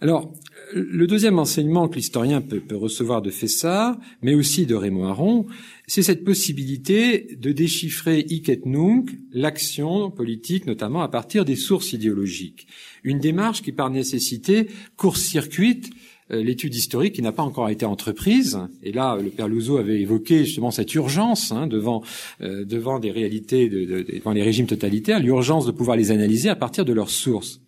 [0.00, 0.32] Alors,
[0.72, 5.46] le deuxième enseignement que l'historien peut, recevoir de Fessard, mais aussi de Raymond Aron,
[5.86, 11.92] c'est cette possibilité de déchiffrer hic et nunc l'action politique, notamment à partir des sources
[11.92, 12.66] idéologiques.
[13.04, 15.90] Une démarche qui, par nécessité, court-circuite
[16.30, 18.58] euh, l'étude historique qui n'a pas encore été entreprise.
[18.82, 22.02] Et là, le père Louzeau avait évoqué justement cette urgence hein, devant
[22.40, 26.84] euh, devant des réalités, devant les régimes totalitaires, l'urgence de pouvoir les analyser à partir
[26.84, 27.60] de leurs sources.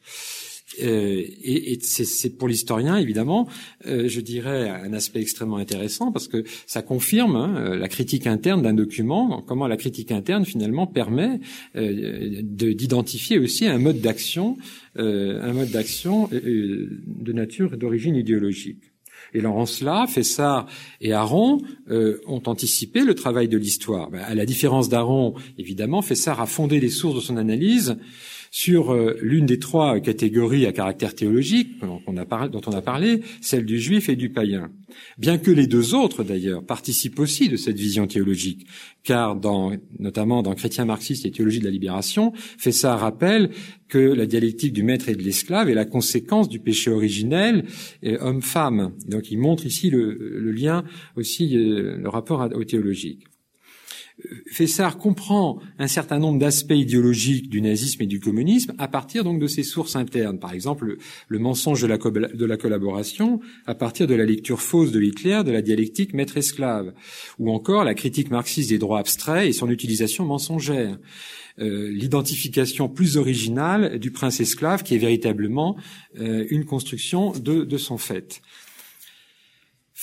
[0.81, 3.49] Euh, et, et c'est pour l'historien évidemment,
[3.87, 8.27] euh, je dirais un aspect extrêmement intéressant parce que ça confirme hein, euh, la critique
[8.27, 11.41] interne d'un document, comment la critique interne finalement permet
[11.75, 14.57] d'identifier aussi un mode d'action,
[14.97, 18.93] un mode d'action de nature et d'origine idéologique.
[19.35, 20.67] Et en cela, Fessard
[21.01, 24.11] et Aron ont anticipé le travail de l'histoire.
[24.11, 27.97] Ben, à la différence d'Aron, évidemment, Fessard a fondé les sources de son analyse
[28.53, 33.81] sur euh, l'une des trois catégories à caractère théologique dont on, a parlé, celle du
[33.81, 34.71] juif et du païen.
[35.17, 38.67] Bien que les deux autres, d'ailleurs, participent aussi de cette vision théologique,
[39.05, 39.41] car
[39.99, 43.51] notamment dans Chrétien marxiste et théologie de la libération, ça rappelle
[43.89, 47.65] que la dialectique du maître et de l'esclave est la conséquence du péché originel
[48.03, 48.93] homme-femme.
[49.09, 50.85] Donc il montre ici le, lien
[51.17, 53.25] aussi, euh, le rapport au théologique.
[54.51, 59.41] Fessard comprend un certain nombre d'aspects idéologiques du nazisme et du communisme à partir donc
[59.41, 60.39] de ses sources internes.
[60.39, 60.97] Par exemple,
[61.29, 61.87] le, mensonge de
[62.47, 66.93] la, collaboration à partir de la lecture fausse de Hitler de la dialectique maître-esclave,
[67.39, 70.99] ou encore la critique marxiste des droits abstraits et son utilisation mensongère.
[71.59, 75.77] Euh, l'identification plus originale du prince esclave qui est véritablement
[76.19, 78.41] euh, une construction de son fait.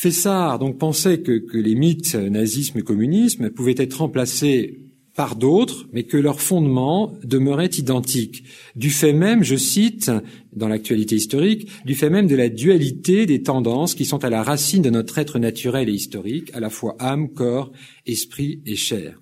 [0.01, 4.80] Fessard donc pensait que, que les mythes nazisme et communisme pouvaient être remplacés
[5.13, 8.45] par d'autres, mais que leur fondement demeurait identique.
[8.77, 10.09] Du fait même, je cite,
[10.53, 14.41] dans l'actualité historique, du fait même de la dualité des tendances qui sont à la
[14.41, 17.73] racine de notre être naturel et historique, à la fois âme, corps,
[18.05, 19.19] esprit et chair.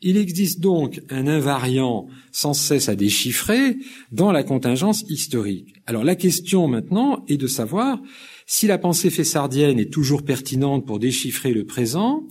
[0.00, 3.76] Il existe donc un invariant sans cesse à déchiffrer
[4.12, 5.74] dans la contingence historique.
[5.86, 8.00] Alors la question maintenant est de savoir
[8.46, 12.26] si la pensée fessardienne est toujours pertinente pour déchiffrer le présent,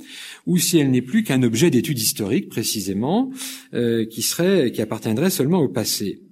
[0.46, 3.32] ou si elle n'est plus qu'un objet d'étude historique précisément,
[3.74, 6.25] euh, qui serait, qui appartiendrait seulement au passé.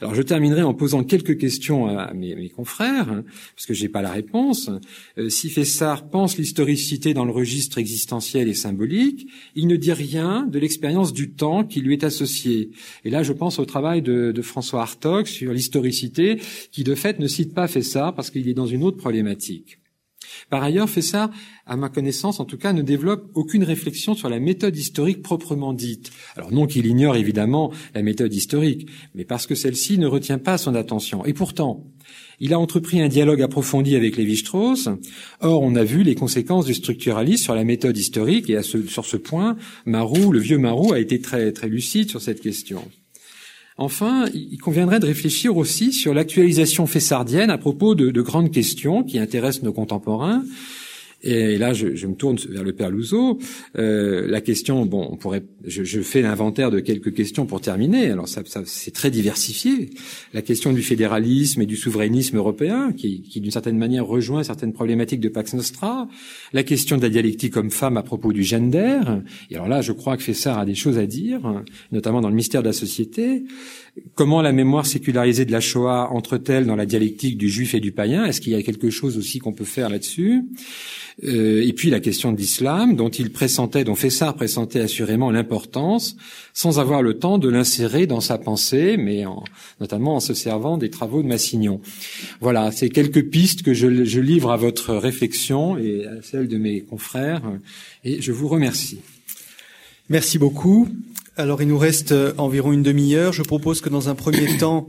[0.00, 3.24] Alors je terminerai en posant quelques questions à mes, confrères, hein,
[3.54, 4.70] parce que j'ai pas la réponse.
[5.18, 10.46] Euh, si Fessard pense l'historicité dans le registre existentiel et symbolique, il ne dit rien
[10.46, 12.70] de l'expérience du temps qui lui est associée.
[13.04, 16.40] Et là, je pense au travail de, François Hartog sur l'historicité,
[16.70, 19.78] qui de fait ne cite pas Fessard parce qu'il est dans une autre problématique.
[20.50, 21.30] Par ailleurs, Fessard,
[21.66, 25.72] à ma connaissance en tout cas, ne développe aucune réflexion sur la méthode historique proprement
[25.72, 26.10] dite.
[26.36, 30.58] Alors non qu'il ignore évidemment la méthode historique, mais parce que celle-ci ne retient pas
[30.58, 31.24] son attention.
[31.24, 31.84] Et pourtant,
[32.38, 34.88] il a entrepris un dialogue approfondi avec Lévi-Strauss.
[35.40, 39.16] Or, on a vu les conséquences du structuralisme sur la méthode historique, et sur ce
[39.16, 42.82] point, Marou, le vieux Marou, a été très, très lucide sur cette question.
[43.78, 49.02] Enfin, il conviendrait de réfléchir aussi sur l'actualisation fessardienne à propos de, de grandes questions
[49.02, 50.44] qui intéressent nos contemporains,
[51.26, 53.38] et là, je, je, me tourne vers le père Louzeau.
[53.78, 58.10] Euh, la question, bon, on pourrait, je, je fais l'inventaire de quelques questions pour terminer.
[58.10, 59.90] Alors, ça, ça c'est très diversifié.
[60.34, 64.72] La question du fédéralisme et du souverainisme européen, qui, qui d'une certaine manière rejoint certaines
[64.72, 66.08] problématiques de Pax Nostra.
[66.52, 69.00] La question de la dialectique homme-femme à propos du gender.
[69.50, 71.62] Et alors là, je crois que Fessard a des choses à dire,
[71.92, 73.44] notamment dans le mystère de la société.
[74.14, 77.92] Comment la mémoire sécularisée de la Shoah entre-t-elle dans la dialectique du juif et du
[77.92, 78.24] païen?
[78.26, 80.44] Est-ce qu'il y a quelque chose aussi qu'on peut faire là-dessus?
[81.24, 86.16] Euh, et puis la question de l'islam, dont il pressentait, dont Fessard pressentait assurément l'importance,
[86.52, 89.42] sans avoir le temps de l'insérer dans sa pensée, mais en,
[89.80, 91.80] notamment en se servant des travaux de Massignon.
[92.40, 96.58] Voilà, c'est quelques pistes que je, je livre à votre réflexion et à celle de
[96.58, 97.42] mes confrères,
[98.04, 99.00] et je vous remercie.
[100.10, 100.88] Merci beaucoup.
[101.38, 103.32] Alors il nous reste environ une demi-heure.
[103.32, 104.88] Je propose que dans un premier temps,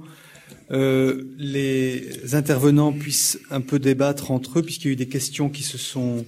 [0.71, 5.49] euh, les intervenants puissent un peu débattre entre eux, puisqu'il y a eu des questions
[5.49, 6.25] qui se sont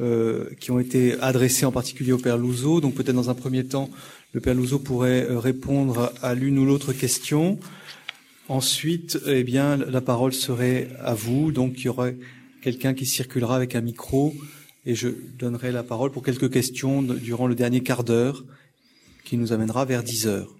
[0.00, 2.80] euh, qui ont été adressées en particulier au Père Louzeau.
[2.80, 3.90] Donc peut-être dans un premier temps,
[4.32, 7.58] le Père Louzeau pourrait euh, répondre à l'une ou l'autre question.
[8.48, 11.52] Ensuite, eh bien, la parole serait à vous.
[11.52, 12.16] Donc il y aurait
[12.62, 14.34] quelqu'un qui circulera avec un micro
[14.86, 18.44] et je donnerai la parole pour quelques questions durant le dernier quart d'heure
[19.24, 20.54] qui nous amènera vers 10 heures.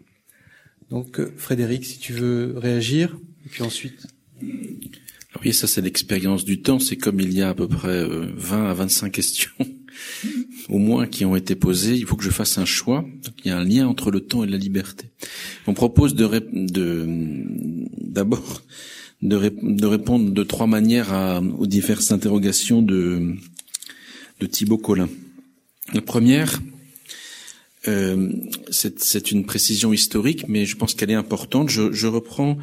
[0.93, 3.17] Donc euh, Frédéric, si tu veux réagir,
[3.47, 4.07] et puis ensuite.
[5.43, 6.79] oui, ça c'est l'expérience du temps.
[6.79, 9.51] C'est comme il y a à peu près 20 euh, à 25 questions,
[10.69, 11.97] au moins, qui ont été posées.
[11.97, 13.07] Il faut que je fasse un choix.
[13.43, 15.07] il y a un lien entre le temps et la liberté.
[15.67, 16.29] On propose de
[17.99, 18.63] d'abord
[19.23, 23.35] de, de, répondre de trois manières aux diverses interrogations de,
[24.41, 25.09] de Thibaut Collin.
[25.95, 26.61] La première,
[27.89, 28.29] euh,
[28.71, 31.69] c'est une précision historique, mais je pense qu'elle est importante.
[31.69, 32.57] Je, je, reprends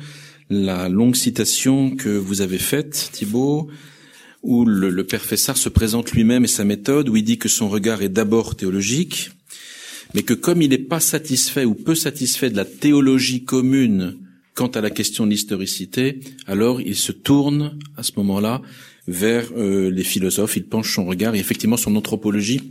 [0.50, 3.70] la longue citation que vous avez faite, Thibault,
[4.44, 7.50] où le, le père Fessard se présente lui-même et sa méthode, où il dit que
[7.50, 9.32] son regard est d'abord théologique,
[10.14, 14.18] mais que comme il n'est pas satisfait ou peu satisfait de la théologie commune
[14.56, 18.62] quant à la question de l'historicité, alors il se tourne à ce moment-là
[19.08, 22.62] vers euh, les philosophes, il penche son regard et effectivement son anthropologie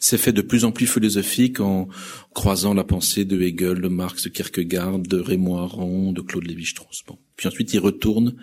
[0.00, 1.88] s'est fait de plus en plus philosophique en
[2.34, 7.04] croisant la pensée de Hegel, de Marx, de Kierkegaard, de Raymond Aron, de Claude Lévi-Strauss.
[7.06, 7.18] Bon.
[7.36, 8.34] Puis ensuite, il retourne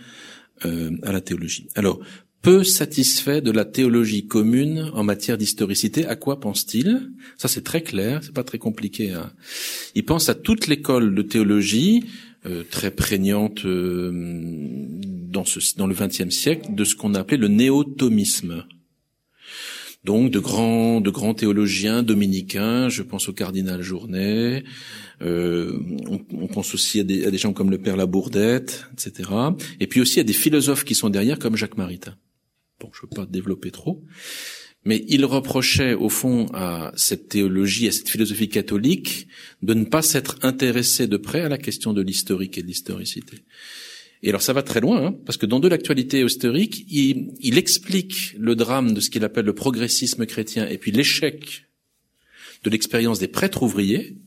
[0.65, 1.67] euh, à la théologie.
[1.75, 1.99] Alors,
[2.43, 7.11] peu satisfait de la théologie commune en matière d'historicité, à quoi pense-t-il?
[7.37, 9.11] Ça, c'est très clair, c'est pas très compliqué.
[9.11, 9.33] Hein.
[9.95, 12.05] Il pense à toute l'école de théologie
[12.45, 17.37] euh, très prégnante euh, dans, ce, dans le XXe siècle de ce qu'on a appelé
[17.37, 18.63] le néotomisme
[20.07, 22.87] donc de grands de grands théologiens dominicains.
[22.87, 24.63] Je pense au cardinal Journet.
[25.21, 25.77] Euh,
[26.31, 29.29] on, pense aussi à des, gens comme le père Labourdette, etc.
[29.81, 32.15] Et puis aussi à des philosophes qui sont derrière, comme Jacques Maritain.
[32.79, 34.05] Bon, je ne veux pas développer trop,
[34.85, 39.27] Mais il reprochait au fond à cette théologie, à cette philosophie catholique,
[39.61, 43.39] de ne pas s'être intéressé de près à la question de l'historique et de l'historicité.
[44.23, 47.57] Et alors ça va très loin, hein, parce que dans de l'actualité historique, il, il,
[47.57, 51.65] explique le drame de ce qu'il appelle le progressisme chrétien et puis l'échec
[52.63, 54.17] de l'expérience des prêtres ouvriers,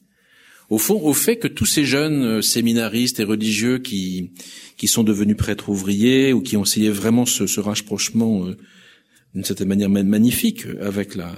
[0.68, 4.30] au fond, au fait que tous ces jeunes euh, séminaristes et religieux qui
[4.76, 8.56] qui sont devenus prêtres ouvriers ou qui ont essayé vraiment ce, ce rapprochement euh,
[9.34, 11.34] d'une certaine manière magnifique avec la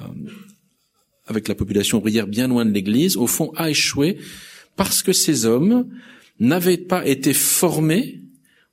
[1.26, 4.18] avec la population ouvrière bien loin de l'Église, au fond, a échoué
[4.76, 5.88] parce que ces hommes
[6.40, 8.20] n'avaient pas été formés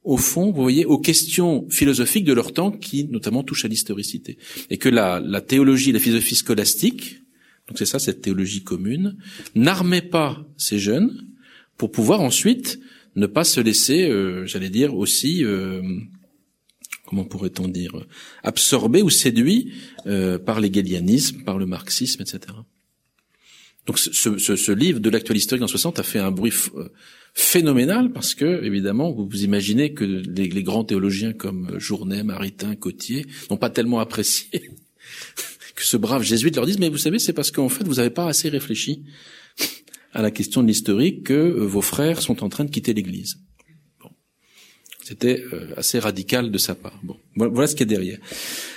[0.04, 4.38] au fond, vous voyez, aux questions philosophiques de leur temps qui notamment touchent à l'historicité.
[4.70, 7.22] Et que la, la théologie, la philosophie scolastique,
[7.68, 9.18] donc c'est ça cette théologie commune,
[9.56, 11.28] n'armait pas ces jeunes
[11.78, 12.80] pour pouvoir ensuite
[13.16, 15.82] ne pas se laisser, euh, j'allais dire aussi, euh,
[17.06, 18.06] comment pourrait-on dire,
[18.44, 19.74] absorbé ou séduit
[20.08, 22.40] euh, par l'hégélianisme, par le marxisme, etc.
[23.86, 26.54] Donc ce, ce, ce livre de l'actuel historique en 60 a fait un bruit
[27.34, 33.26] phénoménal parce que, évidemment, vous vous imaginez que les, grands théologiens comme Journet, Maritain, Cotier
[33.50, 34.50] n'ont pas tellement apprécié
[35.76, 38.10] que ce brave jésuite leur dise, mais vous savez, c'est parce qu'en fait, vous n'avez
[38.10, 39.04] pas assez réfléchi
[40.14, 43.38] à la question de l'historique que euh, vos frères sont en train de quitter l'Église.
[45.04, 47.00] C'était euh, assez radical de sa part.
[47.04, 48.20] Bon, voilà ce qui est derrière.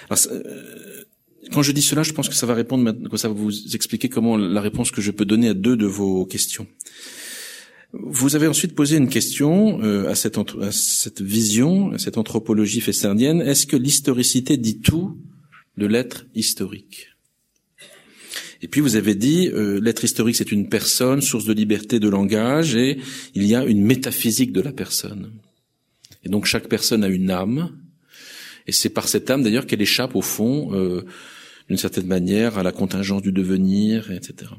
[0.08, 1.04] Alors, euh,
[1.52, 4.08] quand je dis cela, je pense que ça va répondre, que ça va vous expliquer
[4.08, 6.66] comment la réponse que je peux donner à deux de vos questions.
[7.92, 12.80] Vous avez ensuite posé une question euh, à, cette, à cette vision, à cette anthropologie
[12.80, 13.42] fessernienne.
[13.42, 15.18] Est-ce que l'historicité dit tout
[15.76, 17.08] de l'être historique?
[18.62, 22.08] Et puis vous avez dit, euh, l'être historique c'est une personne, source de liberté de
[22.08, 22.98] langage, et
[23.34, 25.32] il y a une métaphysique de la personne.
[26.24, 27.76] Et donc chaque personne a une âme,
[28.66, 31.04] et c'est par cette âme d'ailleurs qu'elle échappe au fond, euh,
[31.68, 34.52] d'une certaine manière, à la contingence du devenir, etc.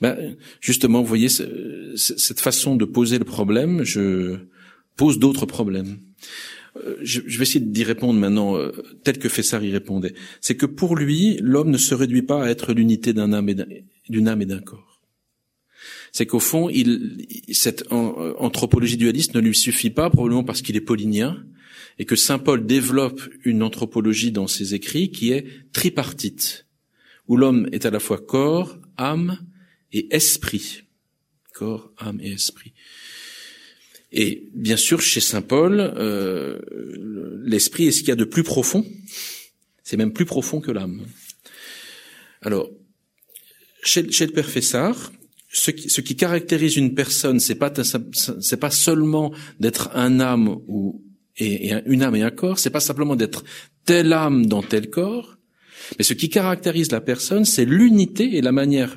[0.00, 4.36] Ben, justement, vous voyez, cette façon de poser le problème, je
[4.96, 5.98] pose d'autres problèmes.
[6.84, 8.72] Euh, je, vais essayer d'y répondre maintenant euh,
[9.02, 10.14] tel que Fessard y répondait.
[10.40, 13.54] C'est que pour lui, l'homme ne se réduit pas à être l'unité d'un âme et
[14.46, 15.00] d'un corps.
[16.12, 16.70] C'est qu'au fond,
[17.52, 21.44] cette euh, anthropologie dualiste ne lui suffit pas, probablement parce qu'il est paulinien,
[21.98, 26.66] et que saint Paul développe une anthropologie dans ses écrits qui est tripartite,
[27.26, 29.38] où l'homme est à la fois corps, âme
[29.92, 30.82] et esprit.
[31.52, 32.72] Corps, âme et esprit.
[34.12, 36.58] Et bien sûr, chez saint Paul, euh,
[37.44, 38.86] l'esprit est ce qu'il y a de plus profond.
[39.82, 41.06] C'est même plus profond que l'âme.
[42.42, 42.70] Alors,
[43.82, 45.12] chez, chez le père Fessard,
[45.50, 50.58] ce qui, ce qui caractérise une personne, c'est pas c'est pas seulement d'être un âme
[50.68, 51.02] ou
[51.36, 53.44] et, et, une âme et un corps, c'est pas simplement d'être
[53.84, 55.38] telle âme dans tel corps,
[55.96, 58.96] mais ce qui caractérise la personne, c'est l'unité et la manière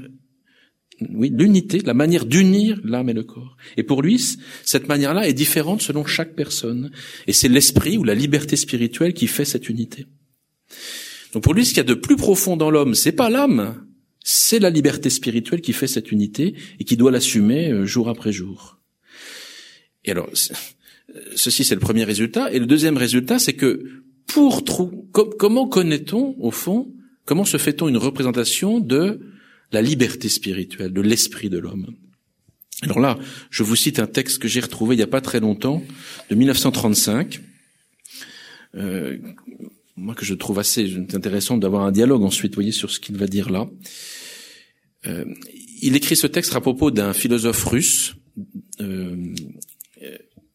[1.09, 3.57] oui, l'unité, la manière d'unir l'âme et le corps.
[3.77, 4.21] Et pour lui,
[4.63, 6.91] cette manière-là est différente selon chaque personne.
[7.27, 10.05] Et c'est l'esprit ou la liberté spirituelle qui fait cette unité.
[11.33, 13.85] Donc pour lui, ce qu'il y a de plus profond dans l'homme, c'est pas l'âme,
[14.23, 18.31] c'est la liberté spirituelle qui fait cette unité et qui doit l'assumer euh, jour après
[18.31, 18.79] jour.
[20.03, 20.29] Et alors,
[21.35, 22.51] ceci c'est le premier résultat.
[22.51, 23.83] Et le deuxième résultat, c'est que
[24.27, 24.63] pour
[25.11, 26.93] comment connaît-on au fond,
[27.25, 29.19] comment se fait-on une représentation de
[29.71, 31.95] la liberté spirituelle, de l'esprit de l'homme.
[32.81, 33.19] Alors là,
[33.49, 35.83] je vous cite un texte que j'ai retrouvé il n'y a pas très longtemps,
[36.29, 37.39] de 1935,
[38.75, 39.17] euh,
[39.95, 43.27] moi que je trouve assez intéressant d'avoir un dialogue ensuite, voyez, sur ce qu'il va
[43.27, 43.69] dire là.
[45.05, 45.25] Euh,
[45.81, 48.15] il écrit ce texte à propos d'un philosophe russe,
[48.79, 49.33] euh,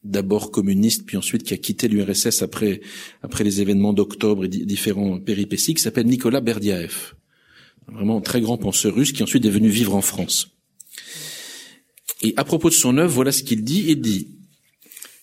[0.02, 2.80] d'abord communiste, puis ensuite qui a quitté l'URSS après
[3.22, 7.15] après les événements d'octobre et différents péripéties, qui s'appelle Nicolas Berdiaev
[7.88, 10.48] vraiment très grand penseur russe qui ensuite est venu vivre en France.
[12.22, 13.84] Et à propos de son œuvre, voilà ce qu'il dit.
[13.88, 14.28] Il dit,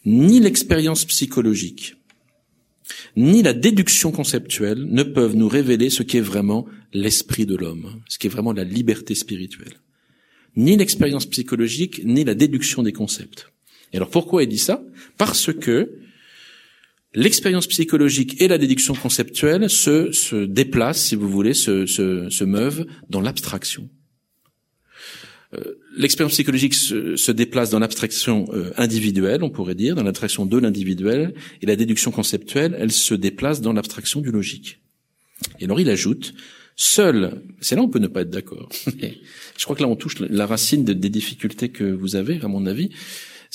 [0.06, 1.96] ni l'expérience psychologique,
[3.16, 8.02] ni la déduction conceptuelle ne peuvent nous révéler ce qui est vraiment l'esprit de l'homme,
[8.08, 9.80] ce qui est vraiment la liberté spirituelle.
[10.56, 13.48] Ni l'expérience psychologique, ni la déduction des concepts.
[13.92, 14.84] Et alors pourquoi il dit ça?
[15.18, 16.00] Parce que
[17.14, 23.22] l'expérience psychologique et la déduction conceptuelle se, déplacent, si vous voulez, se, se, meuvent dans
[23.22, 23.90] l'abstraction.
[25.54, 30.46] Euh, l'expérience psychologique se, se, déplace dans l'abstraction euh, individuelle, on pourrait dire, dans l'abstraction
[30.46, 34.82] de l'individuel, et la déduction conceptuelle, elle se déplace dans l'abstraction du logique.
[35.60, 36.34] Et alors il ajoute,
[36.76, 40.20] seul, c'est là on peut ne pas être d'accord, je crois que là on touche
[40.20, 42.90] la racine des difficultés que vous avez, à mon avis,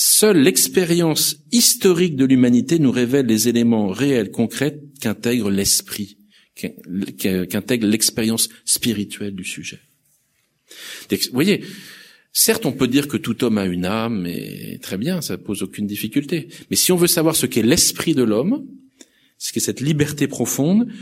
[0.00, 6.18] Seule l'expérience historique de l'humanité nous révèle les éléments réels, concrets qu'intègre l'esprit,
[6.54, 9.80] qu'intègre l'expérience spirituelle du sujet.
[11.10, 11.64] Vous voyez,
[12.32, 15.64] certes, on peut dire que tout homme a une âme, et très bien, ça pose
[15.64, 16.46] aucune difficulté.
[16.70, 18.68] Mais si on veut savoir ce qu'est l'esprit de l'homme,
[19.36, 20.92] ce qu'est cette liberté profonde,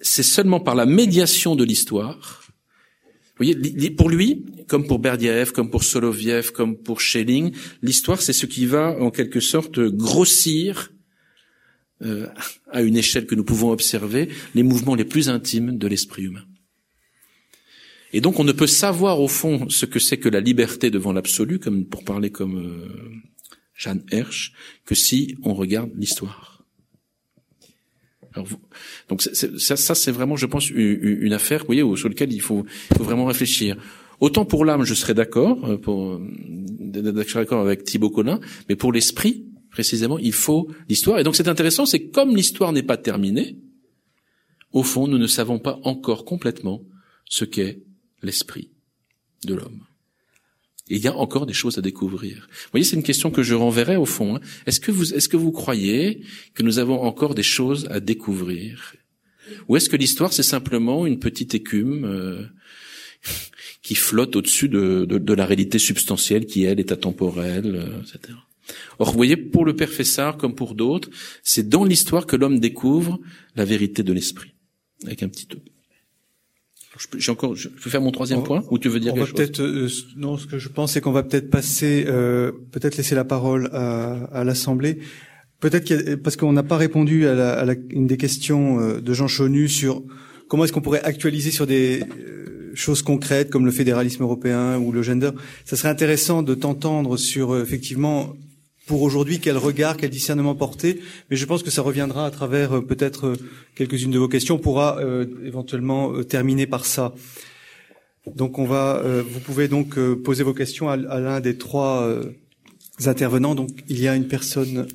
[0.00, 2.43] c'est seulement par la médiation de l'histoire.
[3.96, 7.52] Pour lui, comme pour Berdyaev, comme pour Soloviev, comme pour Schelling,
[7.82, 10.92] l'histoire, c'est ce qui va, en quelque sorte, grossir
[12.02, 12.28] euh,
[12.70, 16.44] à une échelle que nous pouvons observer les mouvements les plus intimes de l'esprit humain.
[18.12, 21.12] Et donc on ne peut savoir au fond ce que c'est que la liberté devant
[21.12, 23.20] l'absolu, comme pour parler comme euh,
[23.74, 24.04] Jeanne
[24.84, 26.53] que si on regarde l'histoire.
[29.08, 32.96] Donc ça, c'est vraiment, je pense, une, affaire, vous voyez, sur laquelle il faut, il
[32.96, 33.76] faut vraiment réfléchir.
[34.20, 39.46] Autant pour l'âme, je serais d'accord, euh, pour d'accord avec Thibaut Collin, mais pour l'esprit,
[39.70, 41.18] précisément, il faut l'histoire.
[41.18, 43.58] Et donc c'est intéressant, c'est comme l'histoire n'est pas terminée,
[44.72, 46.82] au fond, nous ne savons pas encore complètement
[47.26, 47.82] ce qu'est
[48.22, 48.70] l'esprit
[49.44, 49.82] de l'homme.
[50.88, 52.48] Il y a encore des choses à découvrir.
[52.50, 54.36] Vous voyez, c'est une question que je renverrai au fond.
[54.36, 54.40] Hein.
[54.66, 56.22] Est-ce que vous, est-ce que vous croyez
[56.54, 58.94] que nous avons encore des choses à découvrir,
[59.68, 62.46] ou est-ce que l'histoire c'est simplement une petite écume euh,
[63.82, 68.34] qui flotte au-dessus de, de, la réalité substantielle qui elle est atemporelle, euh, etc.
[68.98, 71.10] Or, vous voyez, pour le père Fessard comme pour d'autres,
[71.42, 73.20] c'est dans l'histoire que l'homme découvre
[73.56, 74.54] la vérité de l'esprit,
[75.04, 75.48] avec un petit.
[77.18, 79.60] J'ai encore, je peux faire mon troisième point ou tu veux dire on va peut-être
[79.60, 83.24] euh, non, ce que je pense c'est qu'on va peut-être passer, euh, peut-être laisser la
[83.24, 84.98] parole à, à l'Assemblée.
[85.60, 89.12] Peut-être parce qu'on n'a pas répondu à, la, à la, une des questions euh, de
[89.12, 90.02] Jean Chonu sur
[90.48, 94.92] comment est-ce qu'on pourrait actualiser sur des euh, choses concrètes comme le fédéralisme européen ou
[94.92, 95.30] le gender.
[95.64, 98.34] Ça serait intéressant de t'entendre sur effectivement
[98.86, 101.00] pour aujourd'hui, quel regard, quel discernement porter.
[101.30, 103.36] Mais je pense que ça reviendra à travers euh, peut-être euh,
[103.74, 104.56] quelques-unes de vos questions.
[104.56, 107.14] On pourra euh, éventuellement terminer par ça.
[108.36, 112.08] Donc on va, vous pouvez donc poser vos questions à, l'un des trois
[113.04, 113.54] intervenants.
[113.54, 114.86] Donc il y a une personne.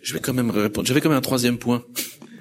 [0.00, 0.86] Je vais quand même répondre.
[0.86, 1.84] J'avais quand même un troisième point.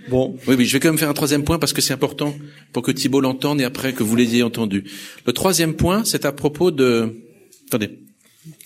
[0.08, 0.38] Bon.
[0.48, 2.34] Oui, oui, je vais quand même faire un troisième point parce que c'est important
[2.72, 4.86] pour que Thibault l'entende et après que vous l'ayez entendu.
[5.26, 7.14] Le troisième point, c'est à propos de.
[7.68, 8.05] Attendez.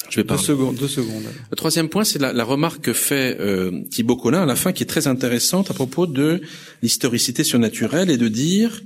[0.09, 0.23] Je vais.
[0.27, 0.75] Deux secondes.
[0.75, 1.23] Deux secondes.
[1.49, 4.71] Le troisième point, c'est la, la, remarque que fait euh, Thibaut Collin à la fin,
[4.71, 6.41] qui est très intéressante à propos de
[6.81, 8.81] l'historicité surnaturelle et de dire,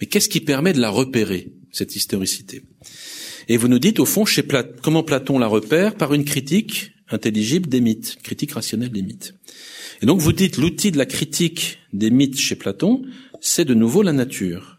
[0.00, 2.62] mais qu'est-ce qui permet de la repérer cette historicité?
[3.48, 4.44] Et vous nous dites au fond, chez
[4.82, 5.94] comment Platon la repère?
[5.94, 9.34] Par une critique intelligible des mythes, critique rationnelle des mythes.
[10.02, 13.02] Et donc vous dites l'outil de la critique des mythes chez Platon,
[13.40, 14.77] c'est de nouveau la nature.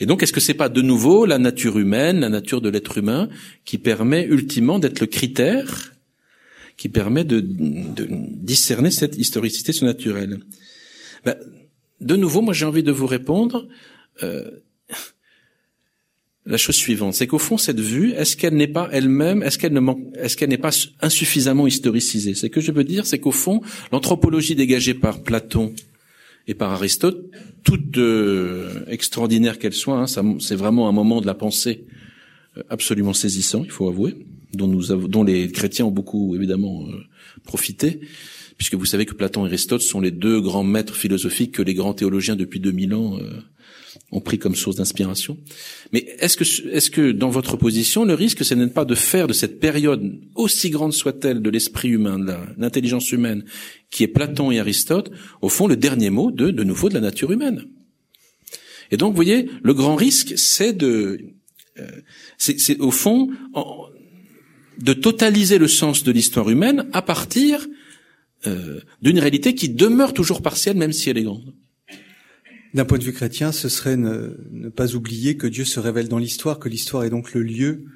[0.00, 2.98] Et donc, est-ce que c'est pas de nouveau la nature humaine, la nature de l'être
[2.98, 3.28] humain,
[3.64, 5.92] qui permet ultimement d'être le critère
[6.76, 10.38] qui permet de, discerner cette historicité surnaturelle?
[11.24, 11.36] Ben,
[12.00, 13.66] De nouveau, moi j'ai envie de vous répondre
[14.22, 14.50] euh,
[16.44, 19.76] la chose suivante, c'est qu'au fond cette vue, est-ce qu'elle n'est pas elle-même, est-ce qu'elle
[20.14, 20.70] est-ce qu'elle n'est pas
[21.00, 22.34] insuffisamment historicisée?
[22.34, 25.74] Ce que je veux dire, c'est qu'au fond, l'anthropologie dégagée par Platon
[26.46, 27.18] et par Aristote,
[27.66, 30.06] toute euh, extraordinaire qu'elle soit, hein,
[30.38, 31.84] c'est vraiment un moment de la pensée
[32.56, 34.16] euh, absolument saisissant, il faut avouer,
[34.54, 36.92] dont les chrétiens ont beaucoup évidemment euh,
[37.42, 38.00] profité,
[38.56, 41.74] puisque vous savez que Platon et Aristote sont les deux grands maîtres philosophiques que les
[41.74, 43.18] grands théologiens depuis 2000 ans
[44.12, 45.38] ont pris comme source d'inspiration.
[45.92, 49.26] Mais est-ce que, est-ce que dans votre position, le risque, ce n'est pas de faire
[49.26, 53.44] de cette période, aussi grande soit-elle, de l'esprit humain, de l'intelligence humaine,
[53.90, 55.10] qui est Platon et Aristote,
[55.42, 57.64] au fond, le dernier mot de, de nouveau, de la nature humaine?
[58.90, 61.18] Et donc, vous voyez, le grand risque, c'est de,
[61.78, 61.90] euh,
[62.38, 63.30] c'est au fond,
[64.78, 67.66] de totaliser le sens de l'histoire humaine à partir
[68.46, 71.54] euh, d'une réalité qui demeure toujours partielle, même si elle est grande.
[72.76, 76.18] D'un point de vue chrétien, ce serait ne, pas oublier que Dieu se révèle dans
[76.18, 77.86] l'histoire, que l'histoire est donc le lieu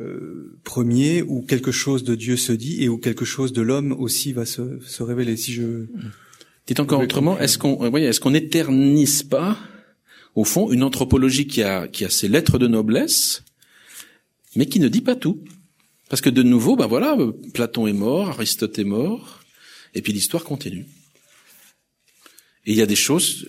[0.00, 3.92] euh, premier où quelque chose de Dieu se dit et où quelque chose de l'homme
[3.92, 5.36] aussi va se, se révéler.
[5.36, 5.86] Si je
[6.66, 9.56] dites encore autrement, est-ce qu'on, voyez, est-ce qu'on n'éternise pas
[10.34, 13.44] au fond une anthropologie qui a qui a ses lettres de noblesse,
[14.56, 15.44] mais qui ne dit pas tout,
[16.08, 17.16] parce que de nouveau, ben voilà,
[17.52, 19.44] Platon est mort, Aristote est mort,
[19.94, 20.86] et puis l'histoire continue.
[22.66, 23.46] Et il y a des choses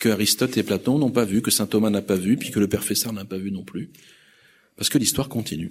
[0.00, 2.58] que Aristote et Platon n'ont pas vu, que saint Thomas n'a pas vu, puis que
[2.58, 3.90] le père Fessard n'a pas vu non plus.
[4.76, 5.70] Parce que l'histoire continue.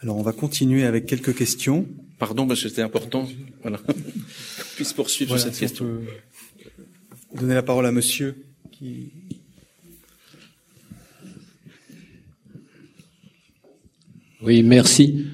[0.00, 1.86] Alors on va continuer avec quelques questions.
[2.18, 3.28] Pardon, parce que c'était important.
[3.62, 3.78] Voilà.
[3.78, 3.92] Qu'on
[4.76, 5.86] puisse poursuivre cette question.
[7.34, 8.36] donner la parole à monsieur
[8.72, 9.12] qui...
[14.42, 15.26] Oui, merci.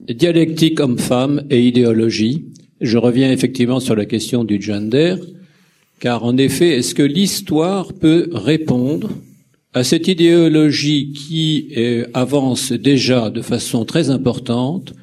[0.00, 2.46] Dialectique homme-femme et idéologie.
[2.80, 5.16] Je reviens effectivement sur la question du gender
[6.02, 9.08] Car en effet, est-ce que l'histoire peut répondre
[9.72, 14.94] à cette idéologie qui euh, avance déjà de façon très importante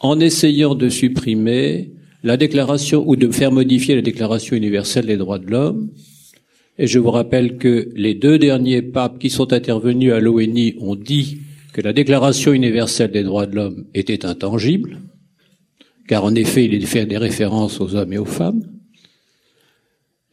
[0.00, 1.90] en essayant de supprimer
[2.22, 5.90] la déclaration ou de faire modifier la déclaration universelle des droits de l'homme?
[6.78, 10.96] Et je vous rappelle que les deux derniers papes qui sont intervenus à l'ONI ont
[10.96, 11.40] dit
[11.74, 15.02] que la déclaration universelle des droits de l'homme était intangible,
[16.08, 18.62] car en effet il fait des références aux hommes et aux femmes,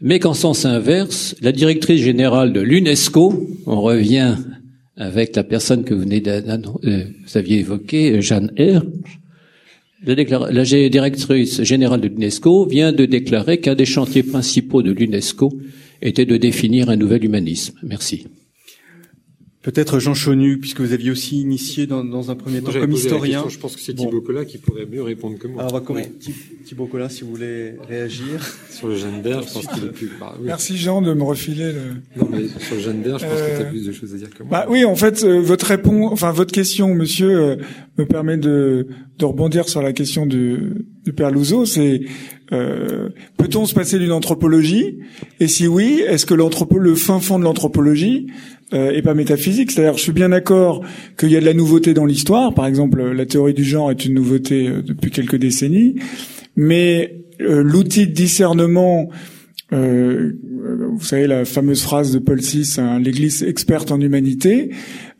[0.02, 4.36] mais qu'en sens inverse, la directrice générale de l'UNESCO, on revient
[4.98, 8.84] avec la personne que vous venez euh, vous aviez évoquée, Jeanne Herr,
[10.06, 10.15] la,
[10.52, 15.52] la directrice générale de l'UNESCO vient de déclarer qu'un des chantiers principaux de l'UNESCO
[16.02, 17.76] était de définir un nouvel humanisme.
[17.84, 18.26] Merci.
[19.62, 23.46] Peut-être Jean Chonu, puisque vous aviez aussi initié dans, dans un premier temps comme historien.
[23.48, 25.62] je pense que c'est Thibaut Collat qui pourrait mieux répondre que moi.
[25.62, 26.12] Alors on va commencer.
[26.66, 28.44] Thibaut Collat, si vous voulez réagir.
[28.72, 30.10] Sur le gender, je pense qu'il est plus...
[30.20, 31.82] Bah, Merci Jean de me refiler le...
[32.16, 34.18] Non, mais sur le gender, je pense que tu as euh, plus de choses à
[34.18, 34.50] dire que moi.
[34.52, 37.56] Bah oui, en fait, euh, votre réponse, enfin votre question, monsieur, euh,
[38.00, 38.88] me permet de,
[39.20, 41.66] de rebondir sur la question du, du père Louzeau.
[41.66, 42.02] C'est
[42.50, 45.00] peut-on se passer d'une anthropologie?
[45.40, 48.28] Et si oui, est-ce que l'anthropo, le fin fond de l'anthropologie,
[48.73, 49.72] euh, et pas métaphysique.
[49.72, 50.81] C'est-à-dire, je suis bien d'accord
[51.18, 52.53] qu'il y a de la nouveauté dans l'histoire.
[52.53, 55.95] Par exemple, la théorie du genre est une nouveauté euh, depuis quelques décennies,
[56.56, 59.10] mais euh, l'outil de discernement
[59.73, 60.34] euh,
[60.91, 64.69] vous savez la fameuse phrase de Paul VI, hein, l'Église experte en humanité.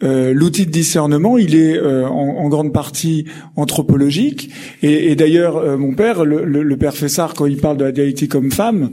[0.04, 3.26] Euh, L'outil de discernement, il est en, en, grande partie
[3.56, 4.52] anthropologique.
[4.84, 7.94] Et, et d'ailleurs, mon père, le, le, le, père Fessard, quand il parle de la
[7.94, 8.92] dialectique homme-femme,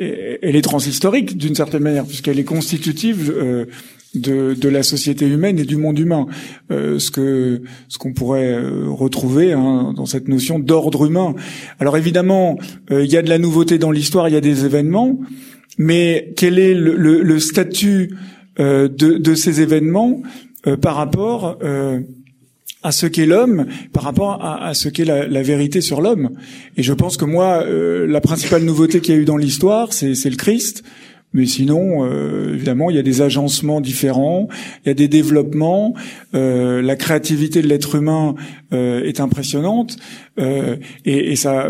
[0.00, 3.66] elle est transhistorique d'une certaine manière, puisqu'elle est constitutive euh,
[4.14, 6.26] de, de, la société humaine et du monde humain.
[6.70, 11.34] Euh, ce que ce qu'on pourrait euh, retrouver hein, dans cette notion d'ordre humain.
[11.78, 12.58] Alors évidemment,
[12.90, 15.20] il y a de la nouveauté dans l'histoire, il y a des événements,
[15.78, 18.16] mais quel est le, le, statut
[18.58, 20.22] de, de, ces événements
[20.80, 21.58] par rapport
[22.82, 26.30] à ce qu'est l'homme par rapport à, ce qu'est la, vérité sur l'homme.
[26.76, 29.92] Et je pense que moi, euh, la principale nouveauté qu'il y a eu dans l'histoire,
[29.92, 30.82] c'est le Christ.
[31.32, 34.48] Mais sinon, euh, évidemment, il y a des agencements différents,
[34.84, 35.94] il y a des développements.
[36.34, 38.34] Euh, la créativité de l'être humain
[38.72, 39.96] euh, est impressionnante,
[40.40, 41.68] euh, et, et, ça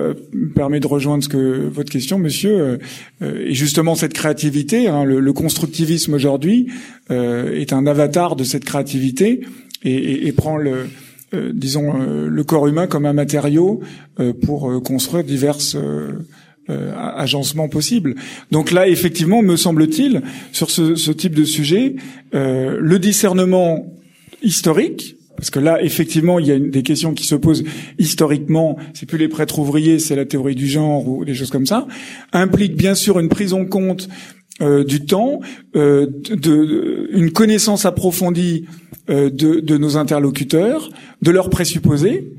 [0.54, 2.78] permet de rejoindre ce que votre question, monsieur.
[3.20, 6.68] et justement, cette créativité, hein, le, le, constructivisme aujourd'hui
[7.10, 9.42] est un avatar de cette créativité
[9.82, 10.88] et, prend le,
[11.34, 13.80] euh, disons, euh, le corps humain comme un matériau
[14.18, 15.76] euh, pour construire diverses
[16.68, 18.14] agencements possibles.
[18.52, 21.96] Donc là, effectivement, me semble-t-il, sur ce, ce, type de sujet,
[22.32, 23.92] le discernement
[24.40, 27.64] historique, parce que là, effectivement, il y a des questions qui se posent
[27.98, 28.76] historiquement.
[28.94, 31.88] C'est plus les prêtres ouvriers, c'est la théorie du genre ou des choses comme ça.
[32.32, 34.08] Implique bien sûr une prise en compte
[34.60, 35.40] euh, du temps,
[35.76, 38.66] euh, de, une connaissance approfondie
[39.08, 40.90] euh, de, nos interlocuteurs,
[41.22, 42.32] de leurs présupposés.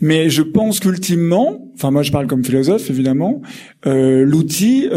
[0.00, 3.40] Mais je pense qu'ultimement, enfin moi je parle comme philosophe évidemment,
[3.86, 4.88] euh, l'outil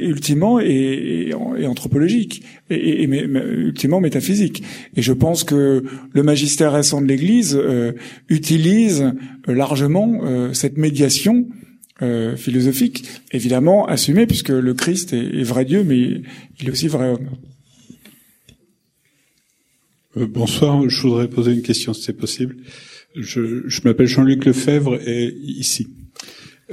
[0.00, 4.62] ultimement est, est, anthropologique et, et, ultimement métaphysique.
[4.96, 7.60] Et je pense que le magistère récent de l'Église
[8.30, 9.12] utilise
[9.46, 10.22] largement
[10.54, 11.46] cette médiation
[12.00, 16.22] euh, philosophique, évidemment assumé, puisque le Christ est, vrai Dieu, mais
[16.60, 17.30] il est aussi vrai homme.
[20.16, 22.56] Euh, bonsoir, je voudrais poser une question si c'est possible.
[23.16, 25.88] Je, je m'appelle Jean-Luc Lefebvre et ici.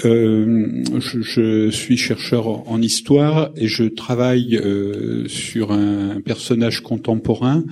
[0.04, 7.64] Euh, je, je, suis chercheur en histoire et je travaille euh, sur un personnage contemporain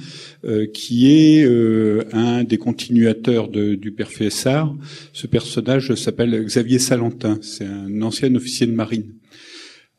[0.46, 4.74] euh, qui est euh, un des continuateurs de, du père Fessard.
[5.12, 7.40] Ce personnage s'appelle Xavier Salentin.
[7.42, 9.16] C'est un ancien officier de marine.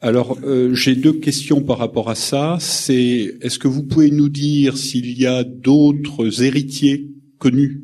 [0.01, 2.57] Alors, euh, j'ai deux questions par rapport à ça.
[2.61, 7.07] C'est est-ce que vous pouvez nous dire s'il y a d'autres héritiers
[7.39, 7.83] connus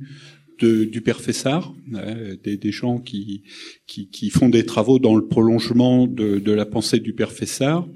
[0.64, 3.42] du père Fessard, euh, des, des, gens qui,
[3.86, 7.86] qui, qui, font des travaux dans le prolongement de, de, la pensée du père Fessard.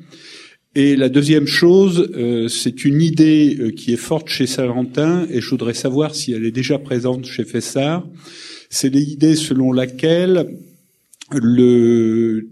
[0.75, 5.41] Et la deuxième chose, euh, c'est une idée euh, qui est forte chez Salentin, et
[5.41, 8.07] je voudrais savoir si elle est déjà présente chez Fessard.
[8.71, 10.57] C'est l'idée selon laquelle
[11.33, 12.49] le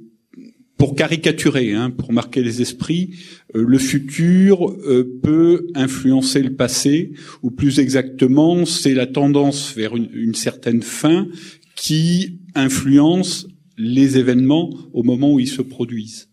[0.83, 3.11] pour caricaturer, hein, pour marquer les esprits,
[3.55, 7.13] euh, le futur euh, peut influencer le passé,
[7.45, 11.29] ou plus exactement, c'est la tendance vers une, une, certaine fin
[11.77, 13.47] qui influence
[13.79, 16.31] les événements au moment où ils se produisent.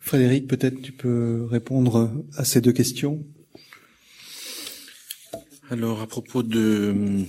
[0.00, 3.24] Frédéric, peut-être tu peux répondre à ces deux questions.
[5.70, 7.22] Alors, à propos de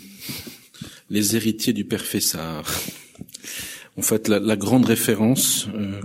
[1.12, 2.66] les héritiers du père Fessard.
[3.98, 6.00] En fait, la, la grande référence euh,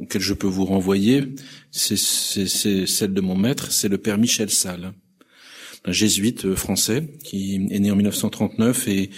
[0.00, 1.34] auquel je peux vous renvoyer,
[1.70, 4.92] c'est celle de mon maître, c'est le père Michel Salle,
[5.84, 9.10] un jésuite euh, français qui est né en 1939 et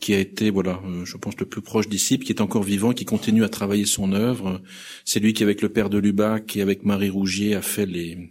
[0.00, 2.92] qui a été, voilà, euh, je pense le plus proche disciple, qui est encore vivant,
[2.92, 4.60] qui continue à travailler son œuvre.
[5.04, 8.30] C'est lui qui, avec le père de Lubac et avec Marie Rougier, a fait les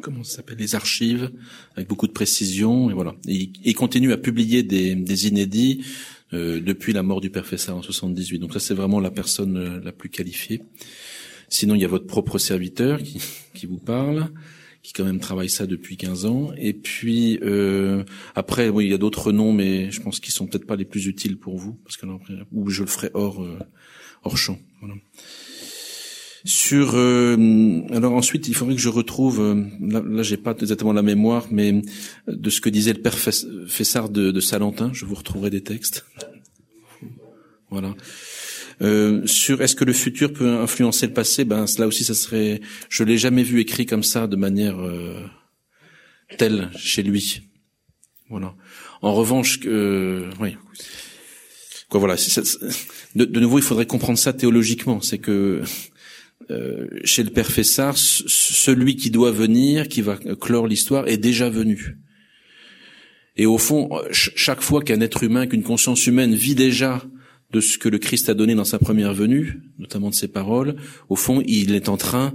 [0.00, 1.30] comment ça s'appelle les archives
[1.76, 3.14] avec beaucoup de précision et voilà.
[3.28, 5.84] Et il continue à publier des, des inédits
[6.34, 8.38] euh, depuis la mort du père Fessard en 78.
[8.38, 10.60] Donc ça c'est vraiment la personne euh, la plus qualifiée.
[11.48, 13.22] Sinon il y a votre propre serviteur qui,
[13.54, 14.28] qui vous parle
[14.84, 16.52] qui quand même travaille ça depuis 15 ans.
[16.58, 18.04] Et puis euh,
[18.36, 20.84] après, oui, il y a d'autres noms, mais je pense qu'ils sont peut-être pas les
[20.84, 22.06] plus utiles pour vous, parce que
[22.52, 23.58] ou je le ferai hors euh,
[24.22, 24.58] hors champ.
[24.80, 24.94] Voilà.
[26.44, 30.92] Sur euh, alors ensuite, il faudrait que je retrouve euh, là, là j'ai pas exactement
[30.92, 31.80] la mémoire, mais
[32.28, 36.04] de ce que disait le père Fessard de, de Salentin, je vous retrouverai des textes.
[37.70, 37.94] Voilà.
[38.82, 41.44] Euh, sur est-ce que le futur peut influencer le passé?
[41.44, 42.60] Ben là aussi, ça serait.
[42.88, 45.26] Je l'ai jamais vu écrit comme ça de manière euh,
[46.38, 47.42] telle chez lui.
[48.28, 48.54] Voilà.
[49.02, 50.56] En revanche, euh, oui.
[51.88, 52.16] Quoi, voilà.
[53.14, 55.00] de, de, nouveau, il faudrait comprendre ça théologiquement.
[55.00, 55.62] C'est que
[56.50, 61.48] euh, chez le père Fessard, celui qui doit venir, qui va clore l'histoire, est déjà
[61.48, 61.98] venu.
[63.36, 67.02] Et au fond, chaque fois qu'un être humain, qu'une conscience humaine vit déjà
[67.52, 70.76] de ce que le Christ a donné dans sa première venue, notamment de ses paroles,
[71.08, 72.34] au fond, il est en train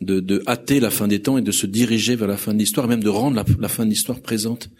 [0.00, 2.58] de, de hâter la fin des temps et de se diriger vers la fin de
[2.58, 4.70] l'histoire, même de rendre la, fin de l'histoire présente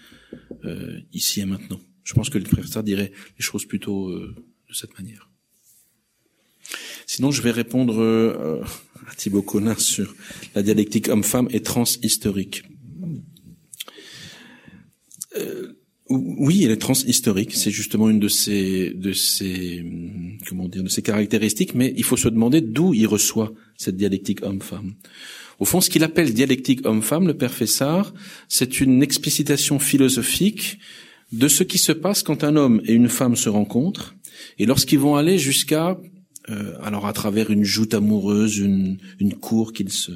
[0.65, 1.81] euh, ici et maintenant.
[2.05, 4.35] Je pense que le professeur dirait les choses plutôt euh,
[4.69, 5.30] de cette manière.
[7.13, 8.63] Sinon, je vais répondre euh,
[9.11, 10.15] à Thibaut Collin sur
[10.55, 12.63] la dialectique homme-femme et transhistorique.
[15.37, 15.73] Euh,
[16.09, 17.57] oui, elle est transhistorique.
[17.57, 19.85] C'est justement une de ses, de ses,
[20.49, 21.75] comment dire, de ses caractéristiques.
[21.75, 24.95] Mais il faut se demander d'où il reçoit cette dialectique homme-femme.
[25.59, 28.15] Au fond, ce qu'il appelle dialectique homme-femme, le père Fessard,
[28.49, 30.79] c'est une explicitation philosophique
[31.33, 34.15] de ce qui se passe quand un homme et une femme se rencontrent,
[34.61, 35.99] et lorsqu'ils vont aller jusqu'à,
[36.51, 40.13] euh, alors à travers une joute amoureuse, une, une cour qu'ils se,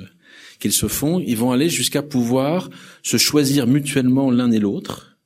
[0.58, 2.70] qu'ils se font, ils vont aller jusqu'à pouvoir
[3.02, 5.18] se choisir mutuellement l'un et l'autre,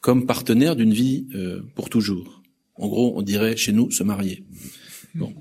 [0.00, 2.42] comme partenaire d'une vie euh, pour toujours.
[2.76, 4.44] En gros, on dirait chez nous se marier.
[5.14, 5.32] Bon.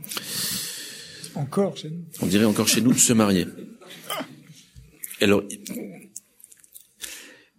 [1.35, 2.03] Encore chez nous.
[2.21, 3.47] On dirait encore chez nous se marier.
[5.21, 5.43] Alors,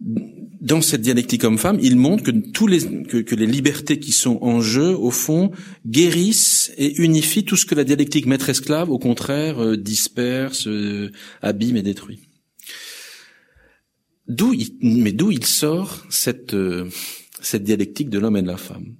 [0.00, 4.38] dans cette dialectique homme-femme, il montre que tous les que, que, les libertés qui sont
[4.42, 5.50] en jeu, au fond,
[5.86, 11.10] guérissent et unifient tout ce que la dialectique maître-esclave, au contraire, euh, disperse, euh,
[11.42, 12.20] abîme et détruit.
[14.26, 16.88] D'où, mais d'où il sort cette euh,
[17.42, 18.94] cette dialectique de l'homme et de la femme?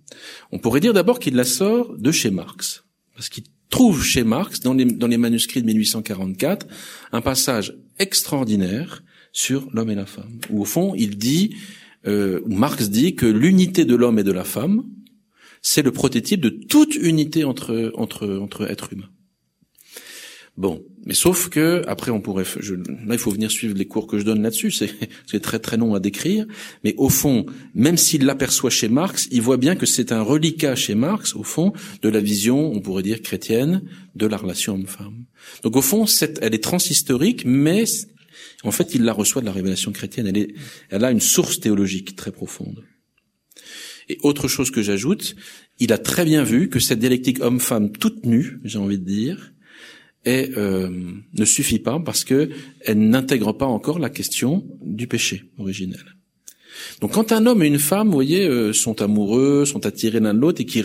[0.52, 2.84] On pourrait dire d'abord qu'il la sort de chez Marx,
[3.14, 6.66] parce qu'il trouve chez Marx, dans les, manuscrits de 1844,
[7.12, 9.02] un passage extraordinaire
[9.32, 11.56] sur l'homme et la femme, où au fond il dit,
[12.04, 14.84] Marx dit que l'unité de l'homme et de la femme,
[15.64, 19.10] c'est le prototype de toute unité entre entre entre êtres humains.
[20.56, 24.18] Bon, mais sauf que après on pourrait, là il faut venir suivre les cours que
[24.20, 24.70] je donne là-dessus,
[25.26, 26.46] c'est très très long à décrire,
[26.84, 30.76] mais au fond, même s'il l'aperçoit chez Marx, il voit bien que c'est un reliquat
[30.76, 31.72] chez Marx au fond
[32.02, 33.82] de la vision, on pourrait dire chrétienne,
[34.14, 35.24] de la relation homme-femme.
[35.64, 36.04] Donc au fond,
[36.40, 37.84] elle est transhistorique, mais
[38.62, 40.30] en fait il la reçoit de la révélation chrétienne.
[40.90, 42.84] Elle a une source théologique très profonde.
[44.08, 45.34] Et autre chose que j'ajoute,
[45.78, 49.52] il a très bien vu que cette dialectique homme-femme toute nue, j'ai envie de dire,
[50.24, 50.90] et euh,
[51.34, 52.50] ne suffit pas parce que
[52.80, 56.02] elle n'intègre pas encore la question du péché originel.
[57.00, 60.34] Donc quand un homme et une femme, vous voyez, euh, sont amoureux, sont attirés l'un
[60.34, 60.82] de l'autre et qu'ils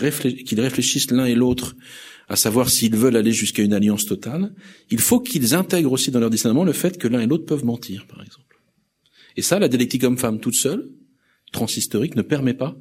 [0.60, 1.74] réfléchissent l'un et l'autre
[2.30, 4.54] à savoir s'ils veulent aller jusqu'à une alliance totale,
[4.88, 7.64] il faut qu'ils intègrent aussi dans leur discernement le fait que l'un et l'autre peuvent
[7.64, 8.56] mentir, par exemple.
[9.36, 10.88] Et ça, la dialectique homme-femme toute seule,
[11.50, 12.76] transhistorique, ne permet pas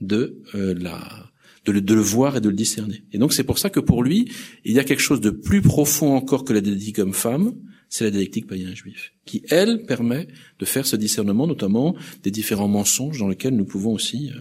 [0.00, 1.30] de euh, la
[1.66, 3.04] de le, de le, voir et de le discerner.
[3.12, 4.30] Et donc c'est pour ça que pour lui,
[4.64, 7.52] il y a quelque chose de plus profond encore que la dialectique homme-femme,
[7.90, 10.28] c'est la dialectique païen-juif, qui elle permet
[10.58, 14.38] de faire ce discernement, notamment des différents mensonges dans lesquels nous pouvons aussi euh,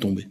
[0.00, 0.28] tomber.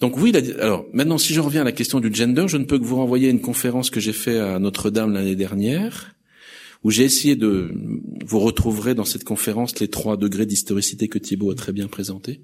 [0.00, 2.78] Donc oui, alors maintenant si je reviens à la question du gender, je ne peux
[2.80, 6.16] que vous renvoyer à une conférence que j'ai faite à Notre-Dame l'année dernière,
[6.84, 7.72] où j'ai essayé de,
[8.26, 12.40] vous retrouverez dans cette conférence les trois degrés d'historicité que Thibault a très bien présenté.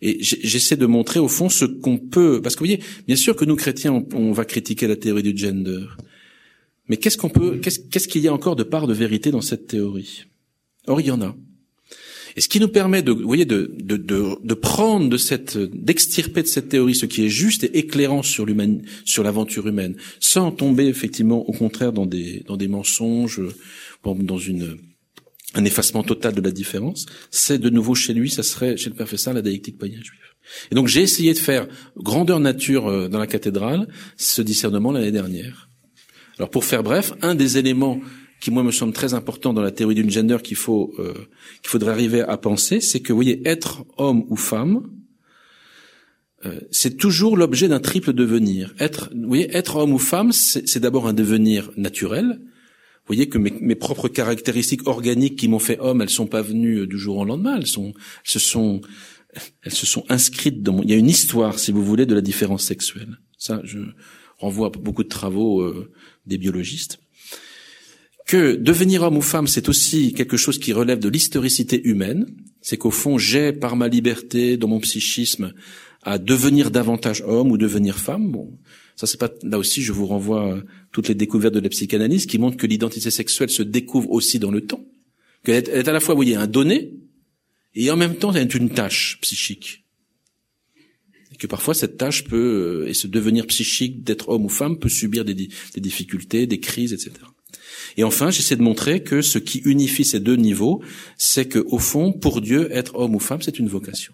[0.00, 3.36] Et j'essaie de montrer au fond ce qu'on peut, parce que vous voyez, bien sûr
[3.36, 5.84] que nous chrétiens, on, va critiquer la théorie du gender.
[6.88, 9.66] Mais qu'est-ce qu'on peut, qu'est-ce qu'il y a encore de part de vérité dans cette
[9.66, 10.24] théorie?
[10.86, 11.36] Or, il y en a.
[12.36, 15.56] Et ce qui nous permet de, vous voyez, de, de, de, de prendre de cette,
[15.56, 19.96] d'extirper de cette théorie ce qui est juste et éclairant sur l'humain, sur l'aventure humaine,
[20.20, 23.40] sans tomber effectivement, au contraire, dans des, dans des mensonges,
[24.04, 24.76] dans une,
[25.54, 27.06] un effacement total de la différence.
[27.30, 30.20] C'est de nouveau chez lui, ça serait chez le père Fessard la dialectique païen juif.
[30.70, 35.10] Et donc j'ai essayé de faire grandeur nature euh, dans la cathédrale, ce discernement l'année
[35.10, 35.68] dernière.
[36.38, 38.00] Alors pour faire bref, un des éléments
[38.40, 41.14] qui moi me semble très important dans la théorie d'une gender qu'il faut euh,
[41.62, 44.88] qu'il faudrait arriver à penser, c'est que vous voyez être homme ou femme,
[46.44, 48.74] euh, c'est toujours l'objet d'un triple devenir.
[48.78, 52.38] Être, vous voyez, être homme ou femme, c'est d'abord un devenir naturel.
[52.38, 56.42] Vous voyez que mes, mes propres caractéristiques organiques qui m'ont fait homme, elles sont pas
[56.42, 57.56] venues du jour au lendemain.
[57.56, 57.94] Elles sont,
[58.24, 58.80] se sont,
[59.62, 60.72] elles se sont inscrites dans.
[60.72, 60.82] Mon...
[60.82, 63.18] Il y a une histoire, si vous voulez, de la différence sexuelle.
[63.38, 63.78] Ça, je
[64.38, 65.90] renvoie à beaucoup de travaux euh,
[66.26, 66.98] des biologistes
[68.26, 72.26] que devenir homme ou femme, c'est aussi quelque chose qui relève de l'historicité humaine.
[72.60, 75.54] C'est qu'au fond, j'ai, par ma liberté, dans mon psychisme,
[76.02, 78.32] à devenir davantage homme ou devenir femme.
[78.32, 78.58] Bon,
[78.96, 79.30] ça c'est pas.
[79.44, 83.10] Là aussi, je vous renvoie toutes les découvertes de la psychanalyse qui montrent que l'identité
[83.12, 84.84] sexuelle se découvre aussi dans le temps.
[85.44, 86.94] Qu'elle est, à la fois, vous voyez, un donné
[87.76, 89.84] et en même temps, elle une tâche psychique.
[91.32, 94.78] Et que parfois cette tâche peut, euh, et ce devenir psychique d'être homme ou femme
[94.78, 95.34] peut subir des
[95.76, 97.12] difficultés, des crises, etc.
[97.96, 100.82] Et enfin, j'essaie de montrer que ce qui unifie ces deux niveaux,
[101.16, 104.12] c'est que au fond, pour Dieu, être homme ou femme, c'est une vocation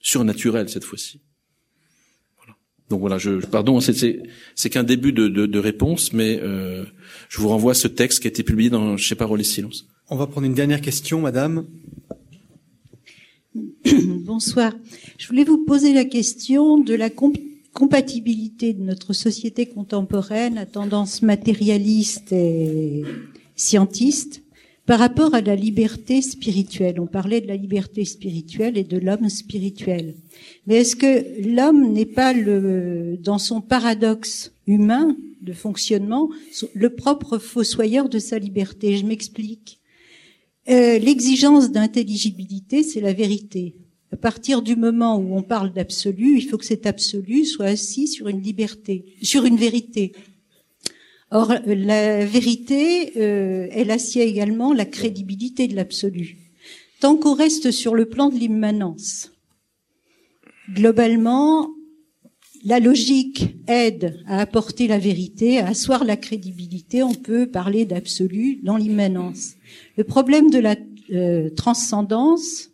[0.00, 1.20] surnaturelle cette fois-ci.
[2.36, 2.54] Voilà.
[2.90, 6.84] Donc voilà, je, pardon, c'est qu'un début de, de, de, réponse, mais euh,
[7.28, 9.44] je vous renvoie à ce texte qui a été publié dans Je sais pas, les
[9.44, 9.86] silences.
[10.08, 11.66] On va prendre une dernière question, Madame.
[14.24, 14.74] Bonsoir.
[15.18, 17.10] Je voulais vous poser la question de la
[17.76, 23.04] compatibilité de notre société contemporaine à tendance matérialiste et
[23.54, 24.42] scientiste
[24.86, 26.98] par rapport à la liberté spirituelle.
[26.98, 30.14] On parlait de la liberté spirituelle et de l'homme spirituel.
[30.66, 31.14] Mais est-ce que
[31.54, 36.30] l'homme n'est pas le, dans son paradoxe humain de fonctionnement,
[36.72, 38.96] le propre fossoyeur de sa liberté?
[38.96, 39.80] Je m'explique.
[40.70, 43.74] Euh, L'exigence d'intelligibilité, c'est la vérité.
[44.12, 48.06] À partir du moment où on parle d'absolu, il faut que cet absolu soit assis
[48.06, 50.12] sur une liberté, sur une vérité.
[51.30, 56.36] Or, la vérité, euh, elle assied également la crédibilité de l'absolu.
[57.00, 59.32] Tant qu'on reste sur le plan de l'immanence,
[60.72, 61.68] globalement,
[62.64, 67.02] la logique aide à apporter la vérité, à asseoir la crédibilité.
[67.02, 69.54] On peut parler d'absolu dans l'immanence.
[69.96, 70.76] Le problème de la
[71.12, 72.70] euh, transcendance,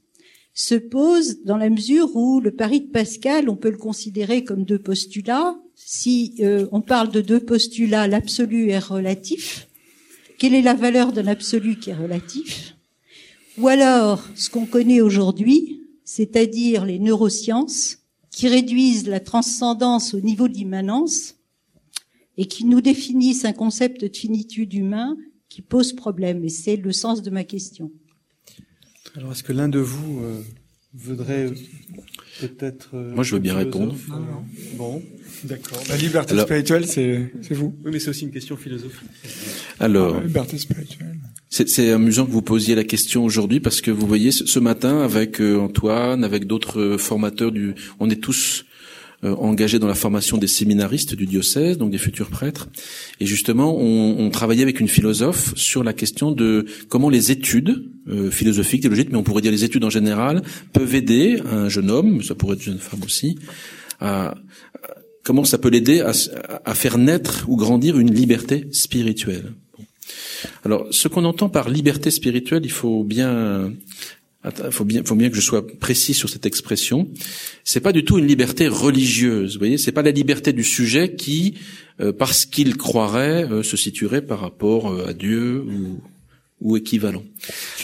[0.55, 4.65] se pose dans la mesure où le pari de Pascal, on peut le considérer comme
[4.65, 5.57] deux postulats.
[5.75, 9.69] Si euh, on parle de deux postulats, l'absolu est relatif.
[10.39, 12.77] Quelle est la valeur d'un absolu qui est relatif?
[13.59, 17.99] Ou alors, ce qu'on connaît aujourd'hui, c'est-à-dire les neurosciences,
[18.31, 21.37] qui réduisent la transcendance au niveau de l'immanence
[22.39, 25.17] et qui nous définissent un concept de finitude humain
[25.49, 26.43] qui pose problème.
[26.45, 27.93] Et c'est le sens de ma question.
[29.17, 30.41] Alors, est-ce que l'un de vous euh,
[30.95, 31.51] voudrait
[32.41, 32.91] peut-être...
[32.95, 33.95] Euh, Moi, je veux bien répondre.
[34.11, 34.15] Euh,
[34.77, 35.03] bon,
[35.45, 35.83] d'accord.
[35.89, 37.75] La liberté spirituelle, c'est vous.
[37.85, 39.09] Oui, mais c'est aussi une question philosophique.
[39.79, 41.19] Alors, la liberté spirituelle.
[41.51, 45.39] C'est amusant que vous posiez la question aujourd'hui parce que vous voyez ce matin avec
[45.41, 48.72] Antoine, avec d'autres formateurs du, on est tous euh,
[49.23, 52.69] engagé dans la formation des séminaristes du diocèse, donc des futurs prêtres.
[53.21, 57.93] Et justement, on, on travaillait avec une philosophe sur la question de comment les études
[58.09, 60.43] euh, philosophiques, théologiques, mais on pourrait dire les études en général,
[60.73, 63.39] peuvent aider un jeune homme, ça pourrait être une jeune femme aussi,
[64.01, 64.35] à,
[65.23, 66.11] comment ça peut l'aider à,
[66.65, 69.53] à, faire naître ou grandir une liberté spirituelle.
[70.65, 73.73] Alors, ce qu'on entend par liberté spirituelle, il faut bien
[74.71, 77.09] faut bien, faut bien que je sois précis sur cette expression.
[77.65, 79.55] C'est pas du tout une liberté religieuse.
[79.55, 81.55] Vous voyez, c'est pas la liberté du sujet qui,
[82.01, 86.01] euh, parce qu'il croirait, euh, se situerait par rapport euh, à Dieu ou,
[86.61, 87.23] ou équivalent.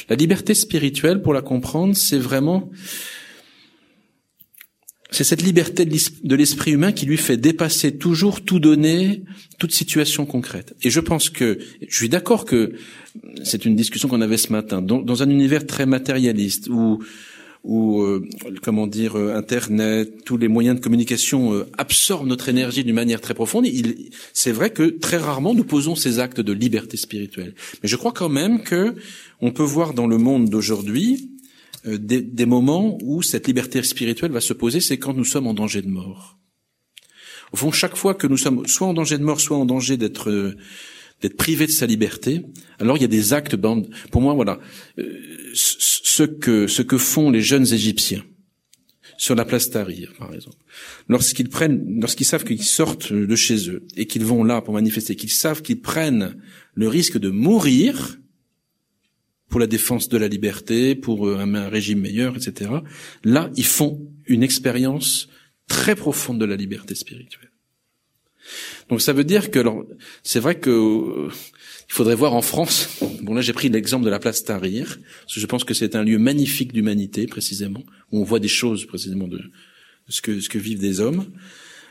[0.09, 2.71] La liberté spirituelle, pour la comprendre, c'est vraiment
[5.11, 9.23] c'est cette liberté de l'esprit humain qui lui fait dépasser toujours tout donné,
[9.59, 10.75] toute situation concrète.
[10.83, 12.73] Et je pense que, je suis d'accord que
[13.43, 17.03] c'est une discussion qu'on avait ce matin, dans, un univers très matérialiste où,
[17.65, 18.29] où euh,
[18.63, 23.23] comment dire, euh, Internet, tous les moyens de communication euh, absorbent notre énergie d'une manière
[23.23, 23.67] très profonde.
[24.35, 27.55] C'est vrai que très rarement nous posons ces actes de liberté spirituelle.
[27.83, 28.95] Mais je crois quand même que
[29.41, 31.31] on peut voir dans le monde d'aujourd'hui
[31.85, 35.55] des, des, moments où cette liberté spirituelle va se poser, c'est quand nous sommes en
[35.55, 36.39] danger de mort.
[37.53, 39.97] Au fond, chaque fois que nous sommes soit en danger de mort, soit en danger
[39.97, 40.55] d'être
[41.21, 42.43] d'être privé de sa liberté,
[42.79, 43.57] alors il y a des actes.
[43.57, 44.61] Pour moi, voilà,
[44.99, 45.21] euh,
[45.55, 48.25] ce que ce que font les jeunes Égyptiens
[49.17, 50.59] sur la place Tahrir, par exemple,
[51.09, 55.17] lorsqu'ils prennent, lorsqu'ils savent qu'ils sortent de chez eux et qu'ils vont là pour manifester,
[55.17, 56.37] qu'ils savent qu'ils prennent
[56.75, 58.19] le risque de mourir
[59.49, 62.71] pour la défense de la liberté, pour euh, un, régime meilleur, etc.
[63.25, 65.29] Là, ils font une expérience
[65.69, 67.51] très profonde de la liberté spirituelle.
[68.89, 69.63] Donc ça veut dire que,
[70.23, 71.29] c'est vrai que euh,
[71.89, 73.01] il faudrait voir en France.
[73.23, 75.95] Bon là, j'ai pris l'exemple de la place Tahrir, parce que je pense que c'est
[75.95, 79.41] un lieu magnifique d'humanité, précisément, où on voit des choses précisément de,
[80.09, 81.27] ce que ce que vivent des hommes.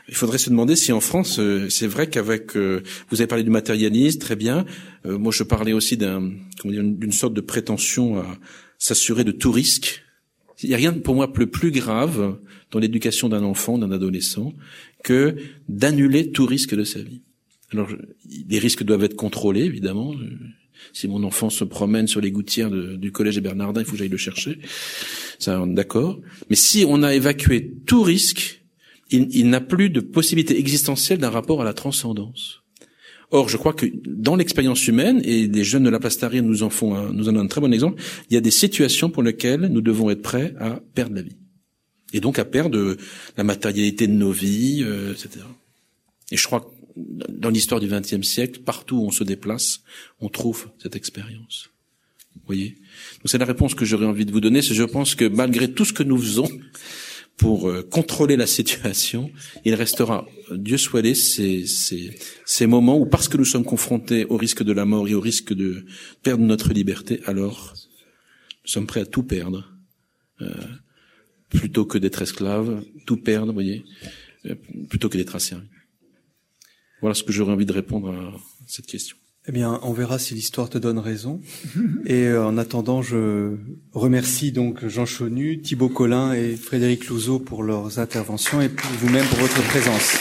[0.08, 3.44] Il faudrait se demander si en France, euh, c'est vrai qu'avec, euh, vous avez parlé
[3.44, 4.64] du matérialisme, très bien.
[5.04, 6.32] Euh, moi, je parlais aussi d'un,
[6.64, 8.38] d'une sorte de prétention à
[8.78, 10.02] s'assurer de tout risque.
[10.62, 12.38] Il n'y a rien pour moi plus grave
[12.70, 14.54] dans l'éducation d'un enfant, d'un adolescent,
[15.04, 15.36] que
[15.68, 17.22] d'annuler tout risque de sa vie.
[17.72, 17.88] Alors,
[18.48, 20.14] les risques doivent être contrôlés, évidemment.
[20.92, 24.08] Si mon enfant se promène sur les gouttières du collège Bernardin, il faut que j'aille
[24.08, 24.58] le chercher.
[25.38, 26.18] Ça, d'accord.
[26.50, 28.57] Mais si on a évacué tout risque,
[29.10, 32.62] il, n'a plus de possibilité existentielle d'un rapport à la transcendance.
[33.30, 36.70] Or, je crois que dans l'expérience humaine, et des jeunes de la place nous en
[36.70, 39.22] font un, nous en donnent un très bon exemple, il y a des situations pour
[39.22, 41.36] lesquelles nous devons être prêts à perdre la vie.
[42.14, 42.96] Et donc à perdre
[43.36, 45.44] la matérialité de nos vies, euh, etc.
[46.30, 49.82] Et je crois que dans l'histoire du XXe siècle, partout où on se déplace,
[50.20, 51.70] on trouve cette expérience.
[52.34, 52.70] Vous voyez?
[53.16, 54.62] Donc c'est la réponse que j'aurais envie de vous donner.
[54.62, 56.48] C'est je pense que malgré tout ce que nous faisons,
[57.38, 59.30] pour euh, contrôler la situation,
[59.64, 64.36] il restera, Dieu soit ces, ces, ces moments où, parce que nous sommes confrontés au
[64.36, 65.86] risque de la mort et au risque de
[66.22, 67.74] perdre notre liberté, alors
[68.64, 69.72] nous sommes prêts à tout perdre,
[70.40, 70.52] euh,
[71.48, 73.84] plutôt que d'être esclaves, tout perdre, vous voyez,
[74.46, 74.56] euh,
[74.90, 75.68] plutôt que d'être asservis.
[77.00, 78.36] Voilà ce que j'aurais envie de répondre à
[78.66, 79.16] cette question.
[79.48, 81.40] Eh bien, on verra si l'histoire te donne raison.
[82.04, 83.56] Et euh, en attendant, je
[83.94, 88.68] remercie donc Jean Chonu, Thibaut Collin et Frédéric Louzeau pour leurs interventions et
[89.00, 90.17] vous-même pour votre présence.